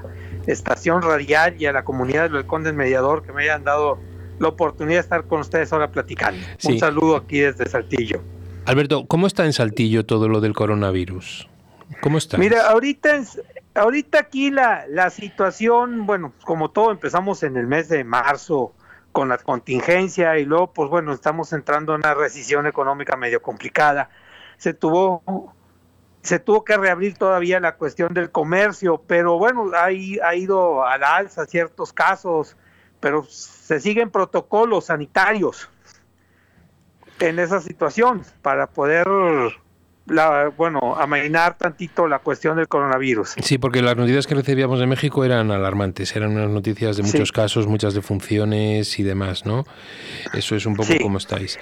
estación 0.48 1.02
radial 1.02 1.56
y 1.60 1.66
a 1.66 1.74
la 1.74 1.84
comunidad 1.84 2.30
del 2.30 2.46
Conde 2.46 2.72
Mediador 2.72 3.24
que 3.24 3.34
me 3.34 3.44
hayan 3.44 3.64
dado 3.64 4.00
la 4.40 4.50
oportunidad 4.50 4.98
de 4.98 5.02
estar 5.02 5.24
con 5.26 5.42
ustedes 5.42 5.74
ahora 5.74 5.92
platicando. 5.92 6.40
Sí. 6.58 6.74
Un 6.74 6.80
saludo 6.80 7.16
aquí 7.16 7.40
desde 7.40 7.68
Saltillo. 7.68 8.22
Alberto, 8.66 9.06
¿cómo 9.08 9.28
está 9.28 9.46
en 9.46 9.54
Saltillo 9.54 10.06
todo 10.06 10.28
lo 10.28 10.42
del 10.42 10.54
coronavirus? 10.54 11.48
¿Cómo 12.02 12.18
está? 12.18 12.38
Mira, 12.38 12.70
ahorita, 12.70 13.22
ahorita 13.76 14.20
aquí 14.20 14.52
la, 14.52 14.86
la 14.88 15.10
situación, 15.10 16.06
bueno, 16.06 16.34
como 16.44 16.72
todo, 16.72 16.92
empezamos 16.92 17.44
en 17.44 17.58
el 17.58 17.68
mes 17.68 17.90
de 17.90 18.04
marzo 18.04 18.74
con 19.12 19.30
la 19.30 19.38
contingencia 19.38 20.38
y 20.40 20.46
luego, 20.46 20.74
pues 20.74 20.90
bueno, 20.90 21.14
estamos 21.14 21.54
entrando 21.54 21.94
en 21.94 22.02
una 22.02 22.14
recesión 22.14 22.68
económica 22.68 23.16
medio 23.16 23.42
complicada. 23.42 24.10
Se 24.58 24.74
tuvo, 24.74 25.54
se 26.22 26.40
tuvo 26.40 26.66
que 26.66 26.76
reabrir 26.76 27.18
todavía 27.18 27.60
la 27.60 27.76
cuestión 27.76 28.14
del 28.14 28.32
comercio, 28.32 29.02
pero 29.08 29.38
bueno, 29.38 29.72
ahí 29.78 30.20
ha 30.20 30.36
ido 30.36 30.86
a 30.86 30.98
la 30.98 31.16
alza 31.16 31.46
ciertos 31.46 31.94
casos, 31.94 32.58
pero 33.00 33.24
se 33.24 33.80
siguen 33.80 34.10
protocolos 34.10 34.86
sanitarios 34.86 35.70
en 37.20 37.40
esa 37.40 37.62
situación 37.62 38.24
para 38.42 38.68
poder 38.68 39.08
la, 40.08 40.52
bueno, 40.56 40.96
amainar 40.96 41.58
tantito 41.58 42.08
la 42.08 42.20
cuestión 42.20 42.58
del 42.58 42.68
coronavirus. 42.68 43.36
Sí, 43.42 43.58
porque 43.58 43.82
las 43.82 43.98
noticias 43.98 44.28
que 44.28 44.36
recibíamos 44.36 44.80
de 44.80 44.86
México 44.86 45.26
eran 45.26 45.50
alarmantes, 45.52 46.16
eran 46.16 46.32
unas 46.32 46.50
noticias 46.50 46.98
de 46.98 47.04
Sí. 47.04 47.12
muchos 47.12 47.32
casos, 47.32 47.68
muchas 47.68 47.94
defunciones 47.96 49.00
y 49.00 49.04
demás, 49.04 49.46
¿no? 49.46 49.66
Eso 50.34 50.56
es 50.56 50.66
un 50.66 50.76
poco 50.76 50.92
Sí. 50.92 51.00
como 51.00 51.18
estáis. 51.18 51.58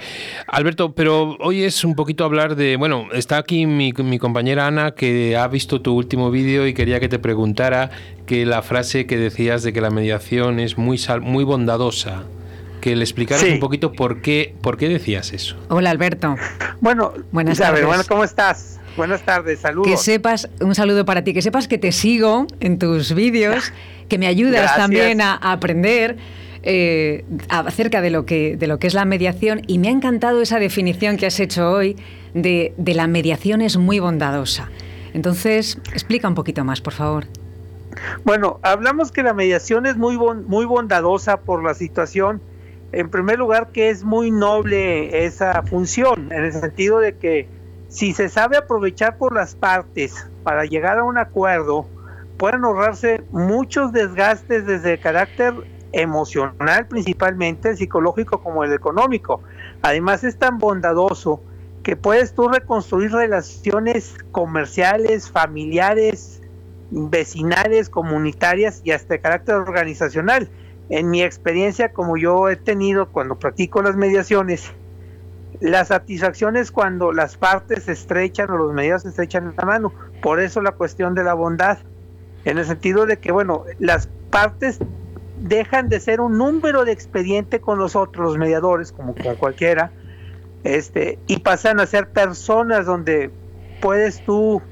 Alberto, 0.46 0.94
pero 0.94 1.36
hoy 1.40 1.62
es 1.64 1.84
un 1.84 1.94
poquito 1.94 2.24
hablar 2.24 2.54
de, 2.56 2.76
bueno, 2.76 3.06
está 3.12 3.38
aquí 3.38 3.66
mi, 3.66 3.92
mi 3.92 4.18
compañera 4.18 4.66
Ana 4.66 4.90
que 4.92 5.36
ha 5.36 5.48
visto 5.48 5.80
tu 5.80 5.94
último 5.94 6.30
vídeo 6.30 6.66
y 6.66 6.74
quería 6.74 7.00
que 7.00 7.08
te 7.08 7.18
preguntara 7.18 7.90
que 8.26 8.44
la 8.46 8.62
frase 8.62 9.06
que 9.06 9.16
decías 9.16 9.62
de 9.62 9.72
que 9.72 9.80
la 9.80 9.90
mediación 9.90 10.60
es 10.60 10.76
muy 10.78 10.98
sal- 10.98 11.20
muy 11.22 11.44
bondadosa, 11.44 12.24
que 12.84 12.94
le 12.94 13.02
explicaras 13.02 13.42
Sí. 13.42 13.50
un 13.50 13.60
poquito 13.60 13.92
por 13.92 14.20
qué 14.20 14.54
por 14.60 14.76
qué 14.76 14.90
decías 14.90 15.32
eso. 15.32 15.56
Hola 15.70 15.88
Alberto. 15.88 16.36
Bueno, 16.82 17.14
Buenas 17.32 17.56
tardes. 17.56 17.86
bueno, 17.86 18.02
¿cómo 18.06 18.24
estás? 18.24 18.78
Buenas 18.94 19.22
tardes, 19.22 19.60
saludos. 19.60 19.88
Que 19.90 19.96
sepas, 19.96 20.50
un 20.60 20.74
saludo 20.74 21.06
para 21.06 21.24
ti, 21.24 21.32
que 21.32 21.40
sepas 21.40 21.66
que 21.66 21.78
te 21.78 21.92
sigo 21.92 22.46
en 22.60 22.78
tus 22.78 23.14
vídeos, 23.14 23.72
que 24.10 24.18
me 24.18 24.26
ayudas 24.26 24.60
Gracias. 24.60 24.76
también 24.76 25.22
a, 25.22 25.32
a 25.32 25.52
aprender 25.52 26.18
eh, 26.62 27.24
acerca 27.48 28.02
de 28.02 28.10
lo, 28.10 28.26
que, 28.26 28.58
de 28.58 28.66
lo 28.66 28.78
que 28.78 28.86
es 28.86 28.92
la 28.92 29.06
mediación 29.06 29.62
y 29.66 29.78
me 29.78 29.88
ha 29.88 29.90
encantado 29.90 30.42
esa 30.42 30.58
definición 30.58 31.16
que 31.16 31.24
has 31.24 31.40
hecho 31.40 31.70
hoy 31.70 31.96
de, 32.34 32.74
de 32.76 32.92
la 32.94 33.06
mediación 33.06 33.62
es 33.62 33.78
muy 33.78 33.98
bondadosa. 33.98 34.68
Entonces, 35.14 35.78
explica 35.94 36.28
un 36.28 36.34
poquito 36.34 36.64
más, 36.64 36.82
por 36.82 36.92
favor. 36.92 37.24
Bueno, 38.24 38.60
hablamos 38.62 39.10
que 39.10 39.22
la 39.22 39.32
mediación 39.32 39.86
es 39.86 39.96
muy, 39.96 40.16
bon- 40.16 40.44
muy 40.46 40.66
bondadosa 40.66 41.38
por 41.38 41.64
la 41.64 41.72
situación. 41.72 42.42
En 42.96 43.10
primer 43.10 43.40
lugar, 43.40 43.72
que 43.72 43.90
es 43.90 44.04
muy 44.04 44.30
noble 44.30 45.26
esa 45.26 45.64
función, 45.64 46.30
en 46.30 46.44
el 46.44 46.52
sentido 46.52 47.00
de 47.00 47.16
que 47.16 47.48
si 47.88 48.12
se 48.12 48.28
sabe 48.28 48.56
aprovechar 48.56 49.18
por 49.18 49.34
las 49.34 49.56
partes 49.56 50.28
para 50.44 50.64
llegar 50.64 50.98
a 50.98 51.02
un 51.02 51.18
acuerdo, 51.18 51.88
pueden 52.36 52.64
ahorrarse 52.64 53.24
muchos 53.32 53.92
desgastes 53.92 54.64
desde 54.64 54.92
el 54.92 55.00
carácter 55.00 55.54
emocional 55.90 56.86
principalmente, 56.86 57.74
psicológico 57.76 58.40
como 58.40 58.62
el 58.62 58.72
económico. 58.72 59.42
Además 59.82 60.22
es 60.22 60.38
tan 60.38 60.58
bondadoso 60.58 61.42
que 61.82 61.96
puedes 61.96 62.32
tú 62.32 62.48
reconstruir 62.48 63.10
relaciones 63.10 64.14
comerciales, 64.30 65.28
familiares, 65.32 66.40
vecinales, 66.92 67.88
comunitarias 67.88 68.82
y 68.84 68.92
hasta 68.92 69.18
carácter 69.18 69.56
organizacional. 69.56 70.48
En 70.90 71.10
mi 71.10 71.22
experiencia, 71.22 71.92
como 71.92 72.16
yo 72.16 72.48
he 72.48 72.56
tenido 72.56 73.08
cuando 73.08 73.38
practico 73.38 73.82
las 73.82 73.96
mediaciones, 73.96 74.70
la 75.60 75.84
satisfacción 75.84 76.56
es 76.56 76.70
cuando 76.70 77.12
las 77.12 77.36
partes 77.36 77.84
se 77.84 77.92
estrechan 77.92 78.50
o 78.50 78.56
los 78.56 78.72
medios 78.74 79.02
se 79.02 79.08
estrechan 79.08 79.54
la 79.56 79.64
mano. 79.64 79.92
Por 80.22 80.40
eso 80.40 80.60
la 80.60 80.72
cuestión 80.72 81.14
de 81.14 81.24
la 81.24 81.34
bondad, 81.34 81.78
en 82.44 82.58
el 82.58 82.66
sentido 82.66 83.06
de 83.06 83.18
que, 83.18 83.32
bueno, 83.32 83.64
las 83.78 84.08
partes 84.30 84.78
dejan 85.40 85.88
de 85.88 86.00
ser 86.00 86.20
un 86.20 86.38
número 86.38 86.84
de 86.84 86.92
expediente 86.92 87.60
con 87.60 87.78
nosotros, 87.78 88.26
los 88.26 88.38
mediadores, 88.38 88.92
como 88.92 89.14
con 89.14 89.36
cualquiera, 89.36 89.90
este, 90.64 91.18
y 91.26 91.38
pasan 91.38 91.80
a 91.80 91.86
ser 91.86 92.08
personas 92.08 92.86
donde 92.86 93.30
puedes 93.80 94.24
tú 94.24 94.62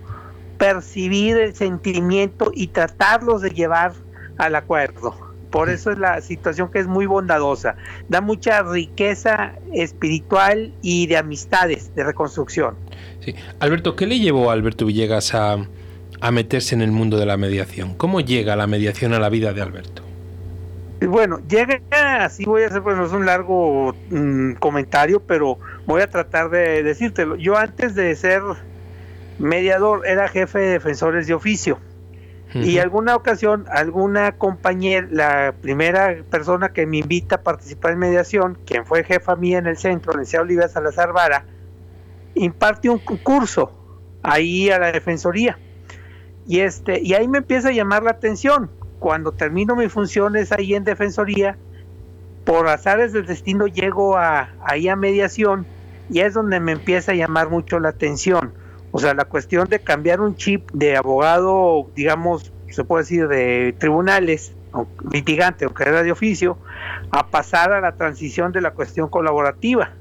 percibir 0.59 1.37
el 1.37 1.55
sentimiento 1.55 2.51
y 2.55 2.69
tratarlos 2.69 3.43
de 3.43 3.51
llevar 3.51 3.93
al 4.39 4.55
acuerdo. 4.55 5.32
Por 5.53 5.69
eso 5.69 5.91
es 5.91 5.99
la 5.99 6.21
situación 6.23 6.71
que 6.71 6.79
es 6.79 6.87
muy 6.87 7.05
bondadosa. 7.05 7.77
Da 8.09 8.23
mucha 8.23 8.63
riqueza 8.63 9.53
espiritual 9.75 10.73
y 10.81 11.07
de 11.07 11.19
amistades, 11.19 11.95
de 11.95 12.05
reconstrucción. 12.05 12.75
Sí. 13.21 13.35
Alberto, 13.61 13.95
¿qué 13.95 14.07
le 14.07 14.19
llevó 14.19 14.51
a 14.51 14.55
Alberto 14.55 14.87
Villegas 14.87 15.35
a, 15.35 15.59
a 16.21 16.31
meterse 16.31 16.75
en 16.75 16.81
el 16.81 16.91
mundo 16.91 17.19
de 17.19 17.27
la 17.27 17.37
mediación? 17.37 17.95
¿Cómo 17.95 18.21
llega 18.21 18.57
la 18.57 18.67
mediación 18.67 19.13
a 19.13 19.19
la 19.19 19.29
vida 19.29 19.53
de 19.53 19.61
Alberto? 19.61 20.03
Y 21.03 21.07
Bueno, 21.07 21.41
llega, 21.47 21.81
así 22.25 22.47
voy 22.47 22.63
a 22.63 22.69
hacer, 22.69 22.81
pues 22.83 22.97
no 22.97 23.05
es 23.05 23.13
un 23.13 23.27
largo 23.27 23.95
mm, 24.09 24.55
comentario, 24.55 25.21
pero 25.21 25.59
voy 25.85 26.01
a 26.01 26.09
tratar 26.09 26.49
de 26.49 26.83
decírtelo. 26.83 27.37
Yo 27.37 27.59
antes 27.59 27.95
de 27.95 28.17
ser 28.17 28.41
mediador 29.39 30.07
era 30.07 30.29
jefe 30.29 30.61
de 30.61 30.69
defensores 30.71 31.27
de 31.27 31.35
oficio. 31.35 31.79
Y 32.55 32.79
alguna 32.79 33.17
ocasión, 33.17 33.65
alguna 33.71 34.33
compañera, 34.33 35.07
la 35.11 35.55
primera 35.61 36.17
persona 36.31 36.71
que 36.71 36.87
me 36.87 36.99
invita 36.99 37.37
a 37.37 37.43
participar 37.43 37.93
en 37.93 37.99
mediación, 38.01 38.59
quien 38.67 38.85
fue 38.85 39.05
jefa 39.05 39.37
mía 39.37 39.59
en 39.59 39.67
el 39.67 39.77
centro, 39.79 40.13
licenciada 40.13 40.45
Olivia 40.45 40.69
Salazar 40.69 41.13
Vara, 41.13 41.45
imparte 42.35 42.91
un 42.91 42.99
cu- 42.99 43.19
curso 43.23 43.73
ahí 44.23 44.71
a 44.71 44.79
la 44.79 44.93
defensoría. 44.93 45.59
Y 46.47 46.61
este, 46.61 47.01
y 47.01 47.15
ahí 47.15 47.29
me 47.29 47.39
empieza 47.39 47.69
a 47.69 47.73
llamar 47.73 48.03
la 48.03 48.11
atención. 48.11 48.71
Cuando 48.99 49.33
termino 49.33 49.75
mis 49.77 49.93
funciones 49.93 50.53
ahí 50.53 50.75
en 50.75 50.85
defensoría, 50.85 51.57
por 52.45 52.69
azares 52.69 53.13
del 53.13 53.27
destino 53.27 53.67
llego 53.67 54.17
a, 54.17 54.51
ahí 54.65 54.89
a 54.89 54.97
mediación 54.97 55.65
y 56.11 56.21
es 56.21 56.35
donde 56.35 56.61
me 56.61 56.73
empieza 56.73 57.13
a 57.13 57.15
llamar 57.15 57.49
mucho 57.49 57.79
la 57.81 57.91
atención. 57.91 58.53
O 58.93 58.99
sea, 58.99 59.15
la 59.15 59.25
cuestión 59.25 59.69
de 59.69 59.81
cambiar 59.81 60.21
un 60.21 60.37
chip 60.37 60.71
de 60.73 60.97
abogado, 60.97 61.89
digamos, 61.97 62.53
se 62.69 62.85
puede 62.85 63.03
decir, 63.03 63.27
de 63.27 63.75
tribunales, 63.79 64.53
o 64.73 64.87
litigante 65.11 65.67
o 65.67 65.75
que 65.75 65.83
era 65.83 66.03
de 66.03 66.13
oficio, 66.13 66.59
a 67.11 67.27
pasar 67.29 67.73
a 67.73 67.81
la 67.81 67.97
transición 67.97 68.53
de 68.53 68.61
la 68.61 68.73
cuestión 68.73 69.09
colaborativa 69.09 69.93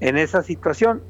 en 0.00 0.18
esa 0.18 0.42
situación. 0.42 1.02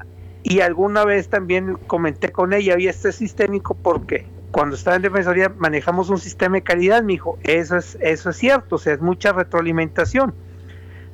Y 0.43 0.61
alguna 0.61 1.05
vez 1.05 1.29
también 1.29 1.77
comenté 1.87 2.31
con 2.31 2.53
ella, 2.53 2.79
y 2.79 2.89
este 2.89 3.09
es 3.09 3.17
sistémico 3.17 3.75
porque 3.75 4.27
cuando 4.51 4.77
estaba 4.77 4.97
en 4.97 5.03
defensoría 5.03 5.51
manejamos 5.57 6.11
un 6.11 6.19
sistema 6.19 6.57
de 6.57 6.63
calidad, 6.63 7.03
me 7.03 7.15
dijo, 7.15 7.39
eso 7.43 7.77
es, 7.79 7.97
eso 8.03 8.31
es 8.31 8.37
cierto, 8.37 8.77
o 8.77 8.79
sea, 8.79 8.93
es 8.93 9.01
mucha 9.01 9.33
retroalimentación. 9.33 10.35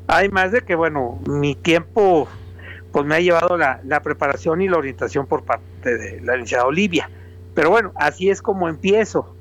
Además 0.08 0.50
de 0.50 0.62
que, 0.62 0.74
bueno, 0.74 1.20
mi 1.26 1.54
tiempo 1.54 2.26
pues 2.92 3.04
me 3.04 3.16
ha 3.16 3.20
llevado 3.20 3.56
la, 3.56 3.80
la 3.84 4.02
preparación 4.02 4.62
y 4.62 4.68
la 4.68 4.78
orientación 4.78 5.26
por 5.26 5.44
parte 5.44 5.96
de 5.96 6.20
la 6.20 6.34
licenciada 6.34 6.64
Olivia. 6.64 7.10
Pero 7.54 7.70
bueno, 7.70 7.92
así 7.96 8.30
es 8.30 8.40
como 8.40 8.68
empiezo 8.68 9.34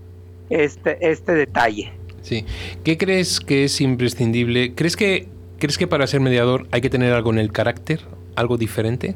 este, 0.49 0.97
este 1.09 1.33
detalle. 1.33 1.93
Sí. 2.21 2.45
¿Qué 2.83 2.97
crees 2.97 3.39
que 3.39 3.65
es 3.65 3.79
imprescindible? 3.79 4.73
¿Crees 4.73 4.95
que, 4.95 5.29
¿Crees 5.59 5.77
que 5.77 5.87
para 5.87 6.07
ser 6.07 6.19
mediador 6.19 6.67
hay 6.71 6.81
que 6.81 6.89
tener 6.89 7.13
algo 7.13 7.31
en 7.31 7.39
el 7.39 7.51
carácter? 7.51 8.01
¿Algo 8.35 8.57
diferente? 8.57 9.15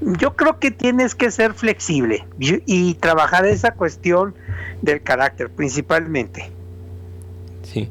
Yo 0.00 0.34
creo 0.34 0.58
que 0.58 0.70
tienes 0.70 1.14
que 1.14 1.30
ser 1.30 1.54
flexible 1.54 2.24
y, 2.38 2.62
y 2.66 2.94
trabajar 2.94 3.46
esa 3.46 3.74
cuestión 3.74 4.34
del 4.80 5.02
carácter 5.02 5.50
principalmente. 5.50 6.50
Sí. 7.62 7.88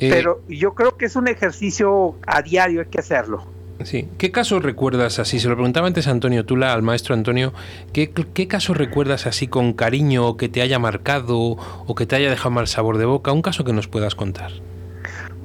Eh, 0.00 0.10
Pero 0.10 0.42
yo 0.48 0.74
creo 0.74 0.96
que 0.96 1.06
es 1.06 1.16
un 1.16 1.26
ejercicio 1.28 2.16
a 2.26 2.42
diario, 2.42 2.80
hay 2.80 2.86
que 2.86 3.00
hacerlo. 3.00 3.46
Sí. 3.84 4.08
¿Qué 4.18 4.32
casos 4.32 4.62
recuerdas 4.62 5.18
así? 5.18 5.38
Se 5.38 5.48
lo 5.48 5.54
preguntaba 5.54 5.86
antes 5.86 6.08
Antonio 6.08 6.44
Tula, 6.44 6.72
al 6.72 6.82
maestro 6.82 7.14
Antonio. 7.14 7.52
¿Qué, 7.92 8.10
qué 8.10 8.48
caso 8.48 8.74
recuerdas 8.74 9.26
así 9.26 9.46
con 9.46 9.72
cariño 9.72 10.36
que 10.36 10.48
te 10.48 10.62
haya 10.62 10.78
marcado 10.78 11.36
o 11.38 11.94
que 11.94 12.06
te 12.06 12.16
haya 12.16 12.28
dejado 12.28 12.50
mal 12.50 12.66
sabor 12.66 12.98
de 12.98 13.04
boca? 13.04 13.32
Un 13.32 13.42
caso 13.42 13.64
que 13.64 13.72
nos 13.72 13.86
puedas 13.86 14.14
contar. 14.14 14.50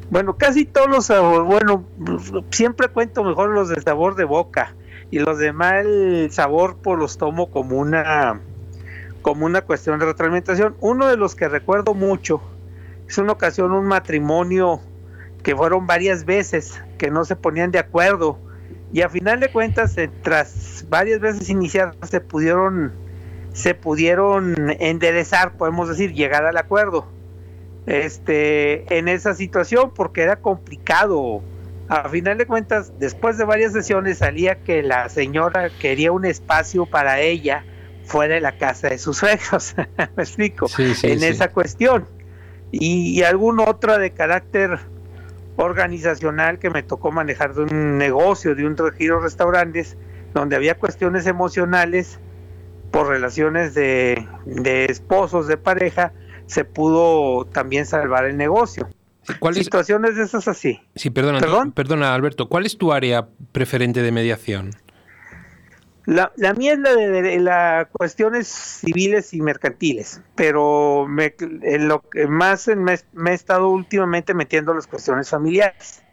Bueno, 0.10 0.38
casi 0.38 0.66
todos 0.66 0.90
los 0.90 1.06
sabores, 1.06 1.48
bueno, 1.48 1.86
siempre 2.52 2.88
cuento 2.88 3.24
mejor 3.24 3.50
los 3.50 3.70
de 3.70 3.82
sabor 3.82 4.16
de 4.16 4.26
boca 4.26 4.76
y 5.10 5.20
los 5.20 5.38
de 5.38 5.54
mal 5.54 6.28
sabor 6.32 6.78
pues 6.82 7.00
los 7.00 7.18
tomo 7.18 7.50
como 7.50 7.78
una 7.78 8.40
como 9.22 9.46
una 9.46 9.62
cuestión 9.62 10.00
de 10.00 10.06
retroalimentación. 10.06 10.76
Uno 10.82 11.08
de 11.08 11.18
los 11.18 11.34
que 11.36 11.48
recuerdo 11.48 11.94
mucho 11.94 12.42
es 13.08 13.18
una 13.18 13.32
ocasión 13.32 13.72
un 13.72 13.86
matrimonio 13.86 14.82
que 15.42 15.56
fueron 15.56 15.88
varias 15.88 16.26
veces 16.26 16.80
que 17.04 17.12
no 17.12 17.26
se 17.26 17.36
ponían 17.36 17.70
de 17.70 17.80
acuerdo 17.80 18.40
y 18.94 19.02
a 19.02 19.10
final 19.10 19.42
de 19.42 19.52
cuentas 19.52 19.98
eh, 19.98 20.10
tras 20.22 20.86
varias 20.88 21.20
veces 21.20 21.50
iniciar 21.50 21.98
se 22.10 22.22
pudieron 22.22 22.94
se 23.52 23.76
pudieron 23.76 24.56
enderezar, 24.80 25.58
podemos 25.58 25.90
decir, 25.90 26.14
llegar 26.14 26.46
al 26.46 26.56
acuerdo 26.56 27.06
este 27.88 28.98
en 28.98 29.10
esa 29.10 29.34
situación 29.34 29.92
porque 29.94 30.22
era 30.22 30.38
complicado. 30.38 31.42
A 31.90 32.08
final 32.08 32.38
de 32.38 32.46
cuentas, 32.48 32.94
después 32.98 33.38
de 33.38 33.44
varias 33.44 33.74
sesiones 33.74 34.20
salía 34.20 34.56
que 34.64 34.82
la 34.82 35.10
señora 35.10 35.70
quería 35.82 36.14
un 36.14 36.24
espacio 36.24 36.86
para 36.86 37.20
ella 37.20 37.66
fuera 38.06 38.36
de 38.36 38.42
la 38.42 38.58
casa 38.58 38.88
de 38.88 38.98
sus 38.98 39.18
suegros, 39.18 39.76
me 40.16 40.24
explico, 40.24 40.70
Sí, 40.70 40.96
sí, 40.96 41.12
en 41.12 41.20
sí. 41.20 41.26
esa 41.26 41.50
cuestión. 41.50 42.08
Y, 42.72 43.20
y 43.20 43.24
alguna 43.24 43.64
otra 43.66 43.98
de 43.98 44.12
carácter 44.12 44.80
organizacional 45.56 46.60
que 46.60 46.70
me 46.70 46.84
tocó 46.84 47.12
manejar 47.12 47.54
de 47.54 47.64
un 47.64 47.98
negocio, 47.98 48.56
de 48.56 48.66
un 48.66 48.76
giro 48.98 49.20
restaurantes, 49.20 49.98
donde 50.34 50.56
había 50.56 50.76
cuestiones 50.76 51.28
emocionales 51.28 52.20
por 52.92 53.08
relaciones 53.08 53.74
de, 53.74 54.28
de 54.46 54.86
esposos, 54.86 55.48
de 55.48 55.58
pareja, 55.58 56.14
se 56.46 56.66
pudo 56.66 57.46
también 57.46 57.86
salvar 57.86 58.26
el 58.26 58.38
negocio. 58.38 58.88
¿Cuál 59.40 59.58
es, 59.58 59.64
Situaciones 59.64 60.16
de 60.16 60.24
esas 60.24 60.48
así. 60.48 60.82
sí, 60.96 61.10
perdona, 61.10 61.40
¿Perdón? 61.40 61.72
perdona, 61.72 62.14
Alberto. 62.14 62.50
¿Cuál 62.50 62.66
es 62.66 62.78
tu 62.78 62.92
área 62.92 63.28
preferente 63.52 64.02
de 64.02 64.12
mediación? 64.12 64.72
La, 66.06 66.34
la 66.36 66.54
mía 66.54 66.74
es 66.74 66.80
la 66.80 66.94
de, 66.96 67.22
de 67.22 67.40
las 67.40 67.88
cuestiones 67.88 68.48
civiles 68.48 69.34
y 69.34 69.42
mercantiles, 69.42 70.22
pero 70.36 71.06
me, 71.08 71.34
en 71.40 71.88
lo 71.88 72.02
que 72.10 72.28
más 72.28 72.68
en- 72.68 72.84
me, 72.84 72.98
me 73.14 73.32
he 73.32 73.34
estado 73.34 73.70
últimamente 73.70 74.34
metiendo 74.34 74.72
en 74.72 74.78
las 74.80 74.88
cuestiones 74.88 75.30
familiares. 75.30 76.04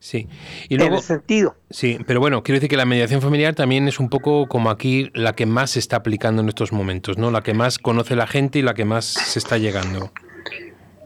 Sí. 0.00 0.26
Y 0.68 0.78
luego, 0.78 0.94
en 0.94 0.98
ese 0.98 1.06
sentido. 1.06 1.54
sí, 1.70 1.96
pero 2.08 2.18
bueno, 2.18 2.42
quiero 2.42 2.56
decir 2.56 2.68
que 2.68 2.76
la 2.76 2.84
mediación 2.84 3.22
familiar 3.22 3.54
también 3.54 3.86
es 3.86 4.00
un 4.00 4.08
poco 4.10 4.48
como 4.48 4.68
aquí 4.68 5.12
la 5.14 5.34
que 5.34 5.46
más 5.46 5.70
se 5.70 5.78
está 5.78 5.94
aplicando 5.98 6.42
en 6.42 6.48
estos 6.48 6.72
momentos, 6.72 7.18
¿no? 7.18 7.30
La 7.30 7.42
que 7.42 7.54
más 7.54 7.78
conoce 7.78 8.16
la 8.16 8.26
gente 8.26 8.58
y 8.58 8.62
la 8.62 8.74
que 8.74 8.84
más 8.84 9.04
se 9.04 9.38
está 9.38 9.58
llegando. 9.58 10.10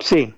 Sí. 0.01 0.35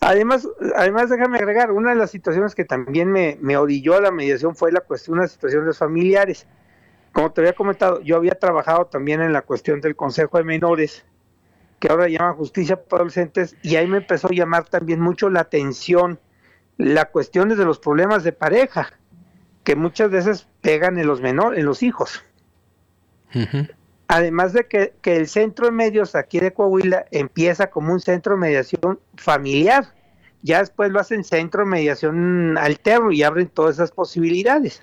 Además, 0.00 0.46
además 0.76 1.08
déjame 1.08 1.38
agregar, 1.38 1.72
una 1.72 1.90
de 1.90 1.96
las 1.96 2.10
situaciones 2.10 2.54
que 2.54 2.66
también 2.66 3.10
me, 3.10 3.38
me 3.40 3.56
orilló 3.56 3.96
a 3.96 4.02
la 4.02 4.10
mediación 4.10 4.54
fue 4.54 4.70
la 4.70 4.80
cuestión 4.80 5.16
de 5.16 5.22
las 5.22 5.32
situaciones 5.32 5.78
familiares. 5.78 6.46
Como 7.14 7.30
te 7.30 7.42
había 7.42 7.52
comentado, 7.52 8.00
yo 8.00 8.16
había 8.16 8.34
trabajado 8.34 8.86
también 8.86 9.22
en 9.22 9.32
la 9.32 9.42
cuestión 9.42 9.80
del 9.80 9.94
Consejo 9.94 10.36
de 10.36 10.42
Menores, 10.42 11.04
que 11.78 11.86
ahora 11.88 12.08
llama 12.08 12.32
Justicia 12.32 12.74
para 12.74 13.02
Adolescentes, 13.02 13.56
y 13.62 13.76
ahí 13.76 13.86
me 13.86 13.98
empezó 13.98 14.26
a 14.26 14.34
llamar 14.34 14.64
también 14.64 15.00
mucho 15.00 15.30
la 15.30 15.40
atención 15.40 16.18
la 16.76 17.04
cuestión 17.04 17.48
de 17.50 17.64
los 17.64 17.78
problemas 17.78 18.24
de 18.24 18.32
pareja, 18.32 18.88
que 19.62 19.76
muchas 19.76 20.10
veces 20.10 20.48
pegan 20.60 20.98
en 20.98 21.06
los 21.06 21.20
menores, 21.20 21.60
en 21.60 21.66
los 21.66 21.84
hijos. 21.84 22.24
Además 24.08 24.52
de 24.52 24.66
que, 24.66 24.94
que 25.00 25.14
el 25.16 25.28
centro 25.28 25.66
de 25.66 25.72
medios 25.72 26.16
aquí 26.16 26.40
de 26.40 26.52
Coahuila 26.52 27.06
empieza 27.12 27.68
como 27.68 27.92
un 27.92 28.00
centro 28.00 28.34
de 28.34 28.40
mediación 28.40 28.98
familiar, 29.14 29.94
ya 30.42 30.58
después 30.58 30.90
lo 30.90 30.98
hacen 30.98 31.22
centro 31.22 31.62
de 31.62 31.70
mediación 31.70 32.58
alterno 32.58 33.12
y 33.12 33.22
abren 33.22 33.46
todas 33.46 33.76
esas 33.76 33.92
posibilidades. 33.92 34.82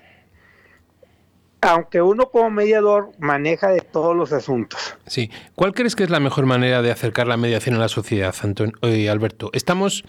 Aunque 1.64 2.02
uno 2.02 2.28
como 2.30 2.50
mediador 2.50 3.10
maneja 3.20 3.68
de 3.68 3.80
todos 3.80 4.16
los 4.16 4.32
asuntos. 4.32 4.96
Sí. 5.06 5.30
¿Cuál 5.54 5.74
crees 5.74 5.94
que 5.94 6.02
es 6.02 6.10
la 6.10 6.18
mejor 6.18 6.44
manera 6.44 6.82
de 6.82 6.90
acercar 6.90 7.28
la 7.28 7.36
mediación 7.36 7.76
a 7.76 7.78
la 7.78 7.88
sociedad, 7.88 8.34
Antonio, 8.42 8.74
eh, 8.82 9.08
Alberto? 9.08 9.48
Estamos 9.52 10.02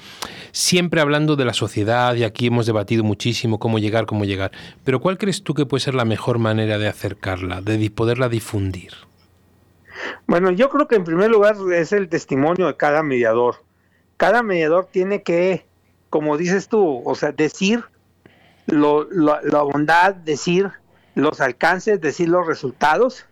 siempre 0.51 0.99
hablando 0.99 1.35
de 1.35 1.45
la 1.45 1.53
sociedad 1.53 2.15
y 2.15 2.23
aquí 2.23 2.47
hemos 2.47 2.65
debatido 2.65 3.03
muchísimo 3.03 3.59
cómo 3.59 3.77
llegar, 3.77 4.07
cómo 4.07 4.25
llegar. 4.25 4.51
Pero 4.83 4.99
¿cuál 4.99 5.19
crees 5.19 5.43
tú 5.43 5.53
que 5.53 5.67
puede 5.67 5.81
ser 5.81 5.93
la 5.93 6.05
mejor 6.05 6.39
manera 6.39 6.79
de 6.79 6.87
acercarla, 6.87 7.61
de 7.61 7.89
poderla 7.91 8.29
difundir? 8.29 8.93
Bueno, 10.25 10.49
yo 10.49 10.69
creo 10.69 10.87
que 10.87 10.95
en 10.95 11.03
primer 11.03 11.29
lugar 11.29 11.55
es 11.75 11.91
el 11.93 12.09
testimonio 12.09 12.65
de 12.65 12.75
cada 12.77 13.03
mediador. 13.03 13.57
Cada 14.17 14.41
mediador 14.41 14.87
tiene 14.91 15.21
que, 15.21 15.65
como 16.09 16.35
dices 16.35 16.67
tú, 16.67 17.03
o 17.05 17.13
sea, 17.13 17.31
decir 17.31 17.83
lo, 18.65 19.03
lo- 19.03 19.39
la 19.41 19.61
bondad, 19.61 20.15
decir 20.15 20.71
los 21.15 21.41
alcances, 21.41 22.01
decir 22.01 22.29
los 22.29 22.47
resultados 22.47 23.25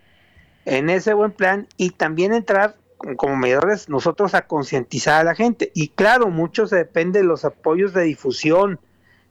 en 0.65 0.89
ese 0.89 1.13
buen 1.13 1.31
plan 1.31 1.67
y 1.77 1.91
también 1.91 2.33
entrar 2.33 2.75
como- 3.17 3.35
mediadores 3.35 3.89
nosotros 3.89 4.35
a 4.35 4.45
concientizar 4.45 5.21
a 5.21 5.23
la 5.23 5.35
gente. 5.35 5.71
Y 5.73 5.89
claro, 5.89 6.29
mucho 6.29 6.67
se 6.67 6.75
depende 6.75 7.19
de 7.19 7.25
los 7.25 7.45
apoyos 7.45 7.93
de 7.93 8.03
difusión, 8.03 8.79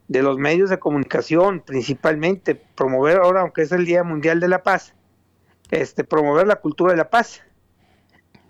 de 0.08 0.22
los 0.22 0.38
medios 0.38 0.70
de 0.70 0.80
comunicación, 0.80 1.60
principalmente 1.60 2.56
promover 2.56 3.18
ahora, 3.18 3.42
aunque 3.42 3.62
es 3.62 3.70
el 3.70 3.84
Día 3.86 4.02
Mundial 4.02 4.40
de 4.40 4.48
la 4.48 4.64
Paz, 4.64 4.94
este, 5.70 6.02
promover 6.02 6.48
la 6.48 6.56
cultura 6.56 6.92
de 6.92 6.98
la 6.98 7.10
paz. 7.10 7.42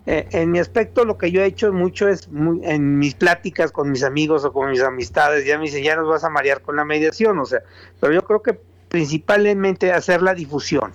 Eh, 0.07 0.27
en 0.31 0.49
mi 0.49 0.57
aspecto, 0.57 1.05
lo 1.05 1.19
que 1.19 1.29
yo 1.29 1.43
he 1.43 1.45
hecho 1.45 1.71
mucho 1.71 2.07
es 2.07 2.27
muy- 2.29 2.65
en 2.65 2.97
mis 2.97 3.13
pláticas 3.13 3.71
con 3.71 3.91
mis 3.91 4.03
amigos 4.03 4.43
o 4.43 4.51
con 4.51 4.71
mis 4.71 4.81
amistades, 4.81 5.45
ya 5.45 5.59
me 5.59 5.65
dicen, 5.65 5.83
ya 5.83 5.95
nos 5.95 6.07
vas 6.07 6.23
a 6.23 6.31
marear 6.31 6.63
con 6.63 6.75
la 6.75 6.83
mediación, 6.83 7.37
o 7.37 7.45
sea, 7.45 7.61
pero 7.99 8.11
yo 8.11 8.23
creo 8.23 8.41
que 8.41 8.59
principalmente 8.91 9.93
hacer 9.93 10.21
la 10.21 10.33
difusión, 10.33 10.91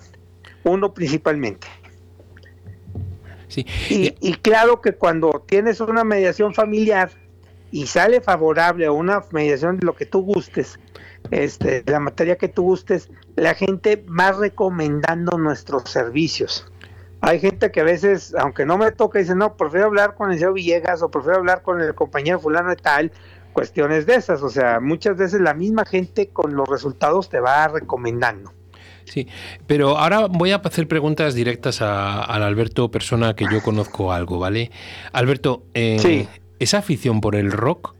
uno 0.63 0.93
principalmente. 0.93 1.67
Sí. 3.47 3.65
Y, 3.89 4.13
y 4.21 4.33
claro 4.35 4.81
que 4.81 4.93
cuando 4.93 5.43
tienes 5.47 5.81
una 5.81 6.03
mediación 6.03 6.53
familiar 6.53 7.09
y 7.71 7.87
sale 7.87 8.21
favorable 8.21 8.85
a 8.85 8.91
una 8.91 9.23
mediación 9.31 9.77
de 9.79 9.85
lo 9.87 9.95
que 9.95 10.05
tú 10.05 10.21
gustes, 10.21 10.79
este, 11.31 11.83
la 11.87 11.99
materia 11.99 12.37
que 12.37 12.47
tú 12.47 12.61
gustes, 12.63 13.09
la 13.35 13.55
gente 13.55 14.05
va 14.07 14.31
recomendando 14.31 15.39
nuestros 15.39 15.89
servicios. 15.89 16.71
Hay 17.21 17.39
gente 17.39 17.71
que 17.71 17.81
a 17.81 17.83
veces, 17.83 18.35
aunque 18.37 18.63
no 18.63 18.77
me 18.77 18.91
toca, 18.91 19.17
dice, 19.17 19.33
no, 19.33 19.57
prefiero 19.57 19.87
hablar 19.87 20.13
con 20.13 20.31
el 20.31 20.37
señor 20.37 20.53
Villegas 20.53 21.01
o 21.01 21.09
prefiero 21.09 21.37
hablar 21.37 21.63
con 21.63 21.81
el 21.81 21.95
compañero 21.95 22.39
fulano 22.39 22.69
de 22.69 22.75
tal, 22.75 23.11
cuestiones 23.61 24.05
de 24.05 24.13
esas. 24.13 24.43
O 24.43 24.49
sea, 24.49 24.79
muchas 24.79 25.17
veces 25.17 25.41
la 25.41 25.55
misma 25.55 25.83
gente 25.83 26.27
con 26.27 26.53
los 26.55 26.69
resultados 26.69 27.27
te 27.27 27.39
va 27.39 27.67
recomendando. 27.67 28.51
Sí, 29.05 29.27
pero 29.65 29.97
ahora 29.97 30.27
voy 30.27 30.51
a 30.51 30.57
hacer 30.57 30.87
preguntas 30.87 31.33
directas 31.33 31.81
a- 31.81 32.21
al 32.21 32.43
Alberto, 32.43 32.91
persona 32.91 33.35
que 33.35 33.45
yo 33.51 33.63
conozco 33.63 34.11
algo, 34.13 34.37
¿vale? 34.37 34.69
Alberto, 35.11 35.63
eh, 35.73 35.97
Sí. 35.99 36.27
¿esa 36.59 36.77
afición 36.77 37.19
por 37.19 37.33
el 37.35 37.51
rock? 37.51 37.95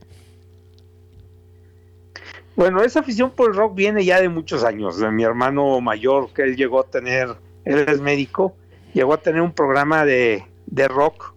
Bueno, 2.56 2.84
esa 2.84 3.00
afición 3.00 3.32
por 3.32 3.50
el 3.50 3.56
rock 3.58 3.74
viene 3.74 4.06
ya 4.06 4.22
de 4.22 4.30
muchos 4.30 4.64
años, 4.64 5.00
de 5.00 5.10
mi 5.10 5.24
hermano 5.24 5.82
mayor, 5.82 6.30
que 6.34 6.44
él 6.44 6.56
llegó 6.56 6.82
a 6.82 6.84
tener, 6.84 7.30
él 7.66 7.80
es 7.88 8.00
médico, 8.00 8.56
llegó 8.94 9.14
a 9.16 9.18
tener 9.18 9.42
un 9.42 9.54
programa 9.54 10.06
de, 10.06 10.44
de 10.68 10.88
rock 10.88 11.34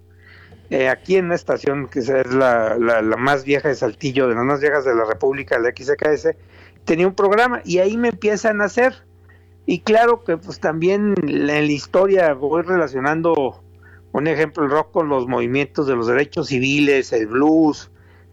eh, 0.70 0.88
aquí 0.88 1.16
en 1.16 1.26
una 1.26 1.34
estación 1.34 1.88
que 1.88 1.98
es 2.00 2.08
la, 2.08 2.76
la- 2.78 3.02
la 3.02 3.16
más 3.16 3.44
vieja 3.44 3.68
de 3.68 3.74
Saltillo, 3.74 4.28
de 4.28 4.34
las 4.34 4.44
más 4.44 4.60
viejas 4.60 4.84
de 4.84 4.94
la 4.94 5.04
República, 5.04 5.58
la 5.58 5.70
XKS, 5.70 6.30
tenía 6.84 7.06
un 7.06 7.14
programa 7.14 7.60
y 7.64 7.78
ahí 7.78 7.96
me 7.96 8.08
empiezan 8.08 8.60
a 8.60 8.64
hacer. 8.64 8.94
Y 9.66 9.80
claro 9.80 10.24
que 10.24 10.36
pues 10.36 10.58
también 10.60 11.14
en 11.22 11.46
la 11.46 11.58
historia 11.60 12.32
voy 12.34 12.62
relacionando, 12.62 13.62
un 14.12 14.26
ejemplo, 14.26 14.64
el 14.64 14.70
rock 14.70 14.90
con 14.92 15.08
los 15.08 15.26
movimientos 15.28 15.86
de 15.86 15.94
los 15.96 16.06
derechos 16.06 16.48
civiles, 16.48 17.12
el 17.12 17.26
blues, 17.26 17.90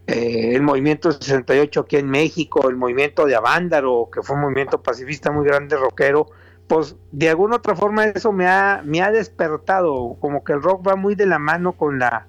eh, 0.07 0.51
el 0.55 0.61
movimiento 0.61 1.11
68 1.11 1.81
aquí 1.81 1.97
en 1.97 2.09
México, 2.09 2.69
el 2.69 2.77
movimiento 2.77 3.25
de 3.25 3.35
Avándaro, 3.35 4.09
que 4.11 4.21
fue 4.23 4.35
un 4.37 4.43
movimiento 4.43 4.81
pacifista 4.81 5.31
muy 5.31 5.45
grande, 5.45 5.75
rockero, 5.75 6.27
pues 6.67 6.95
de 7.11 7.29
alguna 7.29 7.57
otra 7.57 7.75
forma 7.75 8.05
eso 8.05 8.31
me 8.31 8.47
ha, 8.47 8.81
me 8.85 9.01
ha 9.01 9.11
despertado, 9.11 10.15
como 10.19 10.43
que 10.43 10.53
el 10.53 10.61
rock 10.61 10.87
va 10.87 10.95
muy 10.95 11.15
de 11.15 11.25
la 11.25 11.39
mano 11.39 11.73
con 11.73 11.99
la 11.99 12.27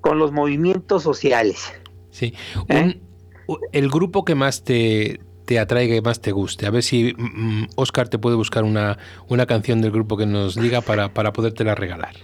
con 0.00 0.18
los 0.18 0.32
movimientos 0.32 1.02
sociales. 1.02 1.72
Sí. 2.10 2.34
¿Eh? 2.68 3.00
Un- 3.46 3.58
el 3.72 3.90
grupo 3.90 4.24
que 4.24 4.34
más 4.34 4.64
te, 4.64 5.20
te 5.44 5.58
atraiga 5.58 5.94
y 5.96 6.00
más 6.00 6.20
te 6.20 6.32
guste. 6.32 6.66
A 6.66 6.70
ver 6.70 6.82
si 6.82 7.14
mm, 7.16 7.64
Oscar 7.76 8.08
te 8.08 8.18
puede 8.18 8.36
buscar 8.36 8.64
una, 8.64 8.96
una 9.28 9.44
canción 9.46 9.80
del 9.82 9.90
grupo 9.90 10.16
que 10.16 10.24
nos 10.26 10.54
diga 10.54 10.80
para, 10.80 11.12
para 11.12 11.32
podértela 11.32 11.74
regalar. 11.74 12.14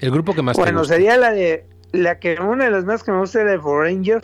El 0.00 0.10
grupo 0.10 0.34
que 0.34 0.42
más 0.42 0.56
te 0.56 0.62
Bueno, 0.62 0.84
sería 0.84 1.16
la 1.16 1.32
de 1.32 1.66
la 1.92 2.18
que 2.18 2.38
una 2.40 2.64
de 2.66 2.70
las 2.70 2.84
más 2.84 3.02
que 3.02 3.12
me 3.12 3.18
gusta 3.18 3.42
la 3.44 3.52
de 3.52 3.58
Foranger. 3.58 4.22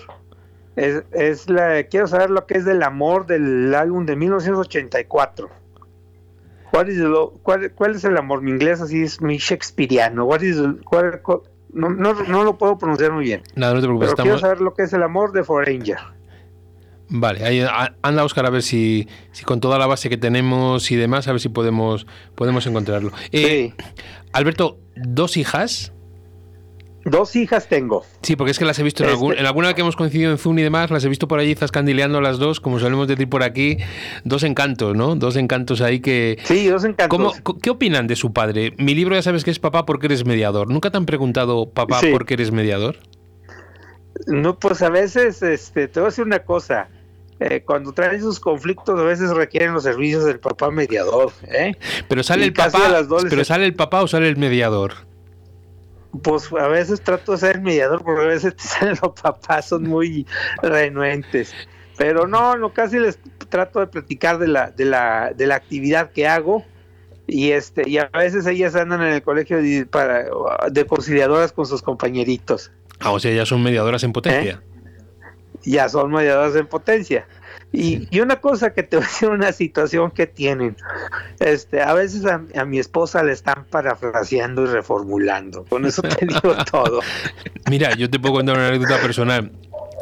Es, 0.76 1.04
es 1.12 1.48
la 1.48 1.84
quiero 1.84 2.06
saber 2.06 2.30
lo 2.30 2.46
que 2.46 2.58
es 2.58 2.64
del 2.64 2.82
amor 2.82 3.26
del 3.26 3.74
álbum 3.74 4.06
de 4.06 4.16
1984. 4.16 5.48
What 6.75 6.89
is 6.89 6.97
the 6.97 7.05
lo- 7.05 7.31
cuál, 7.43 7.72
cuál 7.72 7.95
es 7.95 8.05
el 8.05 8.16
amor? 8.16 8.43
Mi 8.43 8.51
inglés 8.51 8.81
así 8.81 9.03
es 9.03 9.20
mi 9.20 9.37
shakespeariano. 9.39 10.25
What 10.25 10.43
is 10.43 10.57
the- 10.57 10.83
cuál- 10.85 11.22
cuál- 11.22 11.43
no, 11.72 11.89
no, 11.89 12.14
no 12.25 12.43
lo 12.45 12.59
puedo 12.59 12.77
pronunciar 12.79 13.12
muy 13.12 13.25
bien. 13.25 13.43
Nada, 13.55 13.75
no 13.75 13.81
te 13.81 13.87
preocupes. 13.87 14.11
Pero 14.11 14.22
quiero 14.25 14.39
saber 14.39 14.61
lo 14.61 14.75
que 14.75 14.83
es 14.83 14.93
el 14.93 15.03
amor 15.03 15.33
de 15.33 15.45
Foranger. 15.45 15.99
Vale, 17.09 17.45
ahí, 17.45 17.61
a- 17.61 17.95
anda 18.03 18.25
Oscar 18.25 18.47
a 18.47 18.51
ver 18.51 18.62
si, 18.62 19.07
si 19.31 19.45
con 19.45 19.61
toda 19.61 19.79
la 19.79 19.87
base 19.87 20.09
que 20.09 20.16
tenemos 20.16 20.91
y 20.91 20.97
demás, 20.97 21.29
a 21.29 21.33
ver 21.33 21.41
si 21.41 21.49
podemos, 21.49 22.07
podemos 22.35 22.66
encontrarlo. 22.66 23.12
Eh, 23.31 23.72
Alberto, 24.33 24.79
¿dos 24.97 25.37
hijas? 25.37 25.93
Dos 27.05 27.36
hijas 27.36 27.68
tengo. 27.68 28.05
Sí, 28.22 28.34
porque 28.34 28.50
es 28.52 28.59
que 28.59 28.64
las 28.64 28.78
he 28.78 28.82
visto 28.82 29.02
en, 29.02 29.11
Este- 29.11 29.18
algún- 29.20 29.36
en 29.38 29.44
alguna 29.44 29.66
vez 29.68 29.74
que 29.74 29.82
hemos 29.82 29.94
coincidido 29.96 30.30
en 30.30 30.38
Zoom 30.38 30.59
y 30.59 30.62
demás, 30.62 30.90
las 30.90 31.05
he 31.05 31.09
visto 31.09 31.28
por 31.28 31.38
allí 31.38 31.55
zascandileando 31.55 32.20
las 32.22 32.38
dos, 32.38 32.61
como 32.61 32.78
solemos 32.78 33.09
decir 33.09 33.28
por 33.28 33.42
aquí, 33.42 33.76
dos 34.24 34.42
encantos, 34.42 34.96
¿no? 34.96 35.14
Dos 35.14 35.36
encantos 35.36 35.80
ahí 35.82 36.00
que... 36.00 36.38
Sí, 36.44 36.66
dos 36.68 36.84
encantos. 36.84 37.09
¿Cómo- 37.09 37.32
co- 37.42 37.59
¿Qué 37.59 37.68
opinan 37.70 38.07
de 38.07 38.16
su 38.16 38.32
padre? 38.32 38.72
Mi 38.78 38.94
libro 38.94 39.14
ya 39.14 39.22
sabes 39.22 39.44
que 39.44 39.50
es 39.50 39.59
Papá 39.59 39.84
porque 39.84 40.07
eres 40.07 40.24
mediador. 40.24 40.70
¿Nunca 40.70 40.90
te 40.90 40.96
han 40.96 41.05
preguntado, 41.07 41.68
papá, 41.70 42.00
Sí. 42.00 42.11
por 42.11 42.24
qué 42.24 42.34
eres 42.34 42.52
mediador? 42.52 42.96
No, 44.26 44.59
pues 44.59 44.80
a 44.82 44.88
veces, 44.90 45.42
este, 45.42 45.88
te 45.88 46.00
voy 46.00 46.07
a 46.07 46.11
decir 46.11 46.24
una 46.24 46.38
cosa. 46.40 46.88
eh, 47.40 47.62
cuando 47.66 47.92
traen 47.92 48.20
sus 48.20 48.38
conflictos, 48.38 48.98
a 48.98 49.02
veces 49.02 49.28
requieren 49.30 49.74
los 49.74 49.82
servicios 49.82 50.24
del 50.24 50.38
papá 50.38 50.70
mediador. 50.70 51.32
¿eh? 51.48 51.74
Pero 52.09 52.22
sale 52.22 52.42
Y 52.44 52.46
el 52.46 52.52
papá, 52.52 52.78
pero 53.28 53.44
sale 53.44 53.66
el 53.66 53.74
papá 53.74 54.02
o 54.02 54.07
sale 54.07 54.28
el 54.28 54.36
mediador. 54.36 54.92
Pues 56.22 56.52
a 56.52 56.68
veces 56.68 57.00
trato 57.00 57.32
de 57.32 57.38
ser 57.38 57.60
mediador, 57.60 58.02
porque 58.04 58.22
a 58.22 58.28
veces 58.28 58.56
te 58.56 58.62
salen 58.64 58.98
los 59.02 59.12
papás, 59.20 59.68
son 59.68 59.84
muy 59.84 60.26
renuentes. 60.62 61.52
Pero 61.96 62.26
no, 62.26 62.56
no, 62.56 62.72
casi 62.72 62.98
les 62.98 63.18
trato 63.48 63.80
de 63.80 63.86
platicar 63.86 64.38
de 64.38 64.48
la, 64.48 64.70
de 64.70 64.84
la, 64.84 65.32
de 65.34 65.46
la 65.46 65.56
actividad 65.56 66.10
que 66.12 66.26
hago. 66.26 66.64
Y 67.26 67.52
este, 67.52 67.88
y 67.88 67.98
a 67.98 68.08
veces 68.08 68.46
ellas 68.46 68.74
andan 68.74 69.00
en 69.02 69.14
el 69.14 69.22
colegio 69.22 69.62
de, 69.62 69.86
para, 69.86 70.26
de 70.70 70.84
conciliadoras 70.84 71.52
con 71.52 71.66
sus 71.66 71.80
compañeritos. 71.80 72.70
Ah, 73.00 73.12
o 73.12 73.20
sea, 73.20 73.32
ya 73.32 73.46
son 73.46 73.62
mediadoras 73.62 74.02
en 74.04 74.12
potencia. 74.12 74.62
Ya 75.62 75.88
son 75.88 76.12
mediadoras 76.12 76.54
en 76.56 76.66
potencia. 76.66 77.26
Y, 77.77 78.07
y 78.11 78.20
una 78.20 78.41
cosa 78.41 78.72
que 78.72 78.83
te 78.85 78.97
voy 78.97 79.05
a 79.05 79.09
decir, 79.09 79.29
una 79.29 79.53
situación 79.53 80.11
que 80.12 80.27
tienen, 80.27 80.77
este, 81.41 81.83
a 81.83 81.93
veces 81.95 82.25
a, 82.25 82.41
a 82.57 82.64
mi 82.64 82.79
esposa 82.79 83.22
le 83.25 83.33
están 83.33 83.64
parafraseando 83.68 84.62
y 84.62 84.66
reformulando. 84.66 85.64
Con 85.64 85.85
eso 85.85 86.03
te 86.03 86.25
digo 86.27 86.55
todo. 86.70 87.01
Mira, 87.68 87.95
yo 87.97 88.09
te 88.09 88.18
puedo 88.20 88.35
contar 88.37 88.57
una 88.57 88.68
anécdota 88.68 89.01
personal. 89.03 89.51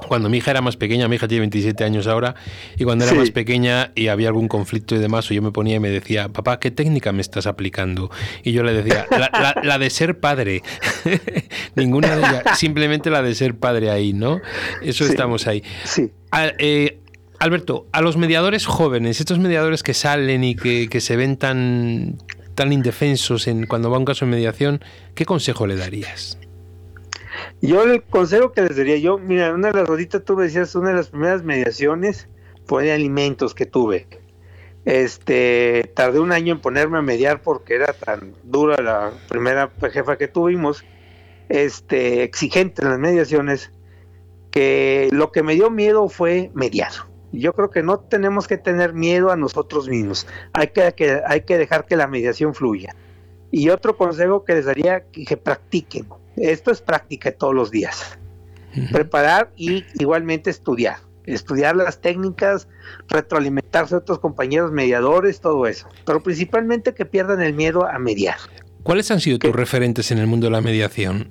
Cuando 0.09 0.29
mi 0.29 0.39
hija 0.39 0.51
era 0.51 0.61
más 0.61 0.77
pequeña, 0.77 1.07
mi 1.07 1.15
hija 1.17 1.29
tiene 1.29 1.41
27 1.43 1.85
años 1.85 2.07
ahora, 2.09 2.35
y 2.77 2.83
cuando 2.85 3.05
era 3.05 3.13
Sí. 3.13 3.19
más 3.21 3.31
pequeña 3.31 3.93
y 3.95 4.09
había 4.09 4.29
algún 4.29 4.49
conflicto 4.49 4.97
y 4.97 4.99
demás, 4.99 5.31
o 5.31 5.35
yo 5.35 5.41
me 5.43 5.53
ponía 5.53 5.77
y 5.77 5.81
me 5.81 5.91
decía, 5.91 6.29
papá, 6.29 6.59
¿qué 6.59 6.71
técnica 6.73 7.13
me 7.13 7.21
estás 7.23 7.47
aplicando? 7.47 8.11
Y 8.43 8.51
yo 8.53 8.65
le 8.65 8.75
decía, 8.75 9.07
la, 9.11 9.31
la- 9.33 9.55
la 9.63 9.79
de 9.79 9.89
ser 9.91 10.19
padre. 10.19 10.63
Ninguna 11.77 12.17
de 12.17 12.21
ellas, 12.23 12.59
simplemente 12.59 13.11
la 13.11 13.23
de 13.23 13.35
ser 13.35 13.55
padre 13.55 13.91
ahí, 13.91 14.13
¿no? 14.13 14.41
Eso 14.83 15.05
Sí. 15.05 15.11
estamos 15.11 15.47
ahí. 15.47 15.63
Sí. 15.85 16.11
A- 16.33 16.53
eh, 16.59 16.99
Alberto, 17.43 17.89
a 17.91 18.03
los 18.03 18.17
mediadores 18.17 18.67
jóvenes, 18.67 19.19
estos 19.19 19.41
mediadores 19.41 19.83
que 19.83 19.95
salen 19.95 20.45
y 20.45 20.55
que, 20.55 21.01
se 21.01 21.17
ven 21.17 21.37
tan, 21.37 22.17
tan 22.55 22.73
indefensos 22.73 23.49
en, 23.49 23.67
cuando 23.67 23.91
va 23.91 23.99
un 23.99 24.05
caso 24.05 24.25
de 24.25 24.31
mediación, 24.31 24.81
¿qué 25.17 25.25
consejo 25.25 25.67
le 25.67 25.75
darías? 25.75 26.39
Yo 27.61 27.83
el 27.83 28.05
consejo 28.05 28.53
que 28.53 28.63
les 28.63 28.77
daría, 28.77 28.97
yo, 28.99 29.19
mira, 29.19 29.53
una 29.53 29.73
de 29.73 29.81
las 29.81 29.89
ahorita 29.89 30.21
tú 30.21 30.37
me 30.37 30.45
decías, 30.45 30.77
una 30.77 30.91
de 30.91 30.95
las 30.95 31.09
primeras 31.09 31.43
mediaciones 31.43 32.29
fue 32.65 32.85
de 32.85 32.93
alimentos 32.93 33.55
que 33.55 33.67
tuve. 33.67 34.07
Este, 34.85 35.91
tardé 35.97 36.21
un 36.21 36.31
año 36.31 36.53
en 36.53 36.61
ponerme 36.61 36.99
a 36.99 37.03
mediar 37.03 37.43
porque 37.43 37.75
era 37.75 37.93
tan 37.93 38.35
dura 38.45 38.81
la 38.81 39.15
primera 39.29 39.69
jefa 39.93 40.17
que 40.17 40.29
tuvimos, 40.29 40.85
este, 41.49 42.23
exigente 42.23 42.83
en 42.83 42.91
las 42.91 43.01
mediaciones, 43.01 43.73
que 44.53 45.09
lo 45.11 45.33
que 45.33 45.43
me 45.43 45.55
dio 45.55 45.71
miedo 45.71 46.09
fue 46.09 46.53
mediar. 46.55 46.93
Yo 47.33 47.55
creo 47.55 47.71
que 47.71 47.83
no 47.83 47.99
tenemos 47.99 48.47
que 48.47 48.59
tener 48.59 48.93
miedo 48.93 49.31
a 49.31 49.37
nosotros 49.37 49.89
mismos. 49.89 50.27
Hay 50.53 50.69
que, 50.69 50.93
que- 50.93 51.21
hay 51.27 51.41
que 51.43 51.57
dejar 51.59 51.87
que 51.87 51.97
la 51.97 52.07
mediación 52.07 52.55
fluya. 52.55 52.95
Y 53.51 53.69
otro 53.71 53.97
consejo 53.97 54.45
que 54.45 54.55
les 54.55 54.65
daría 54.67 55.05
que, 55.11 55.25
que 55.25 55.37
practiquen. 55.37 56.07
Esto 56.37 56.71
es 56.71 56.81
práctica 56.81 57.33
todos 57.33 57.55
los 57.55 57.71
días. 57.71 58.19
Preparar 58.91 59.51
y 59.57 59.85
igualmente 59.99 60.49
estudiar. 60.51 60.97
Estudiar 61.27 61.77
las 61.77 62.01
técnicas, 62.01 62.67
retroalimentarse 63.09 63.95
a 63.95 63.99
otros 63.99 64.19
compañeros 64.19 64.73
mediadores, 64.73 65.41
todo 65.41 65.67
eso. 65.67 65.87
Pero 66.07 66.23
principalmente 66.23 66.95
que 66.95 67.05
pierdan 67.05 67.43
el 67.43 67.53
miedo 67.55 67.87
a 67.87 67.99
mediar. 67.99 68.37
¿Cuáles 68.83 69.11
han 69.11 69.21
sido 69.21 69.39
tus 69.39 69.55
referentes 69.55 70.11
en 70.11 70.19
el 70.19 70.27
mundo 70.27 70.47
de 70.47 70.51
la 70.53 70.61
mediación? 70.63 71.31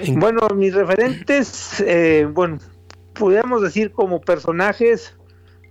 En- 0.00 0.18
Bueno, 0.18 0.48
mis 0.54 0.72
referentes, 0.72 1.80
eh, 1.86 2.26
bueno, 2.32 2.58
pudiéramos 3.14 3.62
decir 3.62 3.92
como 3.92 4.20
personajes, 4.20 5.16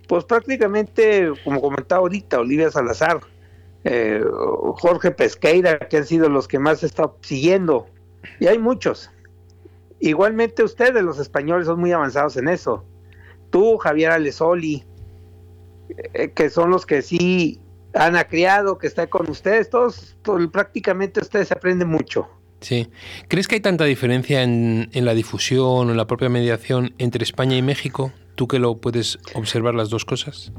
pues 0.08 0.24
prácticamente, 0.24 1.32
como 1.44 1.60
comentaba 1.60 2.00
ahorita, 2.00 2.40
Olivia 2.40 2.70
Salazar, 2.70 3.20
eh, 3.84 4.22
Jorge 4.76 5.10
Pesqueira, 5.10 5.78
que 5.78 5.98
han 5.98 6.06
sido 6.06 6.28
los 6.28 6.48
que 6.48 6.58
más 6.58 6.82
he 6.82 6.86
estado 6.86 7.18
siguiendo, 7.20 7.86
y 8.40 8.46
hay 8.46 8.58
muchos. 8.58 9.10
Igualmente 10.00 10.62
ustedes, 10.62 11.02
los 11.02 11.18
españoles, 11.18 11.66
son 11.66 11.80
muy 11.80 11.92
avanzados 11.92 12.36
en 12.36 12.48
eso. 12.48 12.84
Tú, 13.50 13.76
Javier 13.78 14.10
Alesoli, 14.10 14.84
eh, 16.14 16.30
que 16.32 16.50
son 16.50 16.70
los 16.70 16.84
que 16.84 17.00
sí 17.02 17.60
han 17.94 18.14
criado, 18.24 18.76
que 18.78 18.86
está 18.86 19.06
con 19.06 19.30
ustedes, 19.30 19.70
todos, 19.70 20.16
todo- 20.22 20.50
prácticamente 20.50 21.20
ustedes 21.20 21.52
aprenden 21.52 21.88
mucho. 21.88 22.28
Sí. 22.64 22.88
¿Crees 23.28 23.46
que 23.46 23.56
hay 23.56 23.60
tanta 23.60 23.84
diferencia 23.84 24.42
en, 24.42 24.88
en 24.92 25.04
la 25.04 25.12
difusión 25.12 25.88
o 25.88 25.90
en 25.90 25.98
la 25.98 26.06
propia 26.06 26.30
mediación 26.30 26.94
entre 26.96 27.22
España 27.22 27.58
y 27.58 27.62
México? 27.62 28.10
¿Tú 28.36 28.48
que 28.48 28.58
lo 28.58 28.78
puedes 28.78 29.18
observar 29.34 29.74
las 29.74 29.90
dos 29.90 30.06
cosas? 30.06 30.50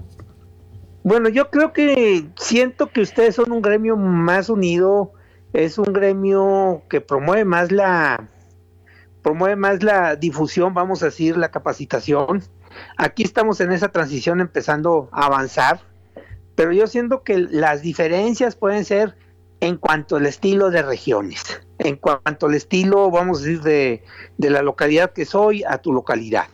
Bueno, 1.04 1.30
yo 1.30 1.50
creo 1.50 1.74
que 1.74 2.28
siento 2.38 2.92
que 2.92 3.02
ustedes 3.02 3.34
son 3.34 3.52
un 3.52 3.64
gremio 3.64 3.98
más 3.98 4.50
unido, 4.50 5.14
es 5.54 5.80
un 5.80 5.92
gremio 5.94 6.84
que 6.92 7.02
promueve 7.02 7.44
más 7.44 7.72
la 7.72 8.30
promueve 9.24 9.56
más 9.56 9.82
la 9.82 10.16
difusión, 10.16 10.76
vamos 10.76 11.02
a 11.02 11.06
decir, 11.08 11.38
la 11.38 11.50
capacitación. 11.50 12.44
Aquí 12.98 13.24
estamos 13.24 13.60
en 13.62 13.72
esa 13.72 13.90
transición 13.90 14.42
empezando 14.42 15.10
a 15.12 15.26
avanzar, 15.26 15.80
pero 16.54 16.72
yo 16.72 16.86
siento 16.86 17.24
que 17.24 17.40
las 17.40 17.82
diferencias 17.82 18.56
pueden 18.56 18.86
ser 18.86 19.16
en 19.60 19.78
cuanto 19.78 20.18
al 20.18 20.28
estilo 20.28 20.70
de 20.70 20.84
regiones, 20.84 21.44
en 21.88 21.96
cuanto 21.98 22.48
al 22.48 22.56
estilo, 22.56 23.10
vamos 23.12 23.40
a 23.40 23.46
decir, 23.46 23.62
de, 23.62 24.04
de 24.38 24.50
la 24.50 24.62
localidad 24.62 25.12
que 25.14 25.26
soy 25.26 25.64
a 25.64 25.78
tu 25.78 25.94
localidad. 25.94 26.48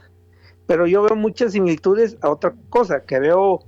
Pero 0.68 0.88
yo 0.88 1.04
veo 1.04 1.16
muchas 1.16 1.54
similitudes 1.54 2.18
a 2.22 2.30
otra 2.30 2.54
cosa, 2.70 3.02
que 3.04 3.20
veo 3.20 3.64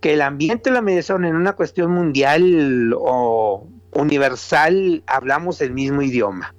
que 0.00 0.14
el 0.14 0.22
ambiente 0.22 0.70
de 0.70 0.74
la 0.74 0.82
mediación 0.82 1.24
en 1.24 1.34
una 1.36 1.54
cuestión 1.54 1.90
mundial 1.90 2.94
o 2.98 3.66
universal 3.92 5.02
hablamos 5.06 5.60
el 5.60 5.72
mismo 5.72 6.02
idioma. 6.02 6.54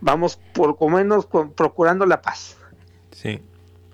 Vamos 0.00 0.38
por 0.52 0.76
lo 0.80 0.88
menos 0.88 1.26
procurando 1.56 2.06
la 2.06 2.20
paz. 2.22 2.56
Sí. 3.10 3.40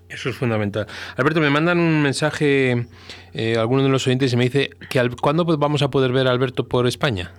Eso 0.09 0.29
es 0.29 0.35
fundamental. 0.37 0.89
Alberto, 1.17 1.41
me 1.41 1.51
mandan 1.51 1.79
un 1.79 2.03
mensaje, 2.03 2.89
eh, 3.33 3.57
alguno 3.57 3.85
de 3.85 3.89
los 3.91 4.05
oyentes, 4.09 4.33
y 4.33 4.37
me 4.37 4.43
dice 4.43 4.71
que 4.89 4.99
al- 4.99 5.15
¿cuándo 5.15 5.47
pues, 5.47 5.57
vamos 5.57 5.83
a 5.83 5.91
poder 5.91 6.11
ver 6.11 6.27
a 6.27 6.33
Alberto 6.33 6.67
por 6.67 6.89
España? 6.89 7.33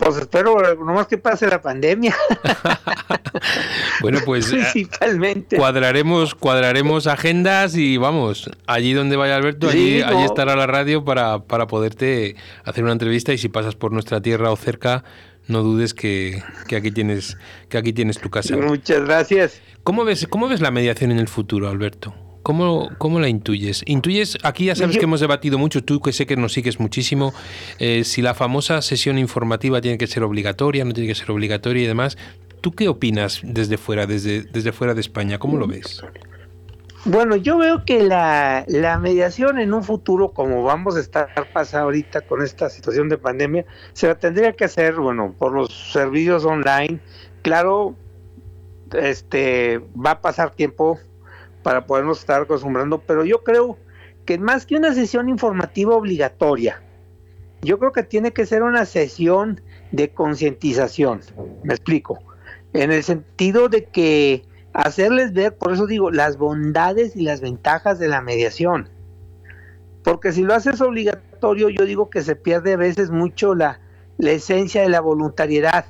Pues 0.00 0.16
espero 0.16 0.56
nomás 0.76 1.06
que 1.06 1.18
pase 1.18 1.46
la 1.46 1.60
pandemia, 1.60 2.16
Bueno, 4.00 4.20
pues 4.24 4.50
eh, 4.52 4.56
principalmente. 4.72 5.56
cuadraremos, 5.56 6.34
cuadraremos 6.34 7.06
agendas 7.06 7.76
y 7.76 7.96
vamos, 7.98 8.50
allí 8.66 8.92
donde 8.94 9.16
vaya 9.16 9.36
Alberto, 9.36 9.68
allí, 9.68 9.98
Sí, 9.98 10.02
allí 10.02 10.24
estará 10.24 10.56
la 10.56 10.66
radio 10.66 11.04
para, 11.04 11.40
para 11.40 11.66
poderte 11.66 12.34
hacer 12.64 12.82
una 12.84 12.92
entrevista 12.94 13.32
y 13.32 13.38
si 13.38 13.48
pasas 13.48 13.74
por 13.76 13.92
nuestra 13.92 14.20
tierra 14.20 14.50
o 14.50 14.56
cerca, 14.56 15.04
no 15.48 15.62
dudes 15.62 15.92
que, 15.94 16.42
que 16.66 16.76
aquí 16.76 16.90
tienes 16.90 17.36
que 17.68 17.76
aquí 17.78 17.92
tienes 17.92 18.18
tu 18.18 18.30
casa. 18.30 18.56
Muchas 18.56 19.04
gracias. 19.04 19.60
¿Cómo 19.82 20.04
ves, 20.04 20.26
cómo 20.28 20.48
ves 20.48 20.60
la 20.60 20.70
mediación 20.70 21.10
en 21.12 21.18
el 21.18 21.28
futuro, 21.28 21.68
Alberto? 21.68 22.14
¿Cómo, 22.42 22.90
¿Cómo 22.98 23.20
la 23.20 23.28
intuyes? 23.28 23.82
Intuyes, 23.86 24.38
aquí 24.42 24.66
ya 24.66 24.74
sabes 24.74 24.96
que 24.96 25.04
hemos 25.04 25.20
debatido 25.20 25.58
mucho, 25.58 25.84
tú 25.84 26.00
que 26.00 26.12
sé 26.12 26.26
que 26.26 26.36
nos 26.36 26.54
sigues 26.54 26.80
muchísimo, 26.80 27.34
eh, 27.78 28.02
si 28.04 28.22
la 28.22 28.34
famosa 28.34 28.80
sesión 28.80 29.18
informativa 29.18 29.80
tiene 29.80 29.98
que 29.98 30.06
ser 30.06 30.22
obligatoria, 30.22 30.84
no 30.84 30.92
tiene 30.92 31.08
que 31.08 31.14
ser 31.14 31.30
obligatoria 31.30 31.82
y 31.82 31.86
demás. 31.86 32.16
¿Tú 32.62 32.72
qué 32.72 32.88
opinas 32.88 33.40
desde 33.42 33.76
fuera, 33.76 34.06
desde, 34.06 34.42
desde 34.42 34.72
fuera 34.72 34.94
de 34.94 35.00
España? 35.00 35.38
¿Cómo 35.38 35.58
lo 35.58 35.66
ves? 35.66 36.02
Bueno, 37.06 37.36
yo 37.36 37.56
veo 37.56 37.84
que 37.86 38.02
la, 38.02 38.64
la 38.68 38.98
mediación 38.98 39.58
en 39.58 39.72
un 39.72 39.82
futuro, 39.82 40.32
como 40.32 40.62
vamos 40.62 40.96
a 40.96 41.00
estar 41.00 41.28
pasando 41.52 41.86
ahorita 41.86 42.22
con 42.22 42.42
esta 42.42 42.68
situación 42.68 43.08
de 43.08 43.16
pandemia, 43.16 43.64
se 43.94 44.06
la 44.06 44.14
tendría 44.16 44.52
que 44.52 44.64
hacer, 44.64 44.94
bueno, 44.96 45.34
por 45.38 45.52
los 45.52 45.92
servicios 45.92 46.44
online. 46.44 47.00
Claro, 47.40 47.96
este 48.92 49.80
va 49.94 50.12
a 50.12 50.20
pasar 50.20 50.54
tiempo 50.54 50.98
para 51.62 51.86
podernos 51.86 52.20
estar 52.20 52.42
acostumbrando, 52.42 52.98
pero 52.98 53.24
yo 53.24 53.42
creo 53.42 53.78
que 54.24 54.38
más 54.38 54.66
que 54.66 54.76
una 54.76 54.94
sesión 54.94 55.28
informativa 55.28 55.94
obligatoria, 55.94 56.82
yo 57.62 57.78
creo 57.78 57.92
que 57.92 58.02
tiene 58.02 58.32
que 58.32 58.46
ser 58.46 58.62
una 58.62 58.86
sesión 58.86 59.60
de 59.92 60.10
concientización. 60.10 61.20
Me 61.62 61.74
explico. 61.74 62.18
En 62.72 62.92
el 62.92 63.02
sentido 63.02 63.68
de 63.68 63.84
que 63.84 64.44
hacerles 64.72 65.32
ver, 65.32 65.56
por 65.56 65.72
eso 65.72 65.86
digo, 65.86 66.10
las 66.10 66.36
bondades 66.36 67.16
y 67.16 67.22
las 67.22 67.40
ventajas 67.40 67.98
de 67.98 68.08
la 68.08 68.20
mediación. 68.20 68.88
Porque 70.02 70.32
si 70.32 70.42
lo 70.42 70.54
haces 70.54 70.80
obligatorio, 70.80 71.68
yo 71.68 71.84
digo 71.84 72.08
que 72.08 72.22
se 72.22 72.36
pierde 72.36 72.74
a 72.74 72.76
veces 72.76 73.10
mucho 73.10 73.54
la, 73.54 73.80
esencia 74.18 74.82
de 74.82 74.88
la 74.88 75.00
voluntariedad. 75.00 75.86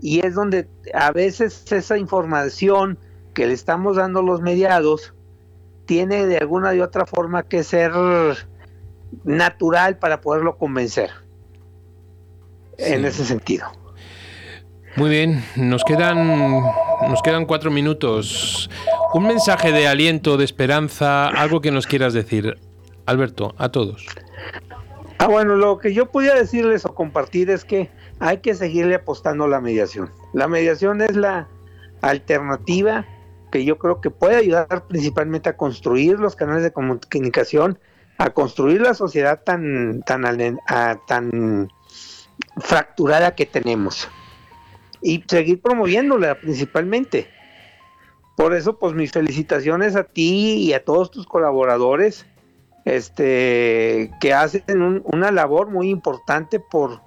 Y 0.00 0.24
es 0.24 0.34
donde 0.34 0.68
a 0.94 1.12
veces 1.12 1.70
esa 1.70 1.98
información 1.98 2.98
que 3.38 3.46
le 3.46 3.54
estamos 3.54 3.94
dando 3.94 4.20
los 4.20 4.40
mediados 4.40 5.14
tiene 5.86 6.26
de 6.26 6.38
alguna 6.38 6.74
y 6.74 6.80
otra 6.80 7.06
forma 7.06 7.44
que 7.44 7.62
ser 7.62 7.92
natural 9.22 9.96
para 9.96 10.20
poderlo 10.20 10.58
convencer. 10.58 11.10
En 12.78 13.04
ese 13.04 13.24
sentido. 13.24 13.68
Muy 14.96 15.08
bien, 15.08 15.44
nos 15.54 15.84
quedan, 15.84 16.64
nos 17.08 17.22
quedan 17.22 17.46
cuatro 17.46 17.70
minutos. 17.70 18.68
Un 19.14 19.28
mensaje 19.28 19.70
de 19.70 19.86
aliento, 19.86 20.36
de 20.36 20.44
esperanza, 20.44 21.28
algo 21.28 21.60
que 21.60 21.70
nos 21.70 21.86
quieras 21.86 22.14
decir, 22.14 22.58
Alberto, 23.06 23.54
a 23.56 23.68
todos. 23.68 24.04
Ah, 25.18 25.28
bueno, 25.28 25.54
lo 25.54 25.78
que 25.78 25.94
yo 25.94 26.06
podía 26.06 26.34
decirles 26.34 26.84
o 26.84 26.92
compartir 26.92 27.50
es 27.50 27.64
que 27.64 27.88
hay 28.18 28.38
que 28.38 28.56
seguirle 28.56 28.96
apostando 28.96 29.44
a 29.44 29.48
la 29.48 29.60
mediación. 29.60 30.10
La 30.32 30.48
mediación 30.48 31.02
es 31.02 31.14
la 31.14 31.46
alternativa 32.02 33.06
que 33.50 33.64
yo 33.64 33.78
creo 33.78 34.00
que 34.00 34.10
puede 34.10 34.36
ayudar 34.36 34.86
principalmente 34.86 35.48
a 35.48 35.56
construir 35.56 36.18
los 36.18 36.36
canales 36.36 36.62
de 36.62 36.72
comunicación, 36.72 37.78
a 38.18 38.30
construir 38.30 38.80
la 38.80 38.94
sociedad 38.94 39.42
tan, 39.44 40.02
tan, 40.02 40.58
tan 41.06 41.68
fracturada 42.58 43.34
que 43.34 43.46
tenemos 43.46 44.08
y 45.00 45.24
seguir 45.28 45.60
promoviéndola 45.62 46.34
principalmente. 46.40 47.30
por 48.36 48.54
eso, 48.54 48.78
pues 48.78 48.94
mis 48.94 49.10
felicitaciones 49.10 49.96
a 49.96 50.04
ti 50.04 50.54
y 50.58 50.72
a 50.72 50.84
todos 50.84 51.10
tus 51.10 51.26
colaboradores, 51.26 52.24
este, 52.84 54.12
que 54.20 54.32
hacen 54.32 54.80
un- 54.80 55.02
una 55.04 55.32
labor 55.32 55.70
muy 55.70 55.90
importante 55.90 56.60
por 56.60 57.00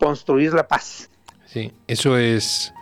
construir 0.00 0.54
la 0.54 0.66
paz. 0.66 1.10
Sí, 1.44 1.72
eso 1.86 2.16
es, 2.16 2.72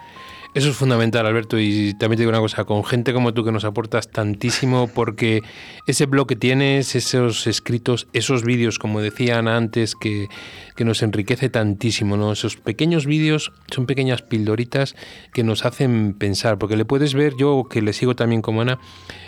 eso 0.57 0.71
es 0.71 0.77
fundamental, 0.77 1.27
Alberto. 1.27 1.59
Y 1.59 1.93
también 1.99 2.17
te 2.17 2.23
digo 2.23 2.31
una 2.31 2.41
cosa, 2.41 2.65
con 2.65 2.83
gente 2.83 3.13
como 3.13 3.35
tú 3.35 3.45
que 3.45 3.53
nos 3.53 3.67
aportas 3.67 4.09
tantísimo, 4.09 4.89
porque 4.89 5.43
ese 5.87 6.07
blog 6.07 6.27
que 6.27 6.37
tienes, 6.37 6.95
esos 6.95 7.47
escritos, 7.47 8.09
esos 8.15 8.43
vídeos, 8.43 8.79
como 8.79 9.03
decían 9.03 9.49
antes, 9.49 9.95
que, 9.95 10.29
que 10.75 10.87
nos 10.87 11.03
enriquece 11.03 11.51
tantísimo, 11.51 12.17
¿no? 12.17 12.33
Esos 12.33 12.57
pequeños 12.57 13.05
vídeos 13.05 13.53
son 13.71 13.85
pequeñas 13.85 14.23
pildoritas 14.23 14.97
que 15.35 15.45
nos 15.45 15.67
hacen 15.67 16.15
pensar, 16.15 16.57
porque 16.57 16.79
le 16.79 16.87
puedes 16.87 17.13
ver, 17.13 17.35
yo 17.39 17.65
que 17.69 17.83
le 17.83 17.93
sigo 17.93 18.17
también 18.17 18.41
como 18.41 18.63
Ana, 18.63 18.79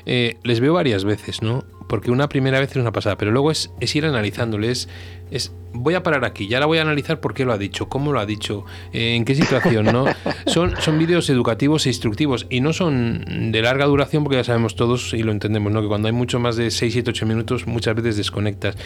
eh, 0.07 0.37
les 0.45 0.61
veo 0.61 0.73
varias 0.73 1.05
veces, 1.05 1.43
¿no? 1.43 1.63
Porque 1.89 2.11
una 2.11 2.29
primera 2.29 2.61
vez 2.61 2.71
es 2.71 2.77
una 2.77 2.93
pasada, 2.93 3.17
pero 3.17 3.31
luego 3.31 3.51
es, 3.51 3.73
es 3.81 3.97
ir 3.97 4.05
analizándole, 4.05 4.71
es, 4.71 4.89
es 5.31 5.53
voy 5.73 5.95
a 5.95 6.03
parar 6.03 6.25
aquí, 6.25 6.49
ya 6.49 6.61
la 6.61 6.67
voy 6.67 6.79
a 6.79 6.83
analizar 6.83 7.21
por 7.21 7.35
qué 7.35 7.45
lo 7.45 7.53
ha 7.53 7.59
dicho, 7.59 7.89
cómo 7.89 8.13
lo 8.13 8.21
ha 8.21 8.27
dicho, 8.27 8.65
eh, 8.93 9.15
en 9.15 9.25
qué 9.25 9.35
situación, 9.35 9.87
¿no? 9.87 10.05
Son, 10.47 10.75
son 10.81 10.99
vídeos 10.99 11.29
educativos 11.31 11.87
e 11.87 11.91
instructivos 11.91 12.47
y 12.51 12.61
no 12.61 12.73
son 12.73 13.53
de 13.53 13.63
larga 13.63 13.87
duración 13.87 14.25
porque 14.25 14.37
ya 14.37 14.45
sabemos 14.45 14.77
todos 14.77 15.13
y 15.15 15.23
lo 15.23 15.33
entendemos, 15.33 15.73
¿no? 15.73 15.83
Que 15.83 15.89
cuando 15.89 16.09
hay 16.09 16.13
mucho 16.13 16.39
más 16.39 16.57
de 16.57 16.71
6, 16.71 16.93
7, 16.93 17.11
8 17.11 17.27
minutos 17.27 17.67
muchas 17.67 17.95
veces 17.95 18.17
desconectas. 18.17 18.77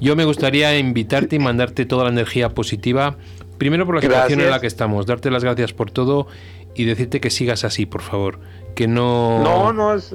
Yo 0.00 0.16
me 0.16 0.24
gustaría 0.24 0.78
invitarte 0.78 1.36
y 1.36 1.38
mandarte 1.38 1.86
toda 1.86 2.04
la 2.04 2.10
energía 2.10 2.50
positiva, 2.50 3.16
primero 3.58 3.86
por 3.86 3.96
la 3.96 4.00
situación 4.00 4.40
en 4.40 4.46
Gracias. 4.46 4.56
la 4.56 4.60
que 4.60 4.66
estamos, 4.66 5.06
darte 5.06 5.30
las 5.30 5.44
gracias 5.44 5.72
por 5.72 5.90
todo 5.90 6.26
y 6.74 6.84
decirte 6.84 7.20
que 7.20 7.30
sigas 7.30 7.64
así, 7.64 7.86
por 7.86 8.02
favor, 8.02 8.40
que 8.74 8.88
no... 8.88 9.42
No, 9.42 9.72
no 9.72 9.94
es... 9.94 10.14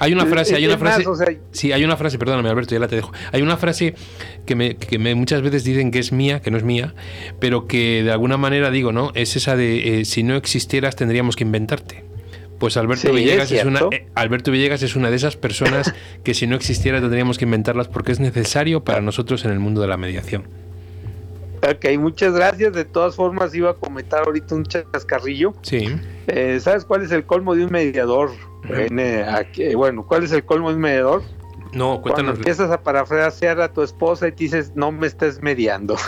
Hay 0.00 0.12
una 0.12 0.26
frase, 0.26 0.54
hay 0.56 0.66
una 0.66 0.76
más, 0.76 0.94
frase. 0.94 1.08
o 1.08 1.14
sea, 1.16 1.26
Sí, 1.52 1.72
hay 1.72 1.84
una 1.84 1.96
frase, 1.96 2.18
perdóname 2.18 2.48
Alberto, 2.48 2.74
ya 2.74 2.80
la 2.80 2.88
te 2.88 2.96
dejo. 2.96 3.12
Hay 3.32 3.42
una 3.42 3.56
frase 3.56 3.94
que, 4.46 4.54
me, 4.54 4.76
que 4.76 4.98
me- 4.98 5.14
muchas 5.14 5.42
veces 5.42 5.64
dicen 5.64 5.90
que 5.90 5.98
es 5.98 6.12
mía, 6.12 6.40
que 6.40 6.50
no 6.50 6.56
es 6.56 6.64
mía, 6.64 6.94
pero 7.40 7.66
que 7.66 8.02
de 8.02 8.10
alguna 8.12 8.36
manera 8.36 8.70
digo, 8.70 8.92
¿no? 8.92 9.10
Es 9.14 9.36
esa 9.36 9.56
de 9.56 10.00
eh, 10.00 10.04
si 10.04 10.22
no 10.22 10.36
existieras 10.36 10.96
tendríamos 10.96 11.36
que 11.36 11.44
inventarte. 11.44 12.04
Pues 12.58 12.76
Alberto 12.76 13.08
Sí, 13.08 13.14
Villegas 13.14 13.50
es 13.50 13.60
es, 13.60 13.64
una 13.66 13.80
eh, 13.90 14.06
Alberto 14.14 14.50
Villegas 14.52 14.82
es 14.82 14.94
una 14.96 15.10
de 15.10 15.16
esas 15.16 15.36
personas 15.36 15.92
que 16.22 16.34
si 16.34 16.46
no 16.46 16.54
existiera 16.56 17.00
tendríamos 17.00 17.36
que 17.36 17.44
inventarlas 17.44 17.88
porque 17.88 18.12
es 18.12 18.20
necesario 18.20 18.84
para 18.84 19.00
nosotros 19.00 19.44
en 19.44 19.50
el 19.50 19.58
mundo 19.58 19.80
de 19.80 19.88
la 19.88 19.96
mediación. 19.96 20.44
Ok, 21.68 21.98
muchas 21.98 22.34
gracias. 22.34 22.72
De 22.72 22.84
todas 22.84 23.16
formas, 23.16 23.54
iba 23.54 23.70
a 23.70 23.74
comentar 23.74 24.24
ahorita 24.26 24.54
un 24.54 24.64
chascarrillo. 24.64 25.54
Sí. 25.62 25.86
Eh, 26.26 26.58
¿Sabes 26.60 26.84
cuál 26.84 27.02
es 27.02 27.10
el 27.12 27.24
colmo 27.24 27.54
de 27.54 27.64
un 27.64 27.72
mediador? 27.72 28.30
En, 28.68 28.98
eh, 28.98 29.24
aquí- 29.24 29.74
bueno, 29.74 30.06
¿cuál 30.06 30.24
es 30.24 30.32
el 30.32 30.44
colmo 30.44 30.68
de 30.70 30.76
un 30.76 30.80
mediador? 30.82 31.22
No, 31.72 32.00
Cuando 32.00 32.02
cuéntanos. 32.02 32.36
empiezas 32.38 32.70
a 32.70 32.82
parafrasear 32.82 33.60
a 33.60 33.72
tu 33.72 33.82
esposa 33.82 34.28
y 34.28 34.32
te 34.32 34.44
dices, 34.44 34.72
no 34.74 34.92
me 34.92 35.06
estés 35.06 35.42
mediando. 35.42 35.96